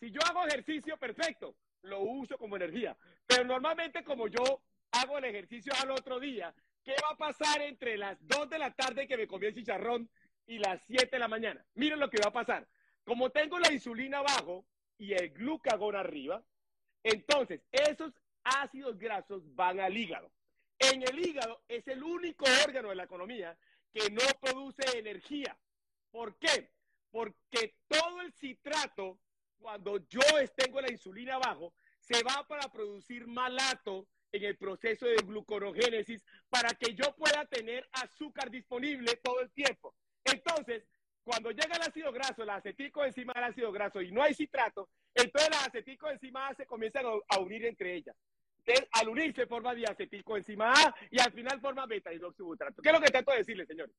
Si 0.00 0.10
yo 0.10 0.20
hago 0.26 0.46
ejercicio, 0.46 0.96
perfecto, 0.96 1.56
lo 1.82 2.00
uso 2.00 2.38
como 2.38 2.56
energía. 2.56 2.96
Pero 3.26 3.44
normalmente 3.44 4.04
como 4.04 4.28
yo 4.28 4.62
hago 4.92 5.18
el 5.18 5.24
ejercicio 5.24 5.72
al 5.80 5.90
otro 5.90 6.20
día, 6.20 6.54
¿qué 6.84 6.94
va 7.04 7.10
a 7.14 7.16
pasar 7.16 7.62
entre 7.62 7.96
las 7.96 8.16
2 8.26 8.48
de 8.50 8.58
la 8.58 8.72
tarde 8.72 9.06
que 9.06 9.16
me 9.16 9.26
comí 9.26 9.46
el 9.46 9.54
chicharrón 9.54 10.08
y 10.46 10.58
las 10.58 10.82
7 10.86 11.08
de 11.10 11.18
la 11.18 11.28
mañana? 11.28 11.64
Miren 11.74 11.98
lo 11.98 12.10
que 12.10 12.20
va 12.22 12.28
a 12.28 12.32
pasar. 12.32 12.66
Como 13.04 13.30
tengo 13.30 13.58
la 13.58 13.72
insulina 13.72 14.18
abajo 14.18 14.64
y 14.98 15.12
el 15.14 15.30
glucagón 15.30 15.96
arriba, 15.96 16.42
entonces 17.02 17.62
esos 17.72 18.12
ácidos 18.44 18.98
grasos 18.98 19.42
van 19.54 19.80
al 19.80 19.96
hígado. 19.96 20.30
En 20.78 21.02
el 21.02 21.18
hígado 21.18 21.62
es 21.68 21.86
el 21.88 22.02
único 22.02 22.44
órgano 22.64 22.90
de 22.90 22.96
la 22.96 23.04
economía 23.04 23.56
que 23.92 24.10
no 24.10 24.22
produce 24.40 24.82
energía. 24.96 25.56
¿Por 26.10 26.36
qué? 26.38 26.70
Porque 27.10 27.74
todo 27.88 28.20
el 28.20 28.32
citrato, 28.32 29.18
cuando 29.58 29.98
yo 30.08 30.20
tengo 30.56 30.80
la 30.80 30.90
insulina 30.90 31.34
abajo, 31.34 31.72
se 31.98 32.22
va 32.22 32.46
para 32.48 32.68
producir 32.70 33.26
malato 33.26 34.06
en 34.32 34.44
el 34.44 34.56
proceso 34.56 35.06
de 35.06 35.16
glucorogénesis 35.16 36.24
para 36.48 36.70
que 36.70 36.94
yo 36.94 37.14
pueda 37.16 37.44
tener 37.46 37.88
azúcar 37.92 38.50
disponible 38.50 39.16
todo 39.22 39.40
el 39.40 39.50
tiempo. 39.50 39.94
Entonces, 40.24 40.86
cuando 41.22 41.50
llega 41.50 41.76
el 41.76 41.82
ácido 41.82 42.12
graso, 42.12 42.42
el 42.42 42.50
acetico 42.50 43.04
encima 43.04 43.32
del 43.34 43.44
ácido 43.44 43.72
graso 43.72 44.00
y 44.00 44.12
no 44.12 44.22
hay 44.22 44.34
citrato, 44.34 44.88
entonces 45.14 45.50
las 45.50 45.68
acetico 45.68 46.08
encima 46.10 46.54
se 46.54 46.66
comienzan 46.66 47.04
a 47.28 47.38
unir 47.38 47.64
entre 47.66 47.94
ellas 47.94 48.16
al 48.92 49.08
unirse 49.08 49.46
forma 49.46 49.74
diaceticoenzima 49.74 50.72
A 50.72 50.94
y 51.10 51.20
al 51.20 51.32
final 51.32 51.60
forma 51.60 51.86
beta 51.86 52.12
hidroxibutrato. 52.12 52.82
¿Qué 52.82 52.88
es 52.88 52.94
lo 52.94 53.00
que 53.00 53.10
trato 53.10 53.32
de 53.32 53.38
decirle, 53.38 53.66
señores? 53.66 53.94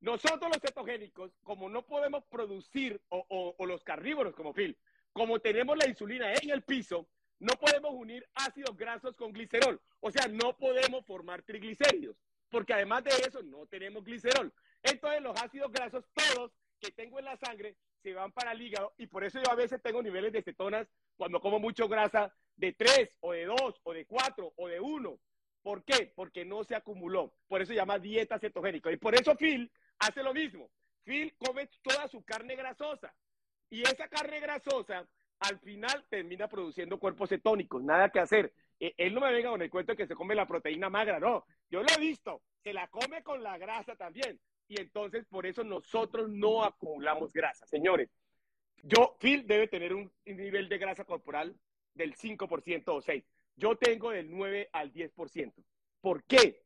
Nosotros 0.00 0.50
los 0.50 0.60
cetogénicos, 0.60 1.32
como 1.42 1.68
no 1.68 1.86
podemos 1.86 2.24
producir, 2.26 3.00
o, 3.08 3.54
los 3.66 3.82
carnívoros 3.82 4.34
como 4.34 4.52
Phil, 4.52 4.76
como 5.16 5.40
tenemos 5.40 5.78
la 5.78 5.88
insulina 5.88 6.30
en 6.34 6.50
el 6.50 6.60
piso, 6.60 7.08
no 7.38 7.54
podemos 7.54 7.90
unir 7.94 8.28
ácidos 8.34 8.76
grasos 8.76 9.16
con 9.16 9.32
glicerol. 9.32 9.80
O 10.00 10.10
sea, 10.10 10.28
no 10.28 10.58
podemos 10.58 11.06
formar 11.06 11.42
triglicéridos, 11.42 12.18
porque 12.50 12.74
además 12.74 13.02
de 13.02 13.12
eso 13.26 13.42
no 13.42 13.66
tenemos 13.66 14.04
glicerol. 14.04 14.52
Entonces 14.82 15.22
los 15.22 15.34
ácidos 15.42 15.72
grasos, 15.72 16.04
todos 16.12 16.52
que 16.78 16.90
tengo 16.90 17.18
en 17.18 17.24
la 17.24 17.36
sangre, 17.38 17.76
se 18.02 18.12
van 18.12 18.30
para 18.30 18.52
el 18.52 18.60
hígado 18.60 18.92
y 18.98 19.06
por 19.06 19.24
eso 19.24 19.40
yo 19.42 19.50
a 19.50 19.54
veces 19.54 19.80
tengo 19.82 20.02
niveles 20.02 20.34
de 20.34 20.42
cetonas 20.42 20.86
cuando 21.16 21.40
como 21.40 21.58
mucho 21.58 21.88
grasa 21.88 22.30
de 22.54 22.74
3 22.74 23.16
o 23.20 23.32
de 23.32 23.46
2 23.46 23.58
o 23.84 23.92
de 23.94 24.04
4 24.04 24.52
o 24.54 24.68
de 24.68 24.80
1. 24.80 25.18
¿Por 25.62 25.82
qué? 25.82 26.12
Porque 26.14 26.44
no 26.44 26.62
se 26.62 26.76
acumuló. 26.76 27.32
Por 27.48 27.62
eso 27.62 27.70
se 27.70 27.76
llama 27.76 27.98
dieta 27.98 28.38
cetogénica. 28.38 28.92
Y 28.92 28.98
por 28.98 29.14
eso 29.14 29.34
Phil 29.34 29.72
hace 29.98 30.22
lo 30.22 30.34
mismo. 30.34 30.70
Phil 31.04 31.34
come 31.38 31.70
toda 31.82 32.06
su 32.06 32.22
carne 32.22 32.54
grasosa. 32.54 33.14
Y 33.70 33.82
esa 33.82 34.08
carne 34.08 34.40
grasosa 34.40 35.06
al 35.40 35.58
final 35.60 36.04
termina 36.08 36.48
produciendo 36.48 36.98
cuerpos 36.98 37.28
cetónicos. 37.28 37.82
Nada 37.82 38.10
que 38.10 38.20
hacer. 38.20 38.52
Eh, 38.78 38.94
él 38.96 39.14
no 39.14 39.20
me 39.20 39.32
venga 39.32 39.50
con 39.50 39.62
el 39.62 39.70
cuento 39.70 39.92
de 39.92 39.96
que 39.96 40.06
se 40.06 40.14
come 40.14 40.34
la 40.34 40.46
proteína 40.46 40.88
magra. 40.88 41.18
No, 41.18 41.46
yo 41.70 41.82
lo 41.82 41.88
he 41.94 42.00
visto. 42.00 42.42
Se 42.62 42.72
la 42.72 42.88
come 42.88 43.22
con 43.22 43.42
la 43.42 43.58
grasa 43.58 43.96
también. 43.96 44.40
Y 44.68 44.80
entonces 44.80 45.24
por 45.26 45.46
eso 45.46 45.62
nosotros 45.64 46.28
no 46.28 46.64
acumulamos 46.64 47.32
grasa. 47.32 47.66
Señores, 47.66 48.10
yo, 48.82 49.16
Phil 49.20 49.46
debe 49.46 49.68
tener 49.68 49.94
un 49.94 50.12
nivel 50.24 50.68
de 50.68 50.78
grasa 50.78 51.04
corporal 51.04 51.56
del 51.94 52.14
5% 52.14 52.84
o 52.88 53.02
6%. 53.02 53.24
Yo 53.58 53.76
tengo 53.76 54.10
del 54.10 54.30
9 54.30 54.68
al 54.72 54.92
10%. 54.92 55.52
¿Por 56.00 56.24
qué? 56.24 56.62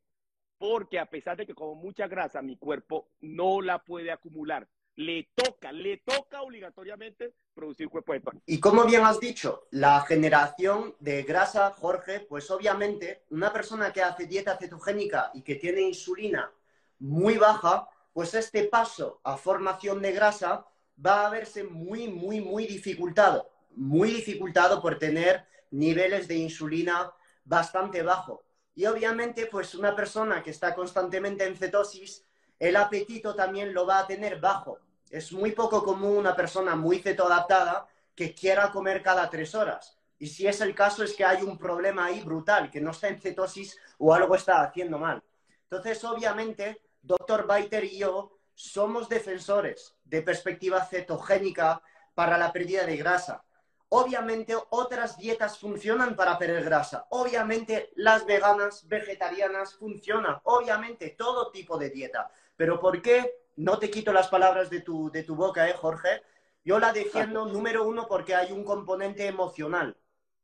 Porque 0.57 0.99
a 0.99 1.05
pesar 1.05 1.37
de 1.37 1.45
que 1.45 1.53
como 1.53 1.75
mucha 1.75 2.07
grasa, 2.07 2.41
mi 2.41 2.57
cuerpo 2.57 3.09
no 3.21 3.61
la 3.61 3.79
puede 3.79 4.11
acumular. 4.11 4.67
Le 5.01 5.29
toca, 5.33 5.71
le 5.71 5.97
toca 5.97 6.41
obligatoriamente 6.41 7.33
producir 7.53 7.89
cuerpo 7.89 8.13
de 8.13 8.21
pan. 8.21 8.41
Y 8.45 8.59
como 8.59 8.85
bien 8.85 9.03
has 9.03 9.19
dicho, 9.19 9.67
la 9.71 10.01
generación 10.01 10.95
de 10.99 11.23
grasa, 11.23 11.71
Jorge, 11.71 12.19
pues 12.21 12.49
obviamente 12.51 13.23
una 13.29 13.51
persona 13.51 13.91
que 13.91 14.01
hace 14.01 14.25
dieta 14.25 14.57
cetogénica 14.57 15.31
y 15.33 15.41
que 15.41 15.55
tiene 15.55 15.81
insulina 15.81 16.51
muy 16.99 17.37
baja, 17.37 17.87
pues 18.13 18.33
este 18.33 18.65
paso 18.65 19.21
a 19.23 19.37
formación 19.37 20.01
de 20.01 20.11
grasa 20.11 20.65
va 21.03 21.25
a 21.25 21.29
verse 21.29 21.63
muy, 21.63 22.07
muy, 22.07 22.41
muy 22.41 22.67
dificultado 22.67 23.51
muy 23.75 24.11
dificultado 24.11 24.81
por 24.81 24.97
tener 24.97 25.45
niveles 25.71 26.27
de 26.27 26.35
insulina 26.35 27.13
bastante 27.43 28.03
bajo. 28.03 28.43
Y 28.75 28.85
obviamente, 28.85 29.47
pues 29.47 29.75
una 29.75 29.95
persona 29.95 30.43
que 30.43 30.51
está 30.51 30.73
constantemente 30.75 31.45
en 31.45 31.55
cetosis, 31.55 32.25
el 32.59 32.75
apetito 32.75 33.35
también 33.35 33.73
lo 33.73 33.85
va 33.85 33.99
a 33.99 34.07
tener 34.07 34.39
bajo. 34.39 34.79
Es 35.11 35.33
muy 35.33 35.51
poco 35.51 35.83
común 35.83 36.17
una 36.17 36.35
persona 36.35 36.75
muy 36.75 36.99
cetoadaptada 36.99 37.85
que 38.15 38.33
quiera 38.33 38.71
comer 38.71 39.03
cada 39.03 39.29
tres 39.29 39.53
horas. 39.53 39.97
Y 40.17 40.27
si 40.27 40.47
es 40.47 40.61
el 40.61 40.73
caso, 40.73 41.03
es 41.03 41.13
que 41.13 41.25
hay 41.25 41.43
un 41.43 41.57
problema 41.57 42.05
ahí 42.05 42.21
brutal, 42.21 42.71
que 42.71 42.79
no 42.79 42.91
está 42.91 43.09
en 43.09 43.19
cetosis 43.19 43.77
o 43.97 44.13
algo 44.13 44.35
está 44.35 44.61
haciendo 44.61 44.97
mal. 44.97 45.21
Entonces, 45.63 46.03
obviamente, 46.03 46.81
doctor 47.01 47.45
Baiter 47.45 47.83
y 47.83 47.97
yo 47.97 48.37
somos 48.53 49.09
defensores 49.09 49.95
de 50.05 50.21
perspectiva 50.21 50.85
cetogénica 50.85 51.81
para 52.13 52.37
la 52.37 52.53
pérdida 52.53 52.85
de 52.85 52.97
grasa. 52.97 53.43
Obviamente 53.89 54.55
otras 54.69 55.17
dietas 55.17 55.57
funcionan 55.57 56.15
para 56.15 56.37
perder 56.37 56.63
grasa. 56.63 57.07
Obviamente 57.09 57.91
las 57.95 58.25
veganas, 58.25 58.87
vegetarianas 58.87 59.73
funcionan. 59.73 60.39
Obviamente 60.43 61.09
todo 61.17 61.51
tipo 61.51 61.77
de 61.77 61.89
dieta. 61.89 62.31
Pero 62.55 62.79
¿por 62.79 63.01
qué? 63.01 63.40
No 63.55 63.79
te 63.79 63.89
quito 63.89 64.13
las 64.13 64.27
palabras 64.27 64.69
de 64.69 64.81
tu, 64.81 65.11
de 65.11 65.23
tu 65.23 65.35
boca, 65.35 65.69
¿eh, 65.69 65.73
Jorge? 65.73 66.21
Yo 66.63 66.79
la 66.79 66.93
defiendo, 66.93 67.45
número 67.45 67.85
uno, 67.85 68.07
porque 68.07 68.35
hay 68.35 68.51
un 68.51 68.63
componente 68.63 69.25
emocional. 69.25 69.97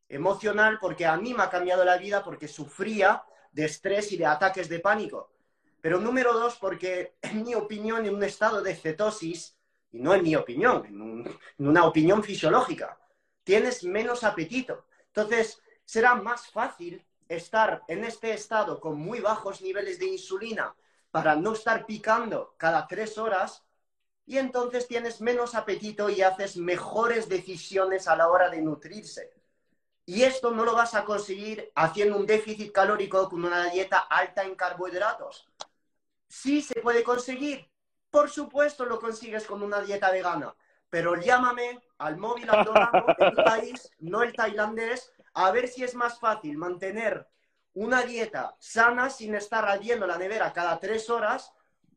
Emocional 0.10 0.80
porque 0.80 1.06
a 1.06 1.18
mí 1.18 1.34
me 1.34 1.44
ha 1.44 1.50
cambiado 1.50 1.84
la 1.84 1.98
vida 1.98 2.24
porque 2.24 2.48
sufría 2.48 3.24
de 3.52 3.66
estrés 3.66 4.12
y 4.12 4.18
de 4.18 4.26
ataques 4.26 4.70
de 4.70 4.80
pánico. 4.80 5.32
Pero 5.82 6.00
número 6.00 6.34
dos, 6.34 6.58
porque 6.60 7.16
en 7.22 7.44
mi 7.44 7.56
opinión, 7.56 8.06
en 8.06 8.16
un 8.16 8.24
estado 8.24 8.62
de 8.62 8.76
cetosis, 8.76 9.58
y 9.92 10.00
no 10.00 10.14
en 10.14 10.24
mi 10.24 10.36
opinión, 10.36 10.86
en 10.86 11.68
una 11.68 11.86
opinión 11.86 12.24
fisiológica, 12.24 13.00
tienes 13.44 13.84
menos 13.84 14.24
apetito. 14.24 14.86
Entonces, 15.08 15.62
será 15.86 16.16
más 16.16 16.48
fácil 16.48 17.06
estar 17.30 17.84
en 17.88 18.04
este 18.04 18.34
estado 18.34 18.80
con 18.80 18.98
muy 18.98 19.20
bajos 19.20 19.62
niveles 19.62 20.00
de 20.00 20.08
insulina 20.08 20.76
para 21.12 21.36
no 21.36 21.54
estar 21.54 21.86
picando 21.86 22.56
cada 22.58 22.88
tres 22.88 23.18
horas 23.18 23.64
y 24.26 24.38
entonces 24.38 24.88
tienes 24.88 25.22
menos 25.22 25.56
apetito 25.56 26.10
y 26.10 26.22
haces 26.22 26.58
mejores 26.58 27.30
decisiones 27.30 28.08
a 28.08 28.16
la 28.16 28.30
hora 28.30 28.50
de 28.50 28.62
nutrirse. 28.62 29.34
Y 30.06 30.24
esto 30.24 30.52
no 30.52 30.64
lo 30.64 30.74
vas 30.74 30.96
a 30.96 31.06
conseguir 31.06 31.72
haciendo 31.76 32.18
un 32.18 32.26
déficit 32.26 32.72
calórico 32.72 33.30
con 33.30 33.44
una 33.44 33.66
dieta 33.70 34.00
alta 34.00 34.44
en 34.44 34.56
carbohidratos. 34.56 35.50
Sí 36.28 36.62
se 36.62 36.82
puede 36.82 37.04
conseguir. 37.04 37.70
Por 38.10 38.30
supuesto 38.30 38.86
lo 38.86 39.00
consigues 39.00 39.46
con 39.46 39.64
una 39.64 39.82
dieta 39.82 40.12
vegana 40.12 40.56
pero 40.90 41.16
llámame 41.16 41.80
al 41.98 42.18
móvil 42.18 42.50
andorrano 42.50 43.06
tu 43.18 43.36
país, 43.44 43.92
no 44.00 44.24
el 44.24 44.34
tailandés, 44.34 45.12
a 45.34 45.52
ver 45.52 45.68
si 45.68 45.84
es 45.84 45.96
más 45.96 46.20
fácil 46.20 46.58
mantener 46.58 47.28
una 47.80 48.02
dieta 48.02 48.56
sana 48.58 49.08
sin 49.08 49.36
estar 49.36 49.64
abriendo 49.70 50.08
la 50.08 50.18
nevera 50.18 50.52
cada 50.52 50.80
tres 50.80 51.12
horas, 51.12 51.54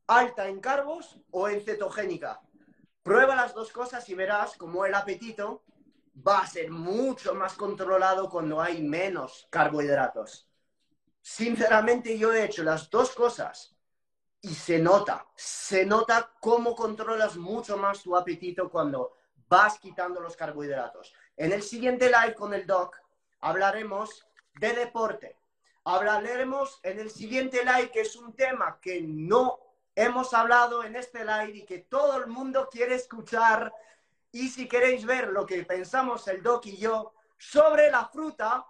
alta 0.07 0.47
en 0.47 0.61
carbos 0.61 1.19
o 1.31 1.49
en 1.49 1.63
cetogénica. 1.63 2.43
Prueba 3.03 3.35
las 3.35 3.55
dos 3.55 3.73
cosas 3.73 4.07
y 4.11 4.15
verás 4.15 4.59
cómo 4.59 4.85
el 4.85 4.95
apetito 4.95 5.65
va 6.15 6.41
a 6.41 6.47
ser 6.47 6.71
mucho 6.71 7.35
más 7.35 7.55
controlado 7.55 8.29
cuando 8.29 8.61
hay 8.61 8.83
menos 8.83 9.49
carbohidratos. 9.49 10.51
Sinceramente 11.23 12.19
yo 12.19 12.35
he 12.35 12.45
hecho 12.45 12.63
las 12.63 12.91
dos 12.91 13.13
cosas 13.13 13.75
y 14.43 14.53
se 14.53 14.79
nota, 14.79 15.27
se 15.35 15.87
nota 15.87 16.31
cómo 16.41 16.77
controlas 16.77 17.37
mucho 17.37 17.79
más 17.79 18.03
tu 18.03 18.15
apetito 18.15 18.69
cuando 18.69 19.17
vas 19.49 19.79
quitando 19.79 20.21
los 20.21 20.37
carbohidratos. 20.37 21.15
En 21.39 21.53
el 21.53 21.63
siguiente 21.63 22.11
live 22.11 22.35
con 22.35 22.53
el 22.53 22.67
doc 22.67 22.99
hablaremos 23.41 24.27
de 24.59 24.75
deporte. 24.75 25.40
Hablaremos 25.85 26.81
en 26.83 27.01
el 27.01 27.11
siguiente 27.11 27.65
live, 27.65 27.91
que 27.91 28.03
es 28.03 28.17
un 28.17 28.35
tema 28.35 28.79
que 28.81 29.01
no 29.01 29.59
hemos 29.95 30.35
hablado 30.35 30.85
en 30.85 30.97
este 30.97 31.25
live 31.25 31.59
y 31.59 31.65
que 31.65 31.79
todo 31.79 32.19
el 32.19 32.27
mundo 32.27 32.69
quiere 32.71 32.95
escuchar. 32.95 33.73
Y 34.33 34.49
si 34.49 34.69
queréis 34.69 35.05
ver 35.05 35.29
lo 35.29 35.47
que 35.47 35.65
pensamos 35.65 36.29
el 36.29 36.43
doc 36.43 36.67
y 36.67 36.77
yo 36.77 37.15
sobre 37.39 37.91
la 37.91 38.07
fruta 38.07 38.67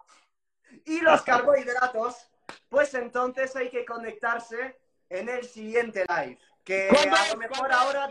y 0.85 1.01
los 1.01 1.23
carbohidratos, 1.23 2.31
pues 2.69 2.95
entonces 2.95 3.55
hay 3.57 3.69
que 3.71 3.85
conectarse 3.85 4.79
en 5.09 5.29
el 5.29 5.45
siguiente 5.45 6.05
live. 6.09 6.39
Que 6.65 6.89
a 6.89 7.33
lo 7.33 7.37
mejor 7.37 7.73
ahora. 7.73 8.09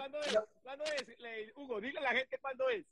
¿Cuándo 0.61 0.83
es? 0.85 1.05
Hugo, 1.55 1.79
dile 1.79 1.99
a 1.99 2.03
la 2.03 2.09
gente 2.11 2.37
cuándo 2.39 2.69
es. 2.69 2.85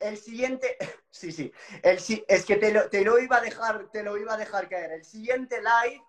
El 0.00 0.16
siguiente, 0.16 0.76
sí, 1.10 1.30
sí, 1.30 1.52
es 1.82 2.44
que 2.44 2.56
te 2.56 2.72
lo, 2.72 2.88
te 2.88 3.04
lo, 3.04 3.18
iba 3.18 3.36
a 3.36 3.40
dejar, 3.40 3.88
te 3.90 4.02
lo 4.02 4.16
iba 4.16 4.34
a 4.34 4.38
dejar 4.38 4.68
caer. 4.68 4.92
El 4.92 5.04
siguiente 5.04 5.60
live 5.60 6.02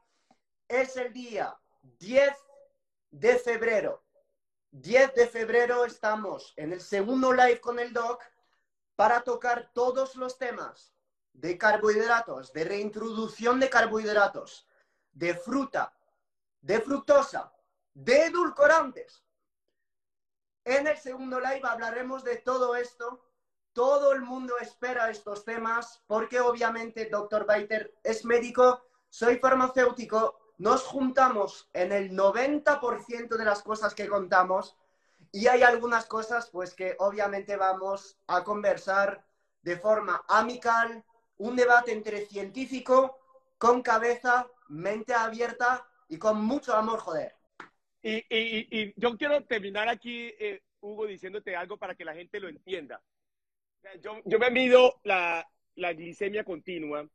es 0.68 0.98
el 0.98 1.14
día 1.14 1.56
10 2.00 2.34
de 3.12 3.38
febrero. 3.38 4.04
10 4.72 5.14
de 5.14 5.28
febrero 5.28 5.84
estamos 5.86 6.54
en 6.56 6.72
el 6.72 6.80
segundo 6.80 7.34
live 7.34 7.60
con 7.60 7.78
el 7.78 7.92
doc 7.92 8.24
para 8.96 9.22
tocar 9.22 9.70
todos 9.74 10.16
los 10.16 10.38
temas 10.38 10.96
de 11.34 11.58
carbohidratos, 11.58 12.54
de 12.54 12.64
reintroducción 12.64 13.60
de 13.60 13.70
carbohidratos, 13.70 14.68
de 15.12 15.36
fruta, 15.36 15.94
de 16.62 16.80
fructosa, 16.80 17.54
de 17.94 18.26
edulcorantes. 18.28 19.26
En 20.64 20.88
el 20.88 20.98
segundo 20.98 21.40
live 21.40 21.62
hablaremos 21.64 22.24
de 22.24 22.38
todo 22.38 22.76
esto. 22.76 23.26
Todo 23.74 24.12
el 24.12 24.22
mundo 24.22 24.58
espera 24.60 25.10
estos 25.10 25.46
temas 25.46 26.04
porque 26.08 26.40
obviamente 26.40 27.10
Dr. 27.10 27.46
Baiter 27.46 27.94
es 28.04 28.26
médico, 28.26 28.82
soy 29.10 29.38
farmacéutico, 29.38 30.38
nos 30.58 30.84
juntamos 30.84 31.70
en 31.74 31.92
el 31.92 32.12
90% 32.12 33.38
de 33.38 33.46
las 33.46 33.64
cosas 33.64 33.96
que 33.96 34.08
contamos 34.08 34.78
y 35.32 35.48
hay 35.48 35.64
algunas 35.64 36.06
cosas 36.06 36.50
pues 36.50 36.74
que 36.74 36.96
obviamente 37.00 37.56
vamos 37.56 38.18
a 38.28 38.44
conversar 38.44 39.26
de 39.62 39.78
forma 39.78 40.24
amical, 40.28 41.04
un 41.38 41.56
debate 41.56 41.92
entre 41.92 42.26
científico, 42.26 43.18
con 43.58 43.82
cabeza, 43.82 44.48
mente 44.68 45.14
abierta 45.14 45.88
y 46.10 46.18
con 46.18 46.44
mucho 46.44 46.76
amor, 46.76 47.00
joder. 47.00 47.36
Y, 48.04 49.00
yo 49.00 49.18
quiero 49.18 49.44
terminar 49.46 49.88
aquí, 49.88 50.34
eh, 50.40 50.62
Hugo, 50.82 51.06
diciéndote 51.06 51.56
algo 51.56 51.78
para 51.78 51.96
que 51.96 52.04
la 52.04 52.14
gente 52.14 52.40
lo 52.40 52.50
entienda. 52.50 53.02
Yo, 54.02 54.22
yo 54.26 54.40
me 54.40 54.52
mido 54.52 55.00
la, 55.04 55.48
la, 55.76 55.94
glicemia 55.94 56.44
continua 56.44 57.08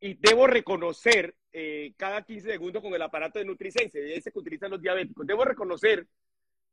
y 0.00 0.14
debo 0.14 0.46
reconocer 0.46 1.36
eh, 1.52 1.92
cada 1.96 2.22
15 2.22 2.52
segundos 2.52 2.82
con 2.82 2.94
el 2.94 3.02
aparato 3.02 3.38
de 3.38 3.44
Nutrisense, 3.44 4.14
ese 4.14 4.32
que 4.32 4.38
utilizan 4.38 4.70
los 4.70 4.80
diabéticos, 4.80 5.26
debo 5.26 5.44
reconocer 5.44 6.06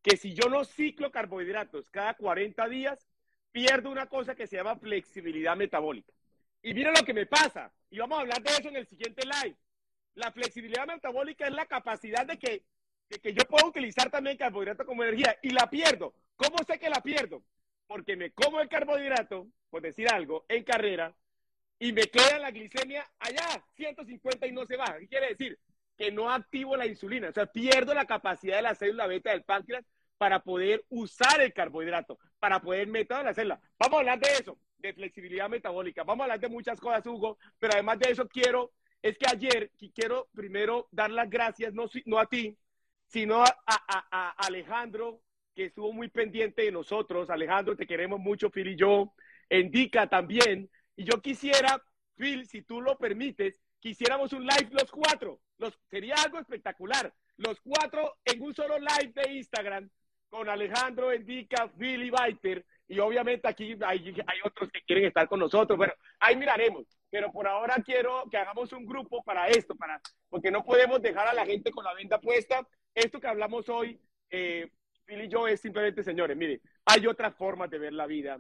que 0.02 0.16
si 0.16 0.34
yo 0.34 0.50
no 0.50 0.64
ciclo 0.64 1.12
carbohidratos 1.12 1.90
cada 1.90 2.14
40 2.14 2.68
días, 2.70 3.08
pierdo 3.52 3.92
una 3.92 4.08
cosa 4.08 4.36
que 4.36 4.48
se 4.48 4.56
llama 4.56 4.78
flexibilidad 4.78 5.58
metabólica. 5.58 6.14
Y 6.62 6.74
miren 6.74 6.94
lo 6.98 7.06
que 7.06 7.14
me 7.14 7.26
pasa, 7.26 7.72
y 7.90 8.00
vamos 8.00 8.18
a 8.18 8.22
hablar 8.22 8.42
de 8.42 8.52
eso 8.52 8.70
en 8.70 8.78
el 8.78 8.88
siguiente 8.88 9.24
live. 9.26 9.56
La 10.16 10.32
flexibilidad 10.32 10.88
metabólica 10.88 11.48
es 11.48 11.54
la 11.54 11.66
capacidad 11.66 12.26
de 12.26 12.40
que, 12.40 12.64
de 13.10 13.20
que 13.20 13.34
yo 13.34 13.44
puedo 13.46 13.68
utilizar 13.68 14.10
también 14.10 14.38
carbohidratos 14.38 14.86
como 14.86 15.04
energía 15.04 15.38
y 15.42 15.50
la 15.50 15.70
pierdo. 15.70 16.14
¿Cómo 16.36 16.58
sé 16.66 16.80
que 16.80 16.90
la 16.90 17.02
pierdo? 17.02 17.44
Porque 17.88 18.16
me 18.16 18.32
como 18.32 18.60
el 18.60 18.70
carbohidrato, 18.70 19.48
por 19.70 19.82
decir 19.82 20.10
algo, 20.10 20.46
en 20.50 20.64
carrera, 20.64 21.16
y 21.80 21.94
me 21.94 22.04
queda 22.04 22.40
la 22.40 22.52
glicemia 22.52 23.10
allá, 23.20 23.64
150 23.76 24.48
y 24.48 24.52
no 24.52 24.66
se 24.66 24.78
baja. 24.78 25.00
¿Qué 25.00 25.08
quiere 25.08 25.30
decir? 25.30 25.60
Que 25.98 26.12
no 26.12 26.30
activo 26.30 26.76
la 26.76 26.86
insulina, 26.86 27.30
o 27.30 27.34
sea, 27.34 27.46
pierdo 27.46 27.94
la 27.94 28.06
capacidad 28.06 28.58
de 28.58 28.64
la 28.64 28.76
célula 28.76 29.08
beta 29.08 29.32
del 29.32 29.44
páncreas 29.44 29.86
para 30.18 30.44
poder 30.44 30.84
usar 30.90 31.42
el 31.42 31.54
carbohidrato, 31.54 32.20
para 32.40 32.60
poder 32.60 32.88
meter 32.88 33.20
en 33.20 33.26
la 33.26 33.34
célula. 33.34 33.62
Vamos 33.80 33.98
a 33.98 34.00
hablar 34.00 34.20
de 34.20 34.30
eso, 34.32 34.60
de 34.78 34.94
flexibilidad 34.94 35.50
metabólica. 35.50 36.04
Vamos 36.04 36.22
a 36.22 36.26
hablar 36.26 36.40
de 36.40 36.50
muchas 36.50 36.80
cosas, 36.80 37.06
Hugo, 37.06 37.38
pero 37.60 37.74
además 37.74 38.00
de 38.00 38.12
eso 38.12 38.28
quiero, 38.28 38.74
es 39.02 39.18
que 39.18 39.26
ayer 39.30 39.72
quiero 39.94 40.28
primero 40.34 40.88
dar 40.92 41.12
las 41.12 41.30
gracias, 41.30 41.74
no, 41.74 41.90
no 42.06 42.20
a 42.20 42.26
ti, 42.26 42.58
sino 43.06 43.44
a, 43.44 43.56
a, 43.66 44.30
Alejandro, 44.46 45.22
que 45.58 45.66
estuvo 45.66 45.92
muy 45.92 46.08
pendiente 46.08 46.62
de 46.62 46.72
nosotros. 46.72 47.32
Alejandro, 47.32 47.76
te 47.76 47.88
queremos 47.88 48.20
mucho, 48.20 48.52
Phil 48.52 48.68
y 48.68 48.76
yo. 48.76 49.16
Indica 49.50 50.08
también. 50.08 50.70
Y 50.96 51.04
yo 51.04 51.20
quisiera, 51.20 51.84
Phil, 52.16 52.46
si 52.46 52.62
tú 52.62 52.80
lo 52.80 52.96
permites, 53.00 53.60
quisiéramos 53.80 54.34
un 54.34 54.44
live 54.44 54.70
los 54.70 54.92
cuatro. 54.92 55.42
Los, 55.58 55.80
sería 55.90 56.14
algo 56.24 56.38
espectacular. 56.38 57.12
Los 57.38 57.60
cuatro 57.62 58.18
en 58.24 58.40
un 58.44 58.54
solo 58.54 58.78
live 58.78 59.14
de 59.16 59.34
Instagram 59.34 59.90
con 60.30 60.48
Alejandro 60.48 61.12
Endica, 61.12 61.68
Philly 61.76 62.12
Biter, 62.12 62.64
y 62.88 63.00
obviamente 63.00 63.48
aquí 63.48 63.76
hay, 63.84 64.14
hay, 64.28 64.40
otros 64.44 64.70
que 64.72 64.84
quieren 64.84 65.06
estar 65.06 65.28
con 65.28 65.40
nosotros. 65.40 65.76
Bueno, 65.76 65.94
ahí 66.20 66.36
miraremos. 66.36 66.86
Pero 67.10 67.32
por 67.32 67.48
ahora 67.48 67.78
quiero 67.84 68.26
que 68.30 68.38
hagamos 68.38 68.72
un 68.74 68.86
grupo 68.86 69.24
para 69.24 69.48
esto, 69.48 69.74
para, 69.76 70.00
porque 70.30 70.52
no 70.52 70.64
podemos 70.64 71.02
dejar 71.02 71.28
a 71.28 71.34
la 71.34 71.48
gente 71.48 71.72
con 71.72 71.84
la 71.84 71.96
venta 71.96 72.20
puesta. 72.22 72.68
Esto 72.94 73.20
que 73.20 73.28
hablamos 73.28 73.68
hoy, 73.70 74.00
eh, 74.30 74.70
Phil 75.08 75.24
y 75.24 75.30
yo, 75.30 75.48
es 75.48 75.62
simplemente, 75.62 76.04
señores, 76.04 76.36
mire, 76.36 76.60
hay 76.86 77.08
otras 77.08 77.34
formas 77.34 77.70
de 77.70 77.80
ver 77.80 77.94
la 77.94 78.06
vida 78.06 78.40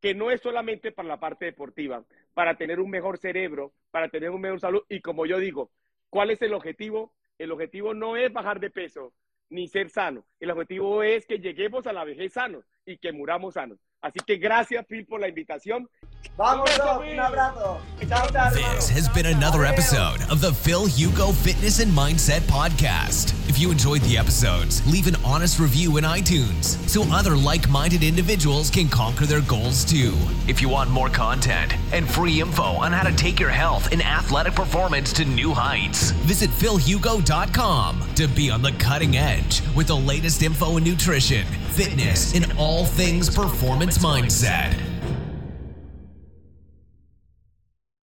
que 0.00 0.14
no 0.14 0.30
es 0.30 0.40
solamente 0.40 0.92
para 0.92 1.08
la 1.08 1.18
parte 1.18 1.46
deportiva, 1.46 2.04
para 2.34 2.56
tener 2.56 2.80
un 2.80 2.90
mejor 2.90 3.18
cerebro, 3.18 3.72
para 3.90 4.08
tener 4.08 4.30
un 4.30 4.40
mejor 4.40 4.60
salud. 4.60 4.82
Y 4.88 5.00
como 5.00 5.24
yo 5.24 5.38
digo, 5.38 5.70
¿cuál 6.10 6.30
es 6.30 6.40
el 6.42 6.52
objetivo? 6.52 7.14
El 7.38 7.50
objetivo 7.50 7.94
no 7.94 8.16
es 8.16 8.30
bajar 8.32 8.60
de 8.60 8.70
peso, 8.70 9.14
ni 9.48 9.68
ser 9.68 9.88
sano. 9.88 10.26
El 10.38 10.50
objetivo 10.50 11.02
es 11.02 11.26
que 11.26 11.38
lleguemos 11.38 11.86
a 11.86 11.94
la 11.94 12.04
vejez 12.04 12.34
sanos 12.34 12.64
y 12.84 12.98
que 12.98 13.12
muramos 13.12 13.54
sanos. 13.54 13.78
Así 14.02 14.20
que 14.26 14.36
gracias, 14.36 14.86
Phil, 14.86 15.06
por 15.06 15.20
la 15.20 15.28
invitación. 15.28 15.88
Vamos, 16.36 16.70
un 16.78 17.20
abrazo. 17.20 17.80
This 17.98 18.90
has 18.90 19.08
been 19.14 19.26
another 19.26 19.64
episode 19.64 20.20
of 20.30 20.40
the 20.42 20.52
Phil 20.52 20.86
Hugo 20.86 21.32
Fitness 21.32 21.80
and 21.80 21.92
Mindset 21.92 22.40
Podcast. 22.42 23.39
You 23.60 23.70
enjoyed 23.70 24.00
the 24.00 24.16
episodes, 24.16 24.80
leave 24.90 25.06
an 25.06 25.16
honest 25.22 25.58
review 25.58 25.98
in 25.98 26.04
iTunes 26.04 26.78
so 26.88 27.02
other 27.12 27.36
like 27.36 27.68
minded 27.68 28.02
individuals 28.02 28.70
can 28.70 28.88
conquer 28.88 29.26
their 29.26 29.42
goals 29.42 29.84
too. 29.84 30.14
If 30.48 30.62
you 30.62 30.70
want 30.70 30.88
more 30.88 31.10
content 31.10 31.74
and 31.92 32.08
free 32.08 32.40
info 32.40 32.62
on 32.62 32.90
how 32.90 33.02
to 33.02 33.14
take 33.14 33.38
your 33.38 33.50
health 33.50 33.92
and 33.92 34.00
athletic 34.00 34.54
performance 34.54 35.12
to 35.12 35.26
new 35.26 35.52
heights, 35.52 36.12
visit 36.22 36.48
philhugo.com 36.48 38.14
to 38.14 38.28
be 38.28 38.48
on 38.48 38.62
the 38.62 38.72
cutting 38.78 39.18
edge 39.18 39.60
with 39.76 39.88
the 39.88 39.96
latest 39.96 40.42
info 40.42 40.78
in 40.78 40.84
nutrition, 40.84 41.44
fitness, 41.44 42.34
and 42.34 42.50
all 42.56 42.86
things 42.86 43.28
performance 43.28 43.98
mindset. 43.98 44.89